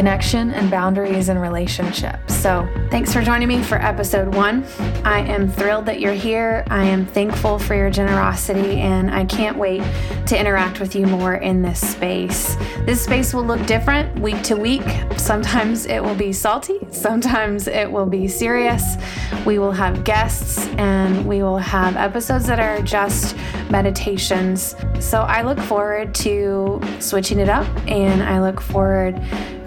connection 0.00 0.50
and 0.52 0.70
boundaries 0.70 1.28
and 1.28 1.38
relationships. 1.38 2.34
So, 2.34 2.66
thanks 2.90 3.12
for 3.12 3.20
joining 3.20 3.48
me 3.48 3.62
for 3.62 3.76
episode 3.76 4.34
one. 4.34 4.64
I 5.04 5.18
am 5.18 5.46
thrilled 5.46 5.84
that 5.84 6.00
you're 6.00 6.14
here. 6.14 6.64
I 6.68 6.84
am 6.84 7.04
thankful 7.04 7.58
for 7.58 7.74
your 7.74 7.90
generosity, 7.90 8.80
and 8.80 9.10
I 9.10 9.26
can't 9.26 9.58
wait 9.58 9.82
to 10.24 10.40
interact 10.40 10.80
with 10.80 10.94
you 10.96 11.04
more 11.04 11.34
in 11.34 11.60
this 11.60 11.86
space. 11.86 12.56
This 12.86 13.04
space 13.04 13.34
will 13.34 13.44
look 13.44 13.66
different 13.66 14.18
week 14.20 14.42
to 14.44 14.56
week. 14.56 14.88
Sometimes 15.18 15.84
it 15.84 16.02
will 16.02 16.14
be 16.14 16.32
salty, 16.32 16.78
sometimes 16.90 17.66
it 17.66 17.92
will 17.92 18.06
be 18.06 18.26
serious. 18.26 18.96
We 19.44 19.58
will 19.58 19.72
have 19.72 20.02
guests, 20.02 20.66
and 20.78 21.26
we 21.26 21.42
will 21.42 21.58
have 21.58 21.96
episodes 21.98 22.46
that 22.46 22.58
are 22.58 22.80
just 22.80 23.36
meditations. 23.68 24.74
So, 24.98 25.20
I 25.20 25.42
look 25.42 25.58
forward 25.58 26.14
to 26.24 26.80
switching 27.00 27.38
it 27.38 27.50
up, 27.50 27.68
and 27.86 28.22
I 28.22 28.40
look 28.40 28.62
forward 28.62 29.20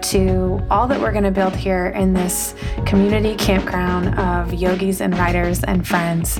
to 0.03 0.65
all 0.69 0.87
that 0.87 0.99
we're 0.99 1.11
going 1.11 1.23
to 1.23 1.31
build 1.31 1.55
here 1.55 1.87
in 1.87 2.13
this 2.13 2.55
community 2.85 3.35
campground 3.35 4.17
of 4.19 4.53
yogis 4.53 5.01
and 5.01 5.17
writers 5.17 5.63
and 5.63 5.87
friends. 5.87 6.39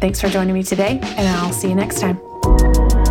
Thanks 0.00 0.20
for 0.20 0.28
joining 0.28 0.54
me 0.54 0.62
today, 0.62 0.98
and 1.02 1.28
I'll 1.28 1.52
see 1.52 1.68
you 1.68 1.74
next 1.74 2.00
time. 2.00 3.01